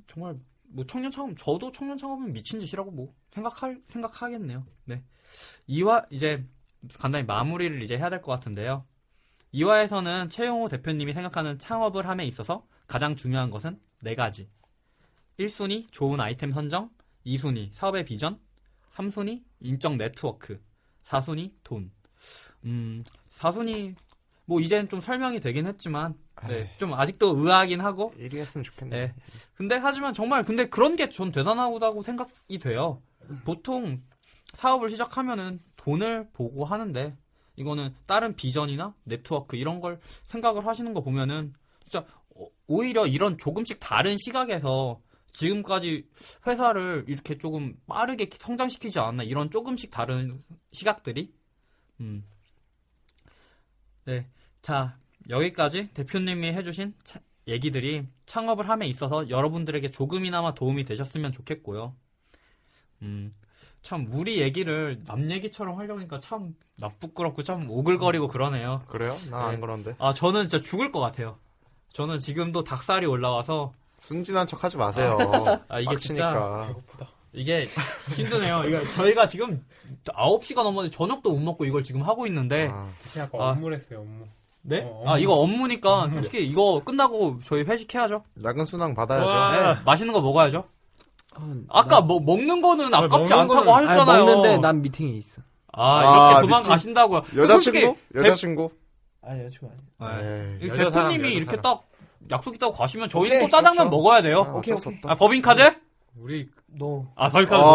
정말 0.06 0.36
뭐 0.72 0.84
청년 0.86 1.10
창업 1.10 1.36
저도 1.36 1.70
청년 1.70 1.96
창업은 1.96 2.32
미친 2.32 2.60
짓이라고 2.60 2.90
뭐 2.90 3.14
생각할 3.30 3.80
생각하겠네요. 3.86 4.64
네. 4.84 5.02
이화 5.66 6.04
이제 6.10 6.44
간단히 6.98 7.24
마무리를 7.24 7.82
이제 7.82 7.96
해야 7.98 8.10
될 8.10 8.20
것 8.22 8.32
같은데요. 8.32 8.86
이화에서는 9.52 10.30
최용호 10.30 10.68
대표님이 10.68 11.12
생각하는 11.12 11.58
창업을 11.58 12.08
함에 12.08 12.24
있어서 12.26 12.66
가장 12.86 13.14
중요한 13.16 13.50
것은 13.50 13.78
네 14.00 14.14
가지. 14.14 14.48
1순위 15.38 15.90
좋은 15.90 16.20
아이템 16.20 16.52
선정, 16.52 16.90
2순위 17.26 17.72
사업의 17.72 18.04
비전, 18.04 18.38
3순위 18.92 19.42
인적 19.60 19.96
네트워크, 19.96 20.60
4순위 21.04 21.52
돈. 21.62 21.90
음, 22.64 23.04
4순위 23.30 23.94
뭐 24.46 24.60
이제는 24.60 24.88
좀 24.88 25.00
설명이 25.00 25.40
되긴 25.40 25.66
했지만 25.66 26.14
네, 26.48 26.74
좀 26.78 26.92
아직도 26.94 27.36
의아하긴 27.38 27.80
하고 27.80 28.12
1위 28.18 28.36
했으면 28.38 28.64
좋겠네. 28.64 28.96
네. 29.06 29.14
근데 29.54 29.76
하지만 29.76 30.12
정말 30.14 30.44
근데 30.44 30.68
그런 30.68 30.96
게 30.96 31.08
전 31.10 31.30
대단하다고 31.30 32.02
생각이 32.02 32.58
돼요. 32.58 32.98
보통 33.44 34.02
사업을 34.54 34.88
시작하면은 34.88 35.60
돈을 35.76 36.30
보고 36.32 36.64
하는데 36.64 37.16
이거는 37.56 37.94
다른 38.06 38.34
비전이나 38.34 38.94
네트워크 39.04 39.56
이런 39.56 39.80
걸 39.80 40.00
생각을 40.26 40.66
하시는 40.66 40.92
거 40.94 41.00
보면은 41.02 41.54
진짜 41.82 42.04
어, 42.34 42.46
오히려 42.66 43.06
이런 43.06 43.36
조금씩 43.38 43.78
다른 43.78 44.16
시각에서 44.16 45.00
지금까지 45.34 46.08
회사를 46.46 47.04
이렇게 47.08 47.38
조금 47.38 47.76
빠르게 47.86 48.28
성장시키지 48.38 48.98
않았나 48.98 49.22
이런 49.22 49.50
조금씩 49.50 49.90
다른 49.90 50.40
시각들이 50.72 51.32
음. 52.00 52.24
네. 54.04 54.26
자, 54.62 54.98
여기까지 55.28 55.88
대표님이 55.94 56.48
해주신 56.52 56.94
차- 57.04 57.20
얘기들이 57.48 58.06
창업을 58.26 58.68
함에 58.68 58.86
있어서 58.86 59.28
여러분들에게 59.28 59.90
조금이나마 59.90 60.54
도움이 60.54 60.84
되셨으면 60.84 61.32
좋겠고요. 61.32 61.94
음, 63.02 63.34
참 63.82 64.06
우리 64.12 64.40
얘기를 64.40 65.02
남 65.04 65.28
얘기처럼 65.30 65.76
하려니까 65.78 66.20
참 66.20 66.54
나쁘끄럽고 66.78 67.42
참 67.42 67.68
오글거리고 67.68 68.28
그러네요. 68.28 68.82
그래요? 68.86 69.12
나안 69.30 69.54
네. 69.56 69.60
그런데. 69.60 69.94
아 69.98 70.12
저는 70.14 70.46
진짜 70.48 70.64
죽을 70.64 70.92
것 70.92 71.00
같아요. 71.00 71.36
저는 71.92 72.18
지금도 72.18 72.62
닭살이 72.64 73.06
올라와서 73.06 73.74
순진한 73.98 74.46
척 74.46 74.62
하지 74.62 74.76
마세요. 74.76 75.18
아 75.68 75.80
이게 75.80 75.96
진짜. 75.96 76.66
배고프다. 76.68 77.08
이게 77.32 77.64
힘드네요. 78.14 78.64
이거 78.64 78.84
저희가 78.84 79.26
지금 79.26 79.64
9시가 80.04 80.62
넘었는데 80.62 80.94
저녁도 80.96 81.30
못 81.32 81.38
먹고 81.40 81.64
이걸 81.64 81.82
지금 81.82 82.02
하고 82.02 82.26
있는데 82.26 82.68
아, 82.70 82.92
그냥 83.12 83.28
아까 83.32 83.44
아. 83.44 83.50
업무를 83.50 83.78
했어요, 83.78 84.00
업무. 84.00 84.26
네? 84.62 84.82
어, 84.84 85.02
아 85.06 85.18
이거 85.18 85.34
업무니까 85.34 86.08
솔직히 86.10 86.44
이거 86.46 86.80
끝나고 86.84 87.36
저희 87.44 87.62
회식해야죠. 87.62 88.22
야근 88.44 88.64
순항 88.64 88.94
받아야죠. 88.94 89.26
와. 89.28 89.74
네, 89.74 89.80
맛있는 89.84 90.12
거 90.14 90.20
먹어야죠. 90.20 90.64
아까 91.68 92.00
뭐 92.00 92.20
먹는 92.20 92.60
거는 92.62 92.92
아깝지 92.94 93.08
먹는 93.10 93.32
않다고 93.32 93.54
거는- 93.70 93.74
아니, 93.74 93.86
하셨잖아요. 93.86 94.24
먹는데 94.24 94.58
난 94.58 94.82
미팅에 94.82 95.10
있어. 95.12 95.42
아, 95.72 95.98
아, 95.98 96.30
이렇게 96.30 96.42
도망 96.42 96.60
미팅- 96.60 96.70
가신다고요. 96.70 97.22
여자친구? 97.36 97.48
솔직히 97.48 97.94
여자친구? 98.14 98.70
아니 99.22 99.40
여자친구 99.44 99.72
아니. 99.98 100.22
에이. 100.26 100.58
이 100.62 100.68
여자 100.68 100.90
사람, 100.90 101.08
대표님이 101.08 101.24
여자 101.24 101.36
이렇게 101.38 101.50
사람. 101.56 101.62
딱 101.62 101.82
약속 102.30 102.54
있다고 102.54 102.72
가시면 102.72 103.08
저희는 103.08 103.36
오케이, 103.38 103.48
또 103.48 103.56
짜장면 103.56 103.88
그렇죠. 103.88 103.90
먹어야 103.96 104.22
돼요. 104.22 104.38
아, 104.46 104.52
오케이, 104.52 104.74
어쩔 104.74 104.76
수 104.78 104.88
오케이. 104.88 104.98
없다. 104.98 105.10
아, 105.10 105.14
법인카드? 105.16 105.74
우리 106.20 106.48
너 106.66 107.04
아, 107.16 107.28
법인카드. 107.28 107.60
아, 107.62 107.66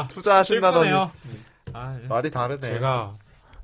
아, 0.00 0.08
투자하신다더니 0.08 0.84
슬프네요. 0.90 1.10
아, 1.72 1.98
예. 2.02 2.06
말이 2.08 2.30
다르네. 2.30 2.60
제가 2.60 3.14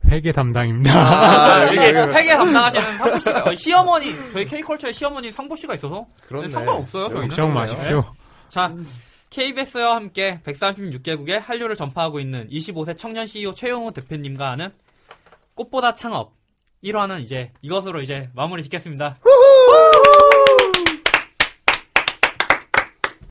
회계 0.08 0.32
담당입니다. 0.32 0.92
아, 0.94 1.64
이게 1.72 1.94
여기. 1.94 2.12
회계 2.14 2.36
담당하시는 2.36 2.98
상보 2.98 3.18
씨가 3.18 3.44
어, 3.44 3.54
시어머니 3.54 4.14
저희 4.32 4.44
K컬처의 4.46 4.94
시어머니 4.94 5.32
상보 5.32 5.56
씨가 5.56 5.74
있어서 5.74 6.06
그렇네. 6.26 6.48
상관없어요. 6.48 7.08
걱정 7.08 7.26
있었네요. 7.26 7.54
마십시오. 7.54 8.04
자, 8.48 8.72
KBS와 9.30 9.96
함께 9.96 10.40
136개국의 10.44 11.40
한류를 11.40 11.74
전파하고 11.74 12.20
있는 12.20 12.48
25세 12.50 12.96
청년 12.96 13.26
CEO 13.26 13.52
최용호 13.52 13.90
대표님과 13.92 14.50
하는 14.52 14.70
꽃보다 15.54 15.94
창업 15.94 16.32
1화는 16.84 17.20
이제 17.20 17.50
이것으로 17.62 18.02
이제 18.02 18.28
마무리 18.34 18.62
짓겠습니다. 18.62 19.16